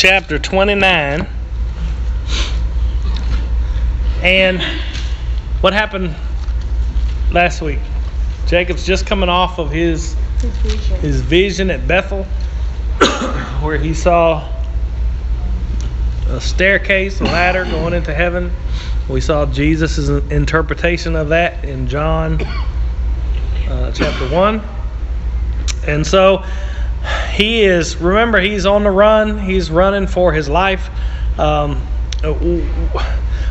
chapter 0.00 0.38
29. 0.38 1.28
And 4.22 4.62
what 5.60 5.74
happened 5.74 6.14
last 7.32 7.60
week? 7.60 7.80
Jacob's 8.46 8.86
just 8.86 9.04
coming 9.04 9.28
off 9.28 9.58
of 9.58 9.70
his 9.70 10.16
His 10.40 10.56
vision. 10.56 11.00
his 11.00 11.20
vision 11.20 11.70
at 11.70 11.86
Bethel, 11.86 12.24
where 13.60 13.76
he 13.76 13.92
saw 13.92 14.50
a 16.30 16.40
staircase, 16.40 17.20
a 17.20 17.24
ladder 17.24 17.66
going 17.66 17.92
into 17.92 18.14
heaven. 18.14 18.50
We 19.06 19.20
saw 19.20 19.44
Jesus' 19.44 20.08
interpretation 20.30 21.14
of 21.14 21.28
that 21.28 21.62
in 21.62 21.86
John 21.86 22.40
uh, 23.68 23.92
chapter 23.92 24.26
1. 24.30 24.62
And 25.86 26.06
so 26.06 26.42
he 27.32 27.62
is, 27.62 27.96
remember, 27.96 28.40
he's 28.40 28.66
on 28.66 28.82
the 28.82 28.90
run, 28.90 29.38
he's 29.38 29.70
running 29.70 30.06
for 30.06 30.32
his 30.32 30.48
life. 30.48 30.90
Um, 31.38 31.76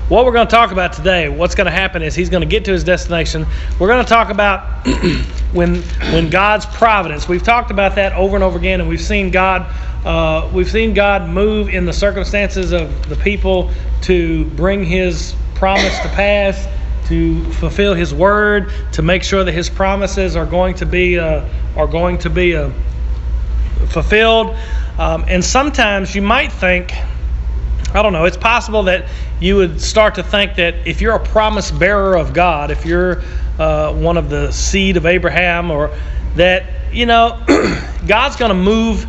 what 0.09 0.25
we're 0.25 0.31
going 0.31 0.47
to 0.47 0.51
talk 0.51 0.71
about 0.71 0.93
today, 0.93 1.29
what's 1.29 1.55
going 1.55 1.65
to 1.65 1.71
happen 1.71 2.01
is 2.01 2.15
he's 2.15 2.29
going 2.29 2.41
to 2.41 2.47
get 2.47 2.65
to 2.65 2.71
his 2.71 2.83
destination. 2.83 3.45
We're 3.79 3.87
going 3.87 4.03
to 4.03 4.09
talk 4.09 4.29
about 4.29 4.87
when 5.53 5.81
when 6.13 6.29
God's 6.29 6.65
providence. 6.65 7.27
We've 7.27 7.43
talked 7.43 7.71
about 7.71 7.95
that 7.95 8.13
over 8.13 8.35
and 8.35 8.43
over 8.43 8.57
again, 8.57 8.79
and 8.79 8.89
we've 8.89 9.01
seen 9.01 9.31
God 9.31 9.71
uh, 10.05 10.49
we've 10.53 10.69
seen 10.71 10.93
God 10.93 11.29
move 11.29 11.69
in 11.69 11.85
the 11.85 11.93
circumstances 11.93 12.71
of 12.71 13.09
the 13.09 13.17
people 13.17 13.69
to 14.03 14.45
bring 14.45 14.85
His 14.85 15.35
promise 15.55 15.97
to 15.99 16.07
pass, 16.09 16.67
to 17.07 17.43
fulfill 17.53 17.93
His 17.93 18.13
word, 18.13 18.71
to 18.93 19.01
make 19.01 19.23
sure 19.23 19.43
that 19.43 19.51
His 19.51 19.69
promises 19.69 20.37
are 20.37 20.45
going 20.45 20.75
to 20.75 20.85
be 20.85 21.19
uh, 21.19 21.45
are 21.75 21.87
going 21.87 22.17
to 22.19 22.29
be 22.29 22.55
uh, 22.55 22.71
fulfilled. 23.87 24.55
Um, 24.97 25.25
and 25.27 25.43
sometimes 25.43 26.15
you 26.15 26.21
might 26.21 26.51
think. 26.51 26.93
I 27.91 28.03
don't 28.03 28.13
know. 28.13 28.25
It's 28.25 28.37
possible 28.37 28.83
that 28.83 29.07
you 29.39 29.55
would 29.55 29.81
start 29.81 30.15
to 30.15 30.23
think 30.23 30.55
that 30.55 30.75
if 30.85 31.01
you're 31.01 31.15
a 31.15 31.25
promise 31.25 31.71
bearer 31.71 32.15
of 32.15 32.33
God, 32.33 32.69
if 32.69 32.85
you're 32.85 33.23
uh, 33.57 33.93
one 33.93 34.15
of 34.17 34.29
the 34.29 34.51
seed 34.51 34.95
of 34.95 35.05
Abraham, 35.05 35.71
or 35.71 35.89
that, 36.35 36.65
you 36.91 37.05
know, 37.05 37.41
God's 38.07 38.35
going 38.35 38.49
to 38.49 38.55
move 38.55 39.07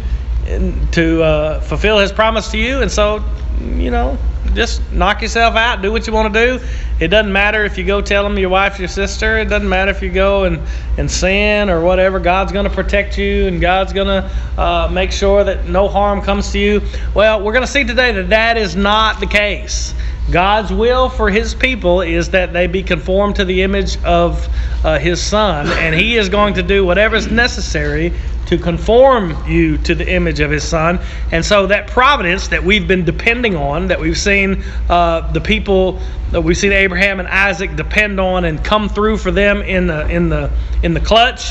to 0.92 1.22
uh, 1.22 1.60
fulfill 1.60 1.98
his 1.98 2.10
promise 2.10 2.50
to 2.52 2.58
you. 2.58 2.82
And 2.82 2.90
so, 2.90 3.22
you 3.60 3.90
know, 3.90 4.18
just 4.54 4.80
knock 4.92 5.22
yourself 5.22 5.54
out, 5.54 5.82
do 5.82 5.92
what 5.92 6.06
you 6.06 6.12
want 6.12 6.32
to 6.32 6.58
do. 6.58 6.64
It 6.98 7.08
doesn't 7.08 7.32
matter 7.32 7.64
if 7.64 7.78
you 7.78 7.84
go 7.84 8.00
tell 8.00 8.24
them 8.24 8.38
your 8.38 8.50
wife, 8.50 8.78
your 8.78 8.88
sister. 8.88 9.38
It 9.38 9.46
doesn't 9.46 9.68
matter 9.68 9.90
if 9.90 10.02
you 10.02 10.10
go 10.10 10.44
and, 10.44 10.60
and 10.98 11.10
sin 11.10 11.70
or 11.70 11.80
whatever. 11.82 12.20
God's 12.20 12.52
going 12.52 12.68
to 12.68 12.74
protect 12.74 13.16
you 13.16 13.46
and 13.46 13.60
God's 13.60 13.92
going 13.92 14.08
to 14.08 14.30
uh, 14.60 14.88
make 14.92 15.12
sure 15.12 15.44
that 15.44 15.66
no 15.66 15.88
harm 15.88 16.20
comes 16.20 16.52
to 16.52 16.58
you. 16.58 16.82
Well, 17.14 17.42
we're 17.42 17.52
going 17.52 17.64
to 17.64 17.70
see 17.70 17.84
today 17.84 18.12
that 18.12 18.30
that 18.30 18.56
is 18.56 18.76
not 18.76 19.20
the 19.20 19.26
case. 19.26 19.94
God's 20.30 20.72
will 20.72 21.08
for 21.08 21.28
his 21.28 21.54
people 21.54 22.02
is 22.02 22.30
that 22.30 22.52
they 22.52 22.66
be 22.66 22.82
conformed 22.82 23.36
to 23.36 23.44
the 23.44 23.62
image 23.62 24.02
of 24.04 24.48
uh, 24.84 24.98
his 24.98 25.20
son, 25.20 25.66
and 25.66 25.94
he 25.94 26.16
is 26.16 26.28
going 26.28 26.54
to 26.54 26.62
do 26.62 26.84
whatever 26.84 27.16
is 27.16 27.30
necessary 27.30 28.12
to 28.50 28.58
conform 28.58 29.48
you 29.48 29.78
to 29.78 29.94
the 29.94 30.12
image 30.12 30.40
of 30.40 30.50
his 30.50 30.64
son. 30.64 30.98
And 31.30 31.44
so 31.44 31.68
that 31.68 31.86
providence 31.86 32.48
that 32.48 32.62
we've 32.62 32.86
been 32.86 33.04
depending 33.04 33.54
on, 33.54 33.86
that 33.86 34.00
we've 34.00 34.18
seen 34.18 34.64
uh, 34.88 35.30
the 35.30 35.40
people 35.40 36.00
that 36.32 36.40
we've 36.40 36.56
seen 36.56 36.72
Abraham 36.72 37.20
and 37.20 37.28
Isaac 37.28 37.76
depend 37.76 38.18
on 38.18 38.44
and 38.44 38.62
come 38.64 38.88
through 38.88 39.18
for 39.18 39.30
them 39.30 39.62
in 39.62 39.86
the 39.86 40.08
in 40.08 40.28
the 40.28 40.50
in 40.82 40.94
the 40.94 41.00
clutch, 41.00 41.50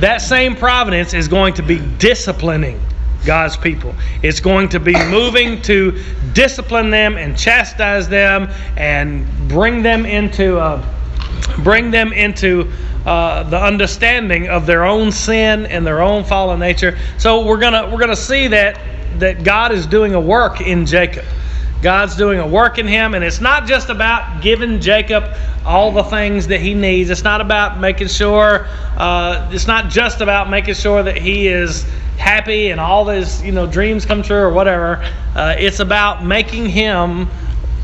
that 0.00 0.18
same 0.18 0.56
providence 0.56 1.14
is 1.14 1.28
going 1.28 1.54
to 1.54 1.62
be 1.62 1.80
disciplining 1.98 2.80
God's 3.24 3.56
people. 3.56 3.94
It's 4.24 4.40
going 4.40 4.70
to 4.70 4.80
be 4.80 4.94
moving 5.08 5.62
to 5.62 6.02
discipline 6.32 6.90
them 6.90 7.16
and 7.16 7.38
chastise 7.38 8.08
them 8.08 8.50
and 8.76 9.24
bring 9.48 9.82
them 9.84 10.04
into 10.04 10.58
uh, 10.58 10.84
bring 11.58 11.90
them 11.90 12.12
into 12.12 12.70
uh, 13.06 13.42
the 13.44 13.60
understanding 13.60 14.48
of 14.48 14.66
their 14.66 14.84
own 14.84 15.10
sin 15.10 15.66
and 15.66 15.86
their 15.86 16.02
own 16.02 16.24
fallen 16.24 16.60
nature. 16.60 16.98
So 17.18 17.46
we're 17.46 17.60
gonna 17.60 17.88
we're 17.90 18.00
gonna 18.00 18.16
see 18.16 18.48
that 18.48 18.78
that 19.18 19.42
God 19.42 19.72
is 19.72 19.86
doing 19.86 20.14
a 20.14 20.20
work 20.20 20.60
in 20.60 20.86
Jacob. 20.86 21.24
God's 21.82 22.14
doing 22.14 22.40
a 22.40 22.46
work 22.46 22.78
in 22.78 22.86
him, 22.86 23.14
and 23.14 23.24
it's 23.24 23.40
not 23.40 23.66
just 23.66 23.88
about 23.88 24.42
giving 24.42 24.80
Jacob 24.80 25.34
all 25.64 25.92
the 25.92 26.04
things 26.04 26.46
that 26.48 26.60
he 26.60 26.74
needs. 26.74 27.08
It's 27.08 27.24
not 27.24 27.40
about 27.40 27.80
making 27.80 28.08
sure. 28.08 28.66
Uh, 28.96 29.48
it's 29.50 29.66
not 29.66 29.88
just 29.88 30.20
about 30.20 30.50
making 30.50 30.74
sure 30.74 31.02
that 31.02 31.16
he 31.16 31.46
is 31.46 31.86
happy 32.18 32.70
and 32.70 32.78
all 32.78 33.06
his 33.06 33.42
you 33.42 33.50
know 33.50 33.66
dreams 33.66 34.04
come 34.04 34.22
true 34.22 34.36
or 34.36 34.52
whatever. 34.52 35.02
Uh, 35.34 35.54
it's 35.58 35.80
about 35.80 36.22
making 36.22 36.66
him 36.66 37.28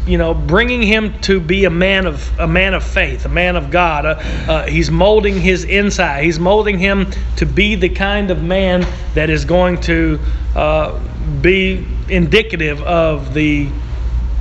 you 0.06 0.19
know, 0.19 0.33
bringing 0.33 0.83
him 0.83 1.19
to 1.22 1.41
be 1.41 1.65
a 1.65 1.71
man 1.71 2.06
of 2.06 2.39
a 2.39 2.47
man 2.47 2.75
of 2.75 2.84
faith, 2.84 3.25
a 3.25 3.28
man 3.28 3.56
of 3.56 3.71
God. 3.71 4.06
Uh, 4.06 4.19
uh, 4.49 4.67
he's 4.67 4.91
molding 4.91 5.41
his 5.41 5.65
inside. 5.65 6.25
He's 6.25 6.39
molding 6.39 6.78
him 6.78 7.11
to 7.37 7.47
be 7.47 7.75
the 7.75 7.89
kind 7.89 8.31
of 8.31 8.43
man 8.43 8.87
that 9.15 9.31
is 9.31 9.45
going 9.45 9.81
to 9.83 10.21
uh, 10.55 10.99
be 11.41 11.87
indicative 12.09 12.81
of 12.83 13.34
the 13.34 13.69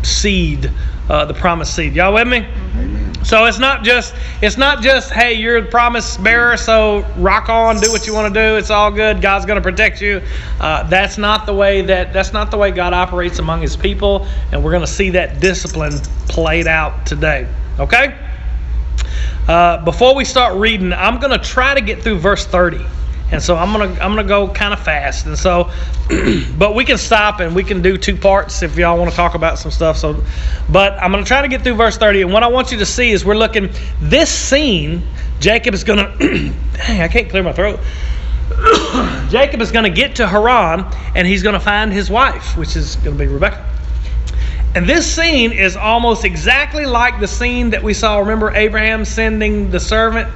seed, 0.03 0.71
uh, 1.09 1.25
the 1.25 1.33
promised 1.33 1.75
seed. 1.75 1.93
Y'all 1.95 2.13
with 2.13 2.27
me? 2.27 2.47
So 3.25 3.45
it's 3.45 3.57
not 3.57 3.83
just 3.83 4.13
it's 4.43 4.55
not 4.55 4.83
just 4.83 5.11
hey 5.11 5.33
you're 5.33 5.59
the 5.59 5.67
promise 5.67 6.15
bearer 6.15 6.57
so 6.57 7.03
rock 7.17 7.49
on 7.49 7.79
do 7.79 7.91
what 7.91 8.05
you 8.05 8.13
want 8.13 8.31
to 8.31 8.39
do 8.39 8.55
it's 8.55 8.69
all 8.69 8.91
good 8.91 9.19
God's 9.19 9.47
going 9.47 9.55
to 9.55 9.63
protect 9.63 9.99
you. 9.99 10.21
Uh, 10.59 10.83
that's 10.83 11.17
not 11.17 11.47
the 11.47 11.53
way 11.53 11.81
that 11.81 12.13
that's 12.13 12.33
not 12.33 12.51
the 12.51 12.57
way 12.57 12.69
God 12.69 12.93
operates 12.93 13.39
among 13.39 13.61
His 13.61 13.75
people 13.75 14.27
and 14.51 14.63
we're 14.63 14.69
going 14.69 14.85
to 14.85 14.91
see 14.91 15.09
that 15.09 15.39
discipline 15.39 15.93
played 16.27 16.67
out 16.67 17.07
today 17.07 17.47
okay? 17.79 18.15
Uh, 19.47 19.83
before 19.83 20.13
we 20.13 20.23
start 20.23 20.55
reading 20.59 20.93
I'm 20.93 21.19
going 21.19 21.33
to 21.33 21.43
try 21.43 21.73
to 21.73 21.81
get 21.81 22.03
through 22.03 22.19
verse 22.19 22.45
30 22.45 22.85
and 23.31 23.41
so 23.41 23.55
I'm 23.55 23.71
gonna 23.71 23.91
I'm 23.99 24.15
gonna 24.15 24.23
go 24.23 24.47
kind 24.47 24.73
of 24.73 24.79
fast, 24.79 25.25
and 25.25 25.37
so, 25.37 25.71
but 26.57 26.75
we 26.75 26.85
can 26.85 26.97
stop 26.97 27.39
and 27.39 27.55
we 27.55 27.63
can 27.63 27.81
do 27.81 27.97
two 27.97 28.15
parts 28.15 28.61
if 28.61 28.77
y'all 28.77 28.97
want 28.97 29.09
to 29.09 29.15
talk 29.15 29.35
about 29.35 29.57
some 29.57 29.71
stuff. 29.71 29.97
So, 29.97 30.23
but 30.69 30.93
I'm 31.01 31.11
gonna 31.11 31.25
try 31.25 31.41
to 31.41 31.47
get 31.47 31.63
through 31.63 31.75
verse 31.75 31.97
30, 31.97 32.21
and 32.23 32.33
what 32.33 32.43
I 32.43 32.47
want 32.47 32.71
you 32.71 32.77
to 32.79 32.85
see 32.85 33.11
is 33.11 33.25
we're 33.25 33.35
looking 33.35 33.69
this 33.99 34.29
scene. 34.29 35.03
Jacob 35.39 35.73
is 35.73 35.83
gonna, 35.83 36.15
dang, 36.19 37.01
I 37.01 37.07
can't 37.07 37.29
clear 37.29 37.43
my 37.43 37.51
throat. 37.51 37.79
Jacob 39.29 39.59
is 39.61 39.71
gonna 39.71 39.89
get 39.89 40.15
to 40.17 40.27
Haran, 40.27 40.85
and 41.15 41.27
he's 41.27 41.41
gonna 41.41 41.59
find 41.59 41.91
his 41.91 42.09
wife, 42.09 42.55
which 42.57 42.75
is 42.75 42.95
gonna 42.97 43.15
be 43.15 43.27
Rebecca. 43.27 43.65
And 44.75 44.87
this 44.87 45.09
scene 45.09 45.53
is 45.53 45.77
almost 45.77 46.25
exactly 46.25 46.85
like 46.85 47.21
the 47.21 47.27
scene 47.27 47.69
that 47.69 47.81
we 47.81 47.93
saw. 47.93 48.19
Remember 48.19 48.51
Abraham 48.51 49.05
sending 49.05 49.71
the 49.71 49.79
servant 49.79 50.29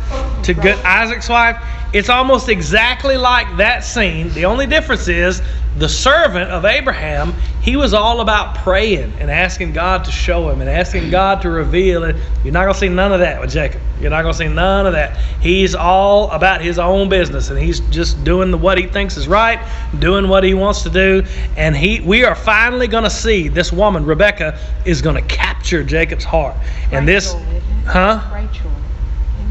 to 0.44 0.88
Isaac's 0.88 1.28
wife? 1.28 1.62
It's 1.92 2.10
almost 2.10 2.50
exactly 2.50 3.18
like 3.18 3.58
that 3.58 3.84
scene. 3.84 4.30
The 4.34 4.46
only 4.46 4.68
difference 4.68 5.08
is 5.08 5.42
the 5.78 5.90
servant 5.90 6.52
of 6.52 6.66
Abraham, 6.66 7.34
he 7.62 7.76
was 7.76 7.94
all 7.94 8.22
about 8.22 8.56
praying 8.56 9.14
and 9.20 9.32
asking 9.32 9.74
God 9.74 10.04
to 10.06 10.12
show 10.12 10.50
him 10.50 10.62
and 10.62 10.70
asking 10.70 11.10
God 11.10 11.42
to 11.44 11.50
reveal 11.50 12.04
it. 12.04 12.16
You're 12.44 12.54
not 12.54 12.64
going 12.64 12.74
to 12.74 12.80
see 12.80 12.90
none 12.90 13.14
of 13.14 13.20
that 13.20 13.40
with 13.40 13.52
Jacob. 13.52 13.82
You're 14.02 14.10
not 14.10 14.24
going 14.24 14.34
to 14.34 14.38
see 14.38 14.48
none 14.48 14.86
of 14.86 14.94
that. 14.94 15.18
He's 15.42 15.76
all 15.76 16.30
about 16.32 16.62
his 16.62 16.80
own 16.80 17.08
business 17.08 17.50
and 17.50 17.58
he's 17.58 17.80
just 17.92 18.24
doing 18.24 18.52
the, 18.52 18.58
what 18.58 18.78
he 18.78 18.88
thinks 18.88 19.16
is 19.16 19.28
right, 19.28 19.60
doing 20.00 20.28
what 20.28 20.44
he 20.44 20.54
wants 20.54 20.84
to 20.84 20.90
do. 20.90 21.24
And 21.56 21.76
he, 21.76 22.02
we 22.02 22.24
are 22.24 22.36
finally 22.36 22.88
going 22.88 23.04
to 23.04 23.10
see 23.10 23.48
this 23.48 23.72
woman, 23.72 24.06
Rebecca, 24.06 24.60
is 24.86 25.02
going 25.02 25.16
to 25.16 25.34
capture 25.34 25.84
Jacob's 25.84 26.26
heart. 26.26 26.58
And 26.92 27.08
this, 27.08 27.34
Rachel, 27.34 27.48
isn't 27.48 27.58
it? 27.58 27.86
huh? 27.86 28.32
Rachel. 28.34 28.72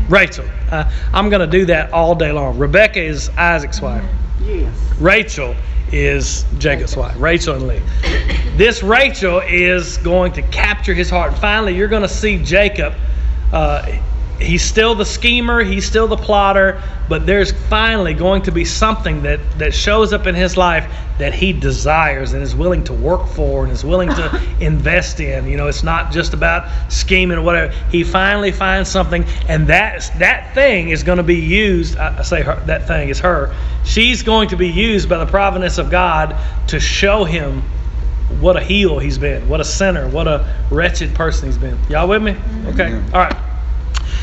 Rachel. 0.09 0.47
Uh, 0.71 0.91
I'm 1.13 1.29
going 1.31 1.41
to 1.41 1.59
do 1.59 1.67
that 1.67 1.93
all 1.93 2.15
day 2.15 2.33
long. 2.33 2.59
Rebecca 2.59 3.01
is 3.01 3.31
Isaac's 3.37 3.81
wife. 3.81 4.05
Yes. 4.43 4.75
Rachel 4.99 5.55
is 5.93 6.45
Jacob's 6.59 6.97
wife. 6.97 7.15
Rachel 7.19 7.55
and 7.57 7.69
Leah. 7.69 7.83
This 8.56 8.82
Rachel 8.82 9.41
is 9.41 9.99
going 9.99 10.32
to 10.32 10.43
capture 10.43 10.94
his 10.94 11.11
heart. 11.11 11.32
And 11.32 11.41
finally, 11.41 11.77
you're 11.77 11.88
going 11.88 12.03
to 12.03 12.09
see 12.09 12.43
Jacob. 12.43 12.94
Uh, 13.53 13.99
he's 14.38 14.62
still 14.62 14.94
the 14.94 15.05
schemer, 15.05 15.62
he's 15.62 15.87
still 15.87 16.06
the 16.06 16.17
plotter, 16.17 16.82
but 17.08 17.26
there's 17.26 17.50
finally 17.50 18.14
going 18.14 18.43
to 18.43 18.52
be 18.52 18.64
something 18.64 19.23
that, 19.23 19.40
that 19.58 19.75
shows 19.75 20.12
up 20.12 20.26
in 20.26 20.35
his 20.35 20.56
life 20.56 20.93
that 21.19 21.35
he 21.35 21.52
desires 21.52 22.32
and 22.32 22.43
is 22.43 22.55
willing 22.55 22.85
to 22.85 22.93
work 22.93 23.26
for 23.26 23.64
and 23.64 23.73
is 23.73 23.85
willing 23.85 24.08
to 24.11 24.40
invest 24.61 25.20
in. 25.20 25.46
You 25.49 25.56
know, 25.56 25.67
it's 25.67 25.82
not 25.82 26.12
just 26.12 26.35
about 26.35 26.69
scheming 26.90 27.38
or 27.38 27.43
whatever. 27.43 27.73
He 27.90 28.05
finally 28.05 28.52
finds 28.52 28.88
something, 28.88 29.25
and 29.49 29.67
that 29.67 30.11
that 30.19 30.55
thing 30.55 30.91
is 30.91 31.02
going 31.02 31.19
to 31.19 31.25
be 31.25 31.37
used. 31.37 31.96
I 31.96 32.19
I 32.19 32.23
say 32.23 32.43
her, 32.43 32.62
that 32.67 32.87
thing 32.87 33.08
is 33.08 33.19
her. 33.20 33.55
She's 33.84 34.23
going 34.23 34.49
to 34.50 34.56
be 34.56 34.69
used 34.69 35.08
by 35.08 35.19
the 35.19 35.26
providence 35.26 35.79
of 35.79 35.91
God 35.91 36.37
to 36.69 36.79
show 36.79 37.25
him 37.25 37.62
what 38.41 38.56
a 38.56 38.61
heel 38.61 38.99
he's 38.99 39.19
been, 39.19 39.49
what 39.49 39.61
a 39.61 39.64
sinner, 39.64 40.08
what 40.08 40.29
a 40.29 40.55
wretched 40.70 41.14
person 41.14 41.49
he's 41.49 41.58
been. 41.58 41.79
Y'all 41.88 42.06
with 42.06 42.23
me? 42.23 42.32
Mm-hmm. 42.32 42.69
Okay. 42.69 42.94
All 43.12 43.20
right. 43.20 43.48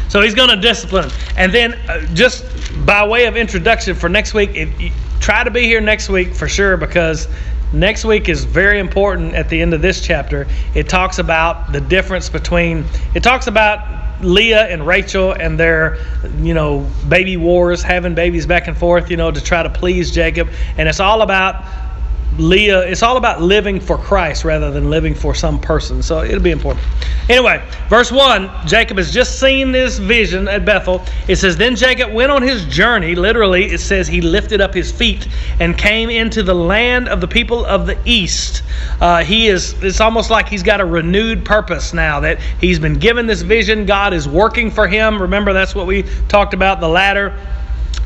So 0.10 0.22
he's 0.22 0.36
going 0.36 0.50
to 0.50 0.56
discipline. 0.56 1.12
And 1.38 1.52
then, 1.54 1.74
uh, 1.74 2.06
just 2.14 2.46
by 2.86 3.08
way 3.08 3.26
of 3.26 3.36
introduction 3.36 3.96
for 3.96 4.10
next 4.10 4.34
week, 4.34 4.52
if 4.56 4.80
you, 4.80 4.92
try 5.20 5.44
to 5.44 5.52
be 5.52 5.64
here 5.64 5.82
next 5.82 6.10
week 6.10 6.36
for 6.36 6.48
sure 6.48 6.78
because 6.78 7.28
Next 7.74 8.06
week 8.06 8.30
is 8.30 8.46
very 8.46 8.80
important 8.80 9.34
at 9.34 9.50
the 9.50 9.62
end 9.62 9.74
of 9.74 9.82
this 9.82 10.00
chapter. 10.00 10.48
It 10.74 10.88
talks 10.88 11.20
about 11.20 11.74
the 11.74 11.82
difference 11.82 12.30
between, 12.30 12.86
it 13.14 13.24
talks 13.24 13.48
about 13.48 14.24
Leah 14.24 14.68
and 14.68 14.86
Rachel 14.86 15.34
and 15.34 15.60
their, 15.60 15.98
you 16.42 16.54
know, 16.54 16.90
baby 17.10 17.36
wars, 17.36 17.84
having 17.84 18.16
babies 18.16 18.46
back 18.46 18.68
and 18.68 18.78
forth, 18.78 19.12
you 19.12 19.18
know, 19.18 19.30
to 19.30 19.42
try 19.42 19.62
to 19.62 19.70
please 19.70 20.12
Jacob. 20.12 20.50
And 20.78 20.88
it's 20.88 21.02
all 21.02 21.22
about 21.22 21.66
Leah, 22.38 22.82
it's 22.82 23.02
all 23.02 23.18
about 23.18 23.42
living 23.42 23.80
for 23.80 23.98
Christ 23.98 24.44
rather 24.44 24.72
than 24.72 24.90
living 24.90 25.16
for 25.16 25.34
some 25.34 25.60
person. 25.60 26.02
So 26.02 26.24
it'll 26.24 26.42
be 26.42 26.52
important. 26.52 26.86
Anyway, 27.30 27.64
verse 27.90 28.12
1 28.12 28.68
Jacob 28.68 28.98
has 28.98 29.12
just 29.12 29.40
seen 29.40 29.72
this 29.72 29.98
vision 29.98 30.48
at 30.48 30.66
Bethel. 30.66 31.04
It 31.28 31.38
says, 31.38 31.58
Then 31.58 31.76
Jacob 31.76 32.14
went 32.14 32.32
on 32.32 32.42
his 32.42 32.66
journey. 32.66 33.16
Literally, 33.16 33.66
it 33.66 33.80
says 33.80 34.08
he 34.08 34.22
lifted 34.22 34.62
up 34.62 34.74
his 34.74 34.92
feet 34.92 35.28
and 35.60 35.78
came 35.78 36.10
into 36.10 36.44
the 36.44 36.54
land 36.54 37.08
of 37.08 37.22
the 37.22 37.28
people 37.28 37.66
of 37.66 37.88
the 37.88 37.98
east. 38.06 38.64
Uh, 39.00 39.24
he 39.24 39.48
is, 39.48 39.74
it's 39.82 40.02
almost 40.02 40.30
like 40.30 40.50
he's 40.50 40.64
got 40.64 40.82
a 40.82 40.86
renewed 40.86 41.46
purpose 41.46 41.94
now 41.94 42.20
that 42.20 42.40
he's 42.60 42.80
been 42.80 43.00
given 43.00 43.26
this 43.26 43.42
vision. 43.42 43.86
God 43.86 44.14
is 44.14 44.28
working 44.28 44.70
for 44.70 44.88
him. 44.88 45.22
Remember, 45.22 45.54
that's 45.54 45.74
what 45.74 45.88
we 45.88 46.04
talked 46.28 46.54
about 46.54 46.80
the 46.80 46.90
ladder 46.90 47.34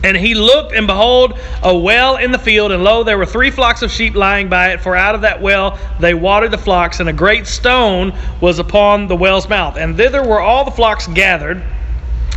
and 0.04 0.16
he 0.16 0.34
looked, 0.34 0.74
and 0.74 0.88
behold, 0.88 1.38
a 1.64 1.78
well 1.78 2.18
in 2.18 2.32
the 2.32 2.40
field, 2.40 2.72
and 2.72 2.84
lo, 2.84 3.04
there 3.04 3.18
were 3.18 3.26
three 3.26 3.52
flocks 3.52 3.82
of 3.82 3.92
sheep 3.92 4.16
lying 4.16 4.48
by 4.48 4.72
it. 4.72 4.82
For 4.82 4.96
out 4.96 5.16
of 5.16 5.22
that 5.22 5.42
well 5.42 5.78
they 6.00 6.14
watered 6.14 6.52
the 6.52 6.58
flocks, 6.58 7.00
and 7.00 7.10
a 7.10 7.14
great 7.14 7.48
stone 7.48 8.14
was 8.40 8.60
upon 8.60 9.08
the 9.08 9.16
well's 9.16 9.50
mouth. 9.50 9.78
And 9.78 9.98
thither 9.98 10.24
were 10.24 10.40
all 10.40 10.64
the 10.64 10.72
flocks 10.72 11.08
gathered. 11.08 11.62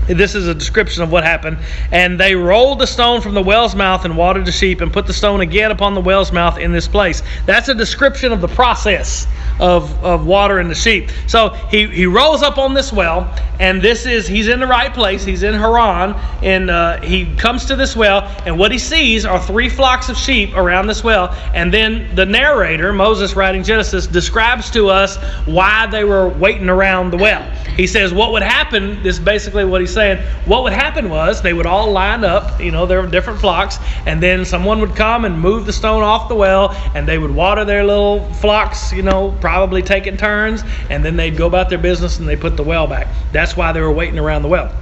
This 0.06 0.34
is 0.34 0.48
a 0.48 0.54
description 0.54 1.02
of 1.02 1.12
what 1.12 1.24
happened. 1.24 1.58
And 1.90 2.18
they 2.18 2.34
rolled 2.34 2.78
the 2.78 2.86
stone 2.86 3.20
from 3.20 3.34
the 3.34 3.42
well's 3.42 3.74
mouth 3.74 4.04
and 4.04 4.16
watered 4.16 4.44
the 4.44 4.52
sheep, 4.52 4.80
and 4.80 4.92
put 4.92 5.06
the 5.06 5.12
stone 5.12 5.40
again 5.40 5.70
upon 5.70 5.94
the 5.94 6.00
well's 6.00 6.32
mouth 6.32 6.58
in 6.58 6.72
this 6.72 6.88
place. 6.88 7.22
That's 7.46 7.68
a 7.68 7.74
description 7.74 8.32
of 8.32 8.40
the 8.40 8.48
process 8.48 9.26
of, 9.60 9.92
of 10.04 10.26
watering 10.26 10.68
the 10.68 10.74
sheep. 10.74 11.10
So 11.26 11.50
he, 11.70 11.86
he 11.86 12.06
rolls 12.06 12.42
up 12.42 12.58
on 12.58 12.74
this 12.74 12.92
well, 12.92 13.32
and 13.60 13.80
this 13.80 14.06
is, 14.06 14.26
he's 14.26 14.48
in 14.48 14.60
the 14.60 14.66
right 14.66 14.92
place. 14.92 15.24
He's 15.24 15.42
in 15.42 15.54
Haran, 15.54 16.14
and 16.42 16.70
uh, 16.70 17.00
he 17.00 17.34
comes 17.36 17.64
to 17.66 17.76
this 17.76 17.94
well, 17.94 18.22
and 18.44 18.58
what 18.58 18.72
he 18.72 18.78
sees 18.78 19.24
are 19.24 19.40
three 19.40 19.68
flocks 19.68 20.08
of 20.08 20.16
sheep 20.16 20.56
around 20.56 20.86
this 20.86 21.04
well. 21.04 21.30
And 21.54 21.72
then 21.72 22.12
the 22.14 22.26
narrator, 22.26 22.92
Moses 22.92 23.36
writing 23.36 23.62
Genesis, 23.62 24.06
describes 24.06 24.70
to 24.72 24.88
us 24.88 25.16
why 25.46 25.86
they 25.86 26.04
were 26.04 26.28
waiting 26.28 26.68
around 26.68 27.12
the 27.12 27.18
well. 27.18 27.42
He 27.76 27.86
says, 27.86 28.12
What 28.12 28.32
would 28.32 28.42
happen, 28.42 29.02
this 29.02 29.18
is 29.18 29.24
basically 29.24 29.64
what 29.64 29.80
he's 29.80 29.91
saying, 29.94 30.22
what 30.44 30.62
would 30.62 30.72
happen 30.72 31.08
was 31.10 31.42
they 31.42 31.52
would 31.52 31.66
all 31.66 31.90
line 31.90 32.24
up, 32.24 32.60
you 32.60 32.70
know, 32.70 32.86
were 32.86 33.06
different 33.06 33.40
flocks, 33.40 33.78
and 34.06 34.22
then 34.22 34.44
someone 34.44 34.80
would 34.80 34.96
come 34.96 35.24
and 35.24 35.38
move 35.38 35.66
the 35.66 35.72
stone 35.72 36.02
off 36.02 36.28
the 36.28 36.34
well, 36.34 36.70
and 36.94 37.06
they 37.06 37.18
would 37.18 37.30
water 37.30 37.64
their 37.64 37.84
little 37.84 38.24
flocks, 38.34 38.92
you 38.92 39.02
know, 39.02 39.36
probably 39.40 39.82
taking 39.82 40.16
turns, 40.16 40.62
and 40.90 41.04
then 41.04 41.16
they'd 41.16 41.36
go 41.36 41.46
about 41.46 41.68
their 41.68 41.78
business 41.78 42.18
and 42.18 42.28
they 42.28 42.36
put 42.36 42.56
the 42.56 42.62
well 42.62 42.86
back. 42.86 43.08
That's 43.32 43.56
why 43.56 43.72
they 43.72 43.80
were 43.80 43.92
waiting 43.92 44.18
around 44.18 44.42
the 44.42 44.48
well. 44.48 44.72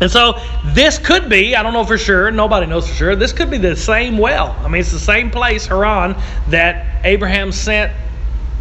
And 0.00 0.10
so 0.10 0.40
this 0.64 0.98
could 0.98 1.28
be, 1.28 1.54
I 1.54 1.62
don't 1.62 1.74
know 1.74 1.84
for 1.84 1.98
sure, 1.98 2.30
nobody 2.30 2.66
knows 2.66 2.88
for 2.88 2.94
sure, 2.94 3.16
this 3.16 3.32
could 3.32 3.50
be 3.50 3.58
the 3.58 3.76
same 3.76 4.16
well. 4.16 4.56
I 4.60 4.68
mean, 4.68 4.80
it's 4.80 4.92
the 4.92 4.98
same 4.98 5.30
place, 5.30 5.66
Haran, 5.66 6.16
that 6.48 7.04
Abraham 7.04 7.52
sent 7.52 7.92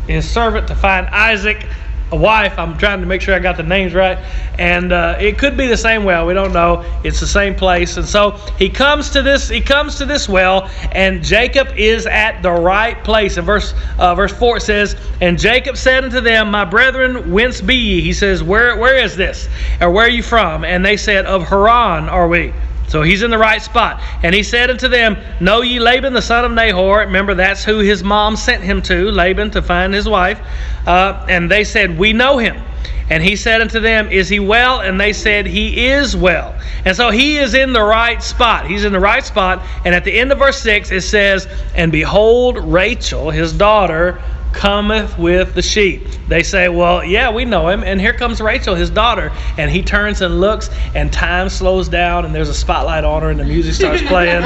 his 0.07 0.29
servant 0.29 0.67
to 0.67 0.75
find 0.75 1.07
Isaac 1.07 1.65
a 2.11 2.15
wife. 2.15 2.57
I'm 2.57 2.77
trying 2.77 3.01
to 3.01 3.05
make 3.05 3.21
sure 3.21 3.35
I 3.35 3.39
got 3.39 3.57
the 3.57 3.63
names 3.63 3.93
right. 3.93 4.17
And 4.57 4.91
uh, 4.91 5.17
it 5.19 5.37
could 5.37 5.55
be 5.55 5.67
the 5.67 5.77
same 5.77 6.03
well. 6.03 6.25
We 6.25 6.33
don't 6.33 6.53
know. 6.53 6.83
It's 7.03 7.19
the 7.19 7.27
same 7.27 7.55
place. 7.55 7.97
And 7.97 8.05
so 8.05 8.31
he 8.57 8.69
comes 8.69 9.09
to 9.11 9.21
this. 9.21 9.47
He 9.49 9.61
comes 9.61 9.95
to 9.97 10.05
this 10.05 10.27
well, 10.27 10.69
and 10.91 11.23
Jacob 11.23 11.69
is 11.75 12.05
at 12.05 12.41
the 12.41 12.51
right 12.51 13.01
place. 13.03 13.37
And 13.37 13.45
verse 13.45 13.73
uh, 13.97 14.15
verse 14.15 14.33
four 14.33 14.57
it 14.57 14.61
says, 14.61 14.95
"And 15.21 15.37
Jacob 15.39 15.77
said 15.77 16.03
unto 16.03 16.21
them, 16.21 16.51
My 16.51 16.65
brethren, 16.65 17.31
whence 17.31 17.61
be 17.61 17.75
ye?" 17.75 18.01
He 18.01 18.13
says, 18.13 18.43
"Where 18.43 18.75
where 18.77 18.97
is 18.97 19.15
this? 19.15 19.47
Or 19.79 19.91
where 19.91 20.05
are 20.05 20.09
you 20.09 20.23
from?" 20.23 20.63
And 20.65 20.85
they 20.85 20.97
said, 20.97 21.25
"Of 21.25 21.47
Haran 21.47 22.09
are 22.09 22.27
we." 22.27 22.53
So 22.89 23.03
he's 23.03 23.21
in 23.21 23.29
the 23.31 23.37
right 23.37 23.61
spot. 23.61 24.01
And 24.23 24.33
he 24.33 24.43
said 24.43 24.69
unto 24.69 24.87
them, 24.87 25.17
Know 25.39 25.61
ye 25.61 25.79
Laban 25.79 26.13
the 26.13 26.21
son 26.21 26.43
of 26.43 26.51
Nahor? 26.51 26.99
Remember, 26.99 27.35
that's 27.35 27.63
who 27.63 27.79
his 27.79 28.03
mom 28.03 28.35
sent 28.35 28.63
him 28.63 28.81
to, 28.83 29.11
Laban, 29.11 29.51
to 29.51 29.61
find 29.61 29.93
his 29.93 30.09
wife. 30.09 30.39
Uh, 30.87 31.25
and 31.29 31.49
they 31.49 31.63
said, 31.63 31.97
We 31.97 32.13
know 32.13 32.37
him. 32.39 32.61
And 33.09 33.23
he 33.23 33.35
said 33.35 33.61
unto 33.61 33.79
them, 33.79 34.11
Is 34.11 34.29
he 34.29 34.39
well? 34.39 34.81
And 34.81 34.99
they 34.99 35.13
said, 35.13 35.45
He 35.45 35.87
is 35.87 36.15
well. 36.15 36.55
And 36.85 36.95
so 36.95 37.09
he 37.09 37.37
is 37.37 37.53
in 37.53 37.73
the 37.73 37.83
right 37.83 38.21
spot. 38.21 38.67
He's 38.67 38.85
in 38.85 38.93
the 38.93 38.99
right 38.99 39.23
spot. 39.23 39.65
And 39.85 39.95
at 39.95 40.03
the 40.03 40.19
end 40.19 40.31
of 40.31 40.39
verse 40.39 40.61
6, 40.61 40.91
it 40.91 41.01
says, 41.01 41.47
And 41.75 41.91
behold, 41.91 42.57
Rachel, 42.57 43.31
his 43.31 43.51
daughter, 43.53 44.21
cometh 44.53 45.17
with 45.17 45.53
the 45.53 45.61
sheep. 45.61 46.03
They 46.27 46.43
say, 46.43 46.69
Well, 46.69 47.03
yeah, 47.03 47.31
we 47.31 47.45
know 47.45 47.67
him. 47.69 47.83
And 47.83 47.99
here 47.99 48.13
comes 48.13 48.41
Rachel, 48.41 48.75
his 48.75 48.89
daughter. 48.89 49.31
And 49.57 49.69
he 49.71 49.81
turns 49.81 50.21
and 50.21 50.39
looks, 50.39 50.69
and 50.95 51.11
time 51.11 51.49
slows 51.49 51.89
down, 51.89 52.25
and 52.25 52.33
there's 52.33 52.49
a 52.49 52.53
spotlight 52.53 53.03
on 53.03 53.21
her, 53.21 53.29
and 53.29 53.39
the 53.39 53.45
music 53.45 53.73
starts 53.73 54.01
playing. 54.03 54.43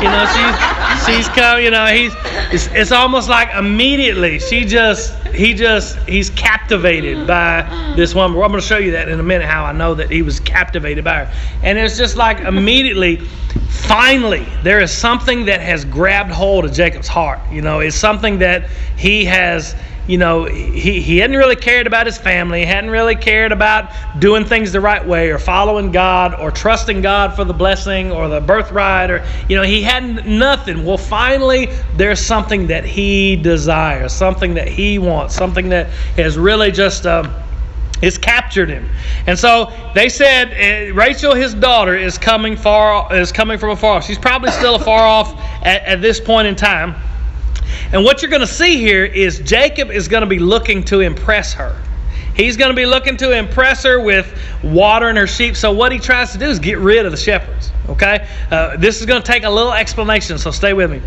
you 0.00 0.08
know, 0.08 0.26
she's 0.34 1.06
she's 1.06 1.28
come, 1.28 1.60
you 1.60 1.70
know, 1.70 1.86
he's 1.86 2.12
it's, 2.52 2.66
it's 2.68 2.92
almost 2.92 3.28
like 3.28 3.54
immediately 3.54 4.38
she 4.38 4.64
just 4.64 5.14
he 5.28 5.54
just 5.54 5.98
he's 6.08 6.30
captivated 6.30 7.26
by 7.26 7.94
this 7.96 8.14
woman. 8.14 8.36
Well, 8.36 8.46
I'm 8.46 8.52
gonna 8.52 8.62
show 8.62 8.78
you 8.78 8.92
that 8.92 9.08
in 9.08 9.20
a 9.20 9.22
minute 9.22 9.46
how 9.46 9.64
I 9.64 9.72
know 9.72 9.94
that 9.94 10.10
he 10.10 10.22
was 10.22 10.40
captivated 10.40 11.04
by 11.04 11.24
her. 11.24 11.34
And 11.62 11.78
it's 11.78 11.96
just 11.96 12.16
like 12.16 12.40
immediately 12.40 13.16
finally 13.68 14.46
there 14.62 14.80
is 14.80 14.90
something 14.90 15.44
that 15.46 15.60
has 15.60 15.84
grabbed 15.84 16.30
hold 16.30 16.64
of 16.64 16.72
Jacob's 16.72 17.08
heart. 17.14 17.38
You 17.52 17.62
know, 17.62 17.78
it's 17.78 17.94
something 17.94 18.38
that 18.40 18.68
he 18.96 19.24
has, 19.26 19.76
you 20.08 20.18
know, 20.18 20.46
he, 20.46 21.00
he 21.00 21.18
hadn't 21.18 21.36
really 21.36 21.54
cared 21.54 21.86
about 21.86 22.06
his 22.06 22.18
family, 22.18 22.58
he 22.58 22.66
hadn't 22.66 22.90
really 22.90 23.14
cared 23.14 23.52
about 23.52 23.92
doing 24.18 24.44
things 24.44 24.72
the 24.72 24.80
right 24.80 25.06
way 25.06 25.30
or 25.30 25.38
following 25.38 25.92
God 25.92 26.34
or 26.40 26.50
trusting 26.50 27.02
God 27.02 27.36
for 27.36 27.44
the 27.44 27.54
blessing 27.54 28.10
or 28.10 28.28
the 28.28 28.40
birthright 28.40 29.12
or, 29.12 29.24
you 29.48 29.54
know, 29.54 29.62
he 29.62 29.80
hadn't 29.80 30.26
nothing. 30.26 30.84
Well, 30.84 30.98
finally, 30.98 31.68
there's 31.96 32.18
something 32.18 32.66
that 32.66 32.84
he 32.84 33.36
desires, 33.36 34.12
something 34.12 34.54
that 34.54 34.66
he 34.66 34.98
wants, 34.98 35.36
something 35.36 35.68
that 35.68 35.86
has 36.16 36.36
really 36.36 36.72
just. 36.72 37.06
Uh, 37.06 37.42
it's 38.04 38.18
captured 38.18 38.68
him. 38.68 38.88
And 39.26 39.38
so 39.38 39.72
they 39.94 40.08
said 40.08 40.52
uh, 40.52 40.94
Rachel, 40.94 41.34
his 41.34 41.54
daughter, 41.54 41.96
is 41.96 42.18
coming 42.18 42.56
far 42.56 43.14
is 43.14 43.32
coming 43.32 43.58
from 43.58 43.70
afar. 43.70 44.02
She's 44.02 44.18
probably 44.18 44.50
still 44.50 44.74
afar 44.74 45.00
off 45.00 45.40
at, 45.64 45.82
at 45.84 46.02
this 46.02 46.20
point 46.20 46.46
in 46.46 46.54
time. 46.54 46.94
And 47.92 48.04
what 48.04 48.22
you're 48.22 48.30
going 48.30 48.40
to 48.40 48.46
see 48.46 48.76
here 48.76 49.04
is 49.04 49.40
Jacob 49.40 49.90
is 49.90 50.08
going 50.08 50.22
to 50.22 50.28
be 50.28 50.38
looking 50.38 50.82
to 50.84 51.00
impress 51.00 51.54
her. 51.54 51.80
He's 52.34 52.56
going 52.56 52.70
to 52.70 52.76
be 52.76 52.86
looking 52.86 53.16
to 53.18 53.30
impress 53.30 53.84
her 53.84 54.00
with 54.00 54.38
watering 54.62 55.16
her 55.16 55.26
sheep. 55.26 55.56
So 55.56 55.72
what 55.72 55.92
he 55.92 55.98
tries 55.98 56.32
to 56.32 56.38
do 56.38 56.46
is 56.46 56.58
get 56.58 56.78
rid 56.78 57.06
of 57.06 57.12
the 57.12 57.18
shepherds. 57.18 57.70
Okay, 57.88 58.26
uh, 58.50 58.78
this 58.78 59.00
is 59.00 59.06
going 59.06 59.20
to 59.20 59.26
take 59.26 59.44
a 59.44 59.50
little 59.50 59.72
explanation. 59.72 60.38
So 60.38 60.50
stay 60.50 60.72
with 60.72 60.90
me. 60.90 61.02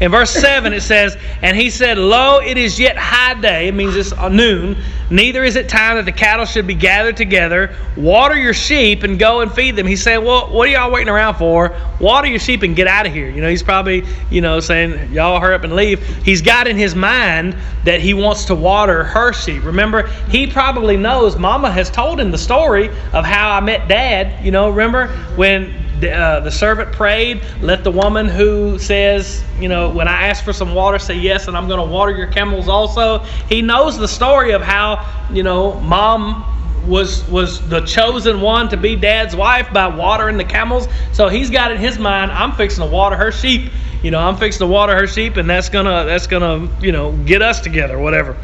In 0.00 0.10
verse 0.10 0.30
7, 0.30 0.72
it 0.72 0.80
says, 0.80 1.16
And 1.42 1.56
he 1.56 1.70
said, 1.70 1.96
Lo, 1.96 2.40
it 2.40 2.56
is 2.56 2.80
yet 2.80 2.96
high 2.96 3.34
day. 3.34 3.68
It 3.68 3.74
means 3.74 3.94
it's 3.94 4.12
noon. 4.30 4.76
Neither 5.10 5.44
is 5.44 5.56
it 5.56 5.68
time 5.68 5.96
that 5.96 6.06
the 6.06 6.12
cattle 6.12 6.46
should 6.46 6.66
be 6.66 6.74
gathered 6.74 7.16
together. 7.16 7.76
Water 7.96 8.36
your 8.36 8.54
sheep 8.54 9.02
and 9.02 9.18
go 9.18 9.42
and 9.42 9.52
feed 9.52 9.76
them. 9.76 9.86
He 9.86 9.94
said, 9.94 10.16
Well, 10.16 10.50
what 10.50 10.68
are 10.68 10.72
y'all 10.72 10.90
waiting 10.90 11.12
around 11.12 11.36
for? 11.36 11.76
Water 12.00 12.26
your 12.26 12.40
sheep 12.40 12.62
and 12.62 12.74
get 12.74 12.88
out 12.88 13.06
of 13.06 13.12
here. 13.12 13.28
You 13.28 13.42
know, 13.42 13.48
he's 13.48 13.62
probably, 13.62 14.04
you 14.30 14.40
know, 14.40 14.58
saying, 14.58 15.12
Y'all 15.12 15.38
hurry 15.38 15.54
up 15.54 15.64
and 15.64 15.76
leave. 15.76 16.04
He's 16.24 16.40
got 16.42 16.66
in 16.66 16.76
his 16.76 16.94
mind 16.94 17.54
that 17.84 18.00
he 18.00 18.14
wants 18.14 18.46
to 18.46 18.54
water 18.54 19.04
her 19.04 19.32
sheep. 19.32 19.64
Remember, 19.64 20.06
he 20.30 20.46
probably 20.72 20.96
knows 20.96 21.36
Mama 21.36 21.70
has 21.70 21.90
told 21.90 22.18
him 22.18 22.30
the 22.30 22.38
story 22.38 22.88
of 23.12 23.26
how 23.26 23.50
I 23.50 23.60
met 23.60 23.88
Dad. 23.88 24.42
You 24.42 24.50
know, 24.50 24.70
remember 24.70 25.08
when 25.36 25.70
uh, 26.02 26.40
the 26.40 26.50
servant 26.50 26.92
prayed. 26.92 27.42
Let 27.60 27.84
the 27.84 27.90
woman 27.90 28.26
who 28.26 28.78
says, 28.78 29.44
you 29.60 29.68
know, 29.68 29.90
when 29.90 30.08
I 30.08 30.28
ask 30.28 30.42
for 30.42 30.54
some 30.54 30.74
water, 30.74 30.98
say 30.98 31.14
yes, 31.14 31.46
and 31.46 31.58
I'm 31.58 31.68
going 31.68 31.86
to 31.86 31.92
water 31.92 32.16
your 32.16 32.26
camels 32.26 32.68
also. 32.68 33.18
He 33.50 33.60
knows 33.60 33.98
the 33.98 34.08
story 34.08 34.52
of 34.52 34.62
how, 34.62 35.06
you 35.30 35.42
know, 35.42 35.78
mom 35.80 36.48
was 36.88 37.28
was 37.28 37.68
the 37.68 37.82
chosen 37.82 38.40
one 38.40 38.68
to 38.70 38.76
be 38.78 38.96
dad's 38.96 39.36
wife 39.36 39.70
by 39.74 39.86
watering 39.86 40.38
the 40.38 40.44
camels. 40.44 40.88
So 41.12 41.28
he's 41.28 41.50
got 41.50 41.70
in 41.70 41.76
his 41.76 41.98
mind, 41.98 42.32
I'm 42.32 42.52
fixing 42.52 42.82
to 42.82 42.90
water 42.90 43.14
her 43.14 43.30
sheep. 43.30 43.70
You 44.02 44.10
know, 44.10 44.18
I'm 44.18 44.36
fixing 44.36 44.66
to 44.66 44.72
water 44.72 44.96
her 44.96 45.06
sheep, 45.06 45.36
and 45.36 45.48
that's 45.48 45.68
gonna 45.68 46.06
that's 46.06 46.26
gonna 46.26 46.68
you 46.80 46.92
know 46.92 47.12
get 47.12 47.42
us 47.42 47.60
together, 47.60 47.98
whatever. 47.98 48.38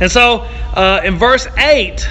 And 0.00 0.10
so 0.10 0.40
uh, 0.74 1.00
in 1.04 1.16
verse 1.16 1.46
eight, 1.58 2.06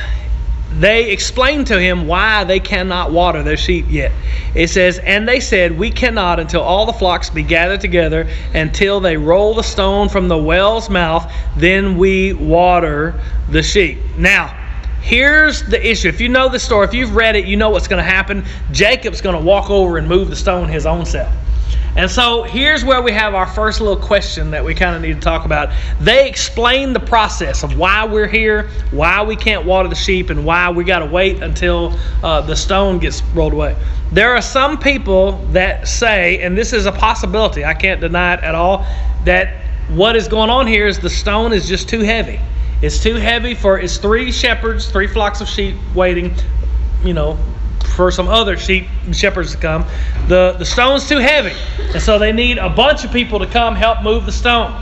they 0.80 1.12
explained 1.12 1.68
to 1.68 1.80
him 1.80 2.08
why 2.08 2.44
they 2.44 2.60
cannot 2.60 3.12
water 3.12 3.44
their 3.44 3.58
sheep 3.58 3.86
yet. 3.90 4.12
It 4.56 4.70
says, 4.70 5.00
And 5.00 5.28
they 5.28 5.40
said, 5.40 5.78
We 5.78 5.92
cannot 5.92 6.40
until 6.40 6.62
all 6.62 6.86
the 6.86 6.94
flocks 6.94 7.30
be 7.30 7.44
gathered 7.44 7.82
together, 7.82 8.28
until 8.54 9.00
they 9.00 9.18
roll 9.18 9.54
the 9.54 9.64
stone 9.64 10.10
from 10.10 10.28
the 10.28 10.38
well's 10.38 10.90
mouth, 10.90 11.32
then 11.56 11.98
we 11.98 12.34
water 12.34 13.20
the 13.50 13.62
sheep. 13.62 14.00
Now, 14.18 14.48
here's 15.02 15.62
the 15.64 15.86
issue. 15.86 16.08
If 16.08 16.22
you 16.22 16.30
know 16.30 16.50
the 16.50 16.60
story, 16.60 16.88
if 16.88 16.94
you've 16.94 17.16
read 17.16 17.36
it, 17.36 17.46
you 17.46 17.58
know 17.58 17.70
what's 17.70 17.88
going 17.88 18.04
to 18.04 18.10
happen. 18.10 18.44
Jacob's 18.72 19.22
going 19.22 19.36
to 19.36 19.44
walk 19.44 19.70
over 19.70 19.98
and 19.98 20.08
move 20.08 20.30
the 20.30 20.36
stone 20.36 20.70
his 20.70 20.86
own 20.86 21.06
self. 21.06 21.34
And 21.96 22.10
so 22.10 22.44
here's 22.44 22.84
where 22.84 23.02
we 23.02 23.12
have 23.12 23.36
our 23.36 23.46
first 23.46 23.80
little 23.80 24.02
question 24.02 24.52
that 24.52 24.64
we 24.64 24.74
kind 24.74 24.96
of 24.96 25.02
need 25.02 25.14
to 25.14 25.20
talk 25.20 25.46
about. 25.46 25.72
They 26.00 26.28
explain 26.28 26.94
the 26.94 27.00
process 27.00 27.64
of 27.64 27.78
why 27.78 28.06
we're 28.06 28.28
here, 28.28 28.70
why 28.92 29.22
we 29.24 29.36
can't 29.36 29.66
water 29.66 29.88
the 29.88 29.96
sheep, 29.96 30.30
and 30.30 30.46
why 30.46 30.70
we 30.70 30.84
got 30.84 31.00
to 31.00 31.06
wait 31.06 31.44
until 31.44 31.98
uh, 32.24 32.42
the 32.42 32.56
stone 32.56 33.00
gets 33.00 33.22
rolled 33.36 33.54
away. 33.54 33.76
There 34.12 34.36
are 34.36 34.42
some 34.42 34.78
people 34.78 35.34
that 35.52 35.88
say, 35.88 36.40
and 36.42 36.58
this 36.58 36.74
is 36.74 36.86
a 36.86 36.92
possibility, 36.92 37.64
I 37.64 37.74
can't 37.74 38.02
deny 38.02 38.36
it 38.36 38.44
at 38.44 38.56
all, 38.56 38.86
that 39.26 39.56
what 39.90 40.16
is 40.16 40.28
going 40.28 40.50
on 40.50 40.68
here 40.68 40.88
is 40.88 41.00
the 41.00 41.10
stone 41.10 41.54
is 41.54 41.68
just 41.68 41.90
too 41.90 42.00
heavy. 42.00 42.40
It's 42.82 43.02
too 43.02 43.16
heavy 43.16 43.56
for 43.56 43.80
it's 43.80 43.98
three 43.98 44.32
shepherds, 44.32 44.90
three 44.90 45.08
flocks 45.08 45.42
of 45.42 45.48
sheep 45.48 45.76
waiting, 45.96 46.34
you 47.04 47.14
know, 47.14 47.38
for 47.96 48.12
some 48.12 48.28
other 48.28 48.58
sheep 48.58 48.88
shepherds 49.12 49.52
to 49.52 49.58
come. 49.58 49.86
The 50.28 50.56
the 50.58 50.66
stone's 50.66 51.08
too 51.08 51.20
heavy, 51.20 51.54
and 51.94 52.02
so 52.02 52.18
they 52.18 52.32
need 52.32 52.58
a 52.58 52.70
bunch 52.70 53.04
of 53.04 53.12
people 53.12 53.40
to 53.40 53.48
come 53.48 53.76
help 53.76 54.04
move 54.04 54.26
the 54.26 54.32
stone. 54.32 54.80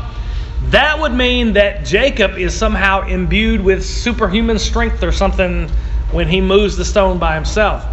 That 0.70 1.00
would 1.00 1.14
mean 1.14 1.54
that 1.54 1.86
Jacob 1.86 2.38
is 2.38 2.54
somehow 2.54 3.08
imbued 3.08 3.62
with 3.62 3.84
superhuman 3.86 4.60
strength 4.60 5.04
or 5.04 5.12
something 5.12 5.68
when 6.12 6.28
he 6.28 6.40
moves 6.40 6.78
the 6.78 6.86
stone 6.86 7.18
by 7.18 7.36
himself. 7.36 7.84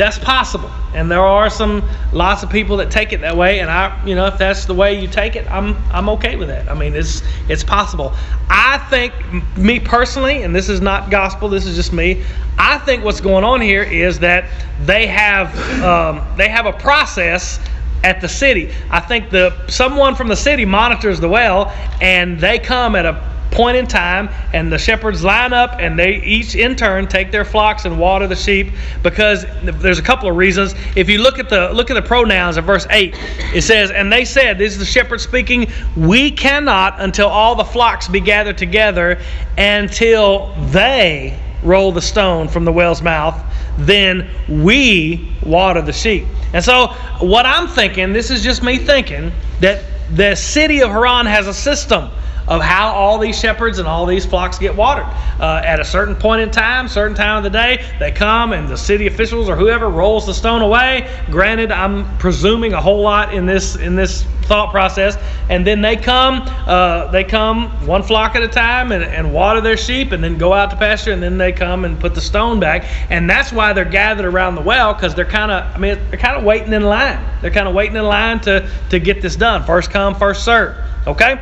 That's 0.00 0.18
possible, 0.18 0.70
and 0.94 1.10
there 1.10 1.20
are 1.20 1.50
some 1.50 1.86
lots 2.10 2.42
of 2.42 2.48
people 2.48 2.78
that 2.78 2.90
take 2.90 3.12
it 3.12 3.20
that 3.20 3.36
way. 3.36 3.60
And 3.60 3.70
I, 3.70 4.02
you 4.06 4.14
know, 4.14 4.28
if 4.28 4.38
that's 4.38 4.64
the 4.64 4.72
way 4.72 4.98
you 4.98 5.06
take 5.06 5.36
it, 5.36 5.46
I'm 5.50 5.76
I'm 5.92 6.08
okay 6.08 6.36
with 6.36 6.48
that. 6.48 6.70
I 6.70 6.74
mean, 6.74 6.94
it's 6.94 7.22
it's 7.50 7.62
possible. 7.62 8.14
I 8.48 8.78
think 8.88 9.12
me 9.58 9.78
personally, 9.78 10.42
and 10.42 10.56
this 10.56 10.70
is 10.70 10.80
not 10.80 11.10
gospel. 11.10 11.50
This 11.50 11.66
is 11.66 11.76
just 11.76 11.92
me. 11.92 12.24
I 12.56 12.78
think 12.78 13.04
what's 13.04 13.20
going 13.20 13.44
on 13.44 13.60
here 13.60 13.82
is 13.82 14.18
that 14.20 14.46
they 14.86 15.06
have 15.06 15.54
um, 15.82 16.26
they 16.34 16.48
have 16.48 16.64
a 16.64 16.72
process 16.72 17.60
at 18.02 18.22
the 18.22 18.28
city. 18.28 18.72
I 18.88 19.00
think 19.00 19.28
the 19.28 19.66
someone 19.68 20.14
from 20.14 20.28
the 20.28 20.36
city 20.36 20.64
monitors 20.64 21.20
the 21.20 21.28
well, 21.28 21.70
and 22.00 22.40
they 22.40 22.58
come 22.58 22.96
at 22.96 23.04
a 23.04 23.29
point 23.50 23.76
in 23.76 23.86
time, 23.86 24.28
and 24.52 24.72
the 24.72 24.78
shepherds 24.78 25.24
line 25.24 25.52
up 25.52 25.76
and 25.78 25.98
they 25.98 26.22
each 26.22 26.54
in 26.54 26.76
turn 26.76 27.08
take 27.08 27.30
their 27.30 27.44
flocks 27.44 27.84
and 27.84 27.98
water 27.98 28.26
the 28.26 28.36
sheep 28.36 28.72
because 29.02 29.44
there's 29.62 29.98
a 29.98 30.02
couple 30.02 30.28
of 30.28 30.36
reasons. 30.36 30.74
If 30.96 31.08
you 31.08 31.18
look 31.18 31.38
at 31.38 31.48
the 31.48 31.72
look 31.72 31.90
at 31.90 31.94
the 31.94 32.02
pronouns 32.02 32.56
of 32.56 32.64
verse 32.64 32.86
8, 32.90 33.14
it 33.54 33.62
says, 33.62 33.90
And 33.90 34.12
they 34.12 34.24
said, 34.24 34.58
This 34.58 34.72
is 34.72 34.78
the 34.78 34.84
shepherd 34.84 35.20
speaking, 35.20 35.70
we 35.96 36.30
cannot 36.30 37.00
until 37.00 37.28
all 37.28 37.54
the 37.54 37.64
flocks 37.64 38.08
be 38.08 38.20
gathered 38.20 38.58
together 38.58 39.20
until 39.58 40.54
they 40.70 41.38
roll 41.62 41.92
the 41.92 42.02
stone 42.02 42.48
from 42.48 42.64
the 42.64 42.72
well's 42.72 43.02
mouth, 43.02 43.38
then 43.78 44.28
we 44.48 45.30
water 45.42 45.82
the 45.82 45.92
sheep. 45.92 46.24
And 46.52 46.64
so, 46.64 46.88
what 47.20 47.46
I'm 47.46 47.68
thinking, 47.68 48.12
this 48.12 48.30
is 48.30 48.42
just 48.42 48.62
me 48.62 48.78
thinking, 48.78 49.32
that 49.60 49.84
the 50.14 50.34
city 50.34 50.82
of 50.82 50.90
Haran 50.90 51.26
has 51.26 51.46
a 51.46 51.54
system 51.54 52.10
of 52.50 52.60
how 52.60 52.92
all 52.92 53.16
these 53.18 53.38
shepherds 53.38 53.78
and 53.78 53.86
all 53.88 54.04
these 54.04 54.26
flocks 54.26 54.58
get 54.58 54.74
watered. 54.74 55.06
Uh, 55.38 55.62
at 55.64 55.78
a 55.80 55.84
certain 55.84 56.16
point 56.16 56.42
in 56.42 56.50
time, 56.50 56.88
certain 56.88 57.16
time 57.16 57.38
of 57.38 57.44
the 57.44 57.50
day, 57.50 57.82
they 57.98 58.10
come 58.10 58.52
and 58.52 58.68
the 58.68 58.76
city 58.76 59.06
officials 59.06 59.48
or 59.48 59.56
whoever 59.56 59.88
rolls 59.88 60.26
the 60.26 60.34
stone 60.34 60.60
away. 60.60 61.08
Granted, 61.30 61.70
I'm 61.70 62.18
presuming 62.18 62.72
a 62.74 62.80
whole 62.80 63.00
lot 63.00 63.32
in 63.32 63.46
this 63.46 63.76
in 63.76 63.94
this 63.94 64.24
thought 64.50 64.72
process, 64.72 65.16
and 65.48 65.64
then 65.64 65.80
they 65.80 65.94
come, 65.94 66.42
uh, 66.66 67.06
they 67.12 67.22
come 67.22 67.68
one 67.86 68.02
flock 68.02 68.34
at 68.34 68.42
a 68.42 68.48
time 68.48 68.90
and, 68.90 69.04
and 69.04 69.32
water 69.32 69.60
their 69.60 69.76
sheep, 69.76 70.10
and 70.10 70.24
then 70.24 70.38
go 70.38 70.52
out 70.52 70.70
to 70.70 70.76
pasture, 70.76 71.12
and 71.12 71.22
then 71.22 71.38
they 71.38 71.52
come 71.52 71.84
and 71.84 72.00
put 72.00 72.16
the 72.16 72.20
stone 72.20 72.58
back, 72.58 72.84
and 73.10 73.30
that's 73.30 73.52
why 73.52 73.72
they're 73.72 73.84
gathered 73.84 74.26
around 74.26 74.56
the 74.56 74.60
well 74.60 74.92
because 74.92 75.14
they're 75.14 75.24
kind 75.24 75.52
of, 75.52 75.72
I 75.72 75.78
mean, 75.78 76.00
they're 76.10 76.18
kind 76.18 76.36
of 76.36 76.42
waiting 76.42 76.72
in 76.72 76.82
line. 76.82 77.24
They're 77.40 77.52
kind 77.52 77.68
of 77.68 77.74
waiting 77.74 77.94
in 77.94 78.02
line 78.02 78.40
to 78.40 78.68
to 78.90 78.98
get 78.98 79.22
this 79.22 79.36
done. 79.36 79.62
First 79.62 79.92
come, 79.92 80.16
first 80.16 80.44
serve. 80.44 80.76
Okay. 81.06 81.40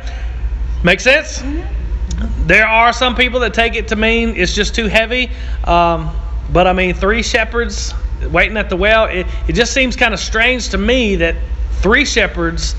Make 0.83 0.99
sense? 0.99 1.39
Mm-hmm. 1.39 2.47
There 2.47 2.65
are 2.65 2.91
some 2.93 3.15
people 3.15 3.39
that 3.41 3.53
take 3.53 3.75
it 3.75 3.87
to 3.89 3.95
mean 3.95 4.35
it's 4.35 4.53
just 4.53 4.75
too 4.75 4.87
heavy. 4.87 5.29
Um, 5.65 6.11
but 6.51 6.67
I 6.67 6.73
mean, 6.73 6.93
three 6.93 7.23
shepherds 7.23 7.93
waiting 8.31 8.57
at 8.57 8.69
the 8.69 8.75
well, 8.75 9.05
it, 9.05 9.27
it 9.47 9.53
just 9.53 9.73
seems 9.73 9.95
kind 9.95 10.13
of 10.13 10.19
strange 10.19 10.69
to 10.69 10.77
me 10.77 11.15
that 11.17 11.35
three 11.73 12.05
shepherds 12.05 12.75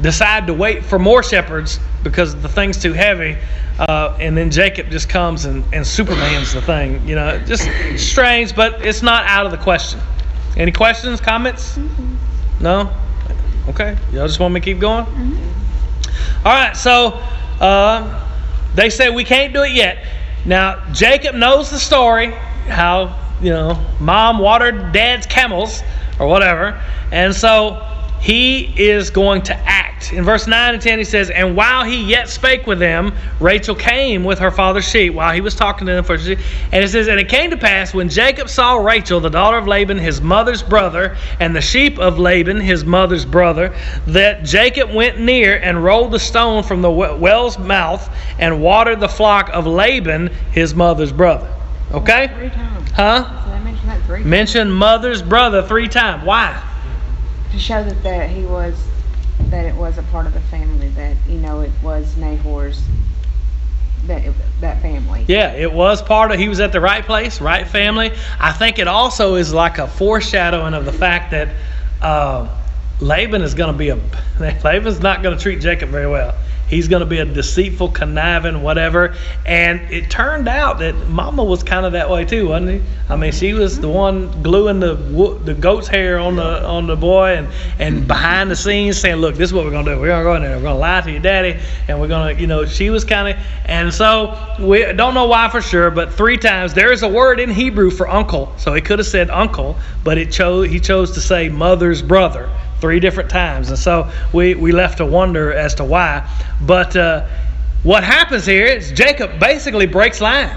decide 0.00 0.46
to 0.46 0.54
wait 0.54 0.84
for 0.84 0.98
more 0.98 1.22
shepherds 1.22 1.80
because 2.02 2.40
the 2.42 2.48
thing's 2.48 2.80
too 2.80 2.92
heavy. 2.92 3.36
Uh, 3.78 4.16
and 4.20 4.36
then 4.36 4.50
Jacob 4.50 4.90
just 4.90 5.08
comes 5.08 5.44
and, 5.44 5.64
and 5.72 5.86
Superman's 5.86 6.52
the 6.52 6.62
thing. 6.62 7.06
You 7.06 7.14
know, 7.14 7.38
just 7.40 7.68
strange, 7.98 8.54
but 8.54 8.84
it's 8.84 9.02
not 9.02 9.24
out 9.26 9.46
of 9.46 9.52
the 9.52 9.58
question. 9.58 10.00
Any 10.56 10.72
questions, 10.72 11.20
comments? 11.20 11.76
Mm-hmm. 11.76 12.62
No? 12.62 12.90
Okay. 13.68 13.96
Y'all 14.12 14.26
just 14.26 14.40
want 14.40 14.54
me 14.54 14.60
to 14.60 14.64
keep 14.64 14.78
going? 14.78 15.04
Mm-hmm. 15.04 15.65
All 16.46 16.52
right, 16.52 16.76
so 16.76 17.08
uh, 17.60 18.24
they 18.76 18.88
say 18.88 19.10
we 19.10 19.24
can't 19.24 19.52
do 19.52 19.64
it 19.64 19.72
yet. 19.72 20.06
Now, 20.44 20.80
Jacob 20.92 21.34
knows 21.34 21.72
the 21.72 21.78
story 21.80 22.30
how, 22.68 23.18
you 23.42 23.50
know, 23.50 23.84
mom 23.98 24.38
watered 24.38 24.92
dad's 24.92 25.26
camels 25.26 25.82
or 26.20 26.28
whatever. 26.28 26.80
And 27.10 27.34
so 27.34 27.84
he 28.20 28.72
is 28.76 29.10
going 29.10 29.42
to 29.42 29.54
act. 29.54 30.12
In 30.12 30.24
verse 30.24 30.46
9 30.46 30.74
and 30.74 30.82
10, 30.82 30.98
he 30.98 31.04
says, 31.04 31.30
And 31.30 31.56
while 31.56 31.84
he 31.84 32.04
yet 32.04 32.28
spake 32.28 32.66
with 32.66 32.78
them, 32.78 33.14
Rachel 33.40 33.74
came 33.74 34.24
with 34.24 34.38
her 34.38 34.50
father's 34.50 34.88
sheep 34.88 35.14
while 35.14 35.32
he 35.32 35.40
was 35.40 35.54
talking 35.54 35.86
to 35.86 35.94
them. 35.94 36.04
For 36.04 36.14
And 36.14 36.84
it 36.84 36.88
says, 36.90 37.08
And 37.08 37.18
it 37.18 37.28
came 37.28 37.50
to 37.50 37.56
pass 37.56 37.94
when 37.94 38.08
Jacob 38.08 38.48
saw 38.48 38.76
Rachel, 38.76 39.20
the 39.20 39.30
daughter 39.30 39.56
of 39.56 39.66
Laban, 39.66 39.98
his 39.98 40.20
mother's 40.20 40.62
brother, 40.62 41.16
and 41.40 41.56
the 41.56 41.60
sheep 41.60 41.98
of 41.98 42.18
Laban, 42.18 42.60
his 42.60 42.84
mother's 42.84 43.24
brother, 43.24 43.74
that 44.06 44.44
Jacob 44.44 44.92
went 44.92 45.18
near 45.18 45.56
and 45.58 45.82
rolled 45.82 46.12
the 46.12 46.20
stone 46.20 46.62
from 46.62 46.82
the 46.82 46.90
well's 46.90 47.58
mouth 47.58 48.08
and 48.38 48.62
watered 48.62 49.00
the 49.00 49.08
flock 49.08 49.50
of 49.52 49.66
Laban, 49.66 50.28
his 50.52 50.74
mother's 50.74 51.12
brother. 51.12 51.52
Okay? 51.92 52.28
Three 52.36 52.50
times. 52.50 52.90
Huh? 52.92 53.42
Mention 54.24 54.70
mother's 54.70 55.22
brother 55.22 55.62
three 55.62 55.88
times. 55.88 56.24
Why? 56.24 56.62
To 57.56 57.62
show 57.62 57.82
that, 57.82 58.02
that 58.02 58.30
he 58.30 58.44
was 58.44 58.86
that 59.48 59.64
it 59.64 59.74
was 59.74 59.98
a 59.98 60.02
part 60.04 60.26
of 60.26 60.34
the 60.34 60.40
family 60.40 60.88
that 60.90 61.16
you 61.28 61.38
know 61.38 61.60
it 61.60 61.70
was 61.82 62.16
Nahor's 62.16 62.82
that 64.06 64.22
that 64.60 64.80
family. 64.82 65.24
Yeah, 65.26 65.52
it 65.52 65.72
was 65.72 66.02
part 66.02 66.30
of. 66.30 66.38
He 66.38 66.48
was 66.48 66.60
at 66.60 66.72
the 66.72 66.80
right 66.80 67.04
place, 67.04 67.40
right 67.40 67.66
family. 67.66 68.12
I 68.38 68.52
think 68.52 68.78
it 68.78 68.88
also 68.88 69.34
is 69.34 69.52
like 69.52 69.78
a 69.78 69.88
foreshadowing 69.88 70.74
of 70.74 70.84
the 70.84 70.92
fact 70.92 71.32
that 71.32 71.48
uh, 72.02 72.48
Laban 73.00 73.42
is 73.42 73.54
going 73.54 73.72
to 73.72 73.78
be 73.78 73.88
a 73.88 73.96
Laban's 74.64 75.00
not 75.00 75.22
going 75.22 75.36
to 75.36 75.42
treat 75.42 75.60
Jacob 75.60 75.88
very 75.88 76.06
well. 76.06 76.34
He's 76.68 76.88
going 76.88 77.00
to 77.00 77.06
be 77.06 77.18
a 77.18 77.24
deceitful, 77.24 77.90
conniving, 77.90 78.62
whatever. 78.62 79.14
And 79.44 79.80
it 79.92 80.10
turned 80.10 80.48
out 80.48 80.80
that 80.80 80.94
Mama 81.08 81.44
was 81.44 81.62
kind 81.62 81.86
of 81.86 81.92
that 81.92 82.10
way 82.10 82.24
too, 82.24 82.48
wasn't 82.48 82.70
he? 82.70 82.82
I 83.08 83.14
mean, 83.14 83.30
she 83.30 83.54
was 83.54 83.78
the 83.78 83.86
mm-hmm. 83.86 83.96
one 83.96 84.42
gluing 84.42 84.80
the 84.80 84.94
the 85.44 85.54
goat's 85.54 85.86
hair 85.86 86.18
on 86.18 86.36
the 86.36 86.64
on 86.64 86.88
the 86.88 86.96
boy, 86.96 87.36
and 87.36 87.48
and 87.78 87.96
mm-hmm. 87.98 88.06
behind 88.06 88.50
the 88.50 88.56
scenes 88.56 88.98
saying, 88.98 89.16
"Look, 89.16 89.36
this 89.36 89.50
is 89.50 89.54
what 89.54 89.64
we're 89.64 89.70
going 89.70 89.84
to 89.84 89.94
do. 89.94 90.00
We're 90.00 90.08
going 90.08 90.20
to 90.20 90.24
go 90.24 90.34
in 90.34 90.42
there. 90.42 90.56
We're 90.56 90.62
going 90.62 90.74
to 90.74 90.80
lie 90.80 91.00
to 91.02 91.10
your 91.10 91.20
daddy, 91.20 91.60
and 91.86 92.00
we're 92.00 92.08
going 92.08 92.34
to, 92.34 92.40
you 92.40 92.48
know." 92.48 92.66
She 92.66 92.90
was 92.90 93.04
kind 93.04 93.28
of, 93.28 93.44
and 93.66 93.94
so 93.94 94.36
we 94.58 94.92
don't 94.92 95.14
know 95.14 95.26
why 95.26 95.48
for 95.50 95.62
sure, 95.62 95.90
but 95.92 96.12
three 96.12 96.36
times 96.36 96.74
there 96.74 96.90
is 96.90 97.04
a 97.04 97.08
word 97.08 97.38
in 97.38 97.48
Hebrew 97.48 97.90
for 97.90 98.08
uncle, 98.08 98.52
so 98.56 98.74
he 98.74 98.80
could 98.80 98.98
have 98.98 99.06
said 99.06 99.30
uncle, 99.30 99.76
but 100.02 100.18
it 100.18 100.32
chose 100.32 100.68
he 100.68 100.80
chose 100.80 101.12
to 101.12 101.20
say 101.20 101.48
mother's 101.48 102.02
brother 102.02 102.50
three 102.80 103.00
different 103.00 103.30
times. 103.30 103.70
And 103.70 103.78
so 103.78 104.10
we, 104.32 104.54
we 104.54 104.72
left 104.72 104.98
to 104.98 105.06
wonder 105.06 105.52
as 105.52 105.74
to 105.76 105.84
why. 105.84 106.28
But 106.60 106.96
uh, 106.96 107.26
what 107.82 108.04
happens 108.04 108.46
here 108.46 108.66
is 108.66 108.92
Jacob 108.92 109.38
basically 109.38 109.86
breaks 109.86 110.20
line. 110.20 110.56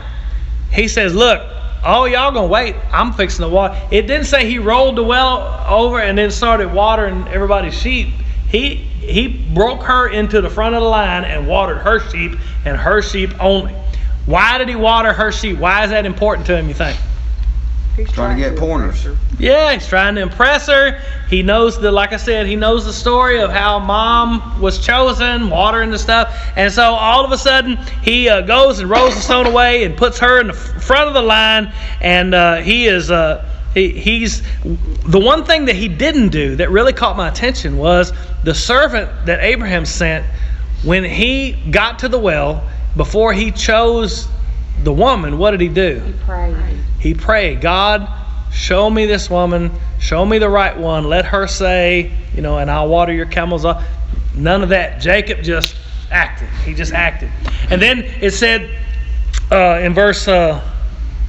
He 0.71 0.87
says, 0.87 1.13
Look, 1.13 1.41
all 1.83 2.07
y'all 2.07 2.31
gonna 2.31 2.47
wait. 2.47 2.75
I'm 2.91 3.13
fixing 3.13 3.43
the 3.43 3.49
water. 3.49 3.79
It 3.91 4.07
didn't 4.07 4.25
say 4.25 4.49
he 4.49 4.59
rolled 4.59 4.97
the 4.97 5.03
well 5.03 5.65
over 5.67 5.99
and 5.99 6.17
then 6.17 6.31
started 6.31 6.73
watering 6.73 7.27
everybody's 7.29 7.79
sheep. 7.79 8.09
He 8.49 8.75
he 8.75 9.27
broke 9.27 9.83
her 9.83 10.09
into 10.09 10.41
the 10.41 10.49
front 10.49 10.75
of 10.75 10.81
the 10.81 10.87
line 10.87 11.23
and 11.23 11.47
watered 11.47 11.77
her 11.77 11.99
sheep 12.09 12.37
and 12.65 12.77
her 12.77 13.01
sheep 13.01 13.31
only. 13.39 13.73
Why 14.25 14.57
did 14.57 14.69
he 14.69 14.75
water 14.75 15.13
her 15.13 15.31
sheep? 15.31 15.57
Why 15.57 15.83
is 15.83 15.89
that 15.91 16.05
important 16.05 16.45
to 16.47 16.57
him, 16.57 16.67
you 16.67 16.73
think? 16.73 16.99
He's 17.99 18.11
trying 18.13 18.37
to 18.37 18.41
get 18.41 18.57
pointers. 18.57 19.05
Yeah, 19.37 19.73
he's 19.73 19.85
trying 19.85 20.15
to 20.15 20.21
impress 20.21 20.67
her. 20.67 21.01
He 21.29 21.43
knows 21.43 21.77
the, 21.77 21.91
like 21.91 22.13
I 22.13 22.17
said, 22.17 22.45
he 22.45 22.55
knows 22.55 22.85
the 22.85 22.93
story 22.93 23.41
of 23.41 23.51
how 23.51 23.77
mom 23.79 24.61
was 24.61 24.79
chosen, 24.79 25.49
watering 25.49 25.91
the 25.91 25.99
stuff, 25.99 26.33
and 26.55 26.71
so 26.71 26.83
all 26.83 27.25
of 27.25 27.31
a 27.33 27.37
sudden 27.37 27.75
he 28.01 28.29
uh, 28.29 28.39
goes 28.41 28.79
and 28.79 28.89
rolls 28.89 29.15
the 29.15 29.21
stone 29.21 29.47
away 29.47 29.83
and 29.83 29.97
puts 29.97 30.17
her 30.19 30.39
in 30.39 30.47
the 30.47 30.53
front 30.53 31.09
of 31.09 31.13
the 31.13 31.21
line, 31.21 31.73
and 31.99 32.33
uh, 32.33 32.61
he 32.61 32.87
is. 32.87 33.11
Uh, 33.11 33.45
he, 33.73 33.89
he's 33.91 34.41
the 34.63 35.19
one 35.19 35.43
thing 35.43 35.65
that 35.65 35.75
he 35.75 35.89
didn't 35.89 36.29
do 36.29 36.55
that 36.55 36.71
really 36.71 36.93
caught 36.93 37.17
my 37.17 37.27
attention 37.27 37.77
was 37.77 38.13
the 38.43 38.55
servant 38.55 39.25
that 39.25 39.43
Abraham 39.43 39.85
sent 39.85 40.25
when 40.83 41.03
he 41.03 41.51
got 41.69 41.99
to 41.99 42.07
the 42.07 42.17
well 42.17 42.63
before 42.95 43.33
he 43.33 43.51
chose 43.51 44.27
the 44.83 44.93
woman. 44.93 45.37
What 45.37 45.51
did 45.51 45.61
he 45.61 45.69
do? 45.69 45.99
He 45.99 46.13
prayed. 46.13 46.55
He 46.99 47.13
prayed, 47.13 47.61
God, 47.61 48.07
show 48.51 48.89
me 48.89 49.05
this 49.05 49.29
woman, 49.29 49.71
show 49.99 50.25
me 50.25 50.37
the 50.37 50.49
right 50.49 50.77
one, 50.77 51.05
let 51.05 51.25
her 51.25 51.47
say, 51.47 52.11
you 52.33 52.41
know, 52.41 52.57
and 52.57 52.69
I'll 52.69 52.89
water 52.89 53.13
your 53.13 53.25
camels 53.25 53.65
off. 53.65 53.85
None 54.35 54.63
of 54.63 54.69
that. 54.69 55.01
Jacob 55.01 55.41
just 55.41 55.75
acted. 56.11 56.49
He 56.65 56.73
just 56.73 56.93
acted. 56.93 57.29
And 57.69 57.81
then 57.81 57.99
it 58.21 58.31
said 58.31 58.69
uh, 59.51 59.79
in 59.81 59.93
verse, 59.93 60.27
uh, 60.27 60.61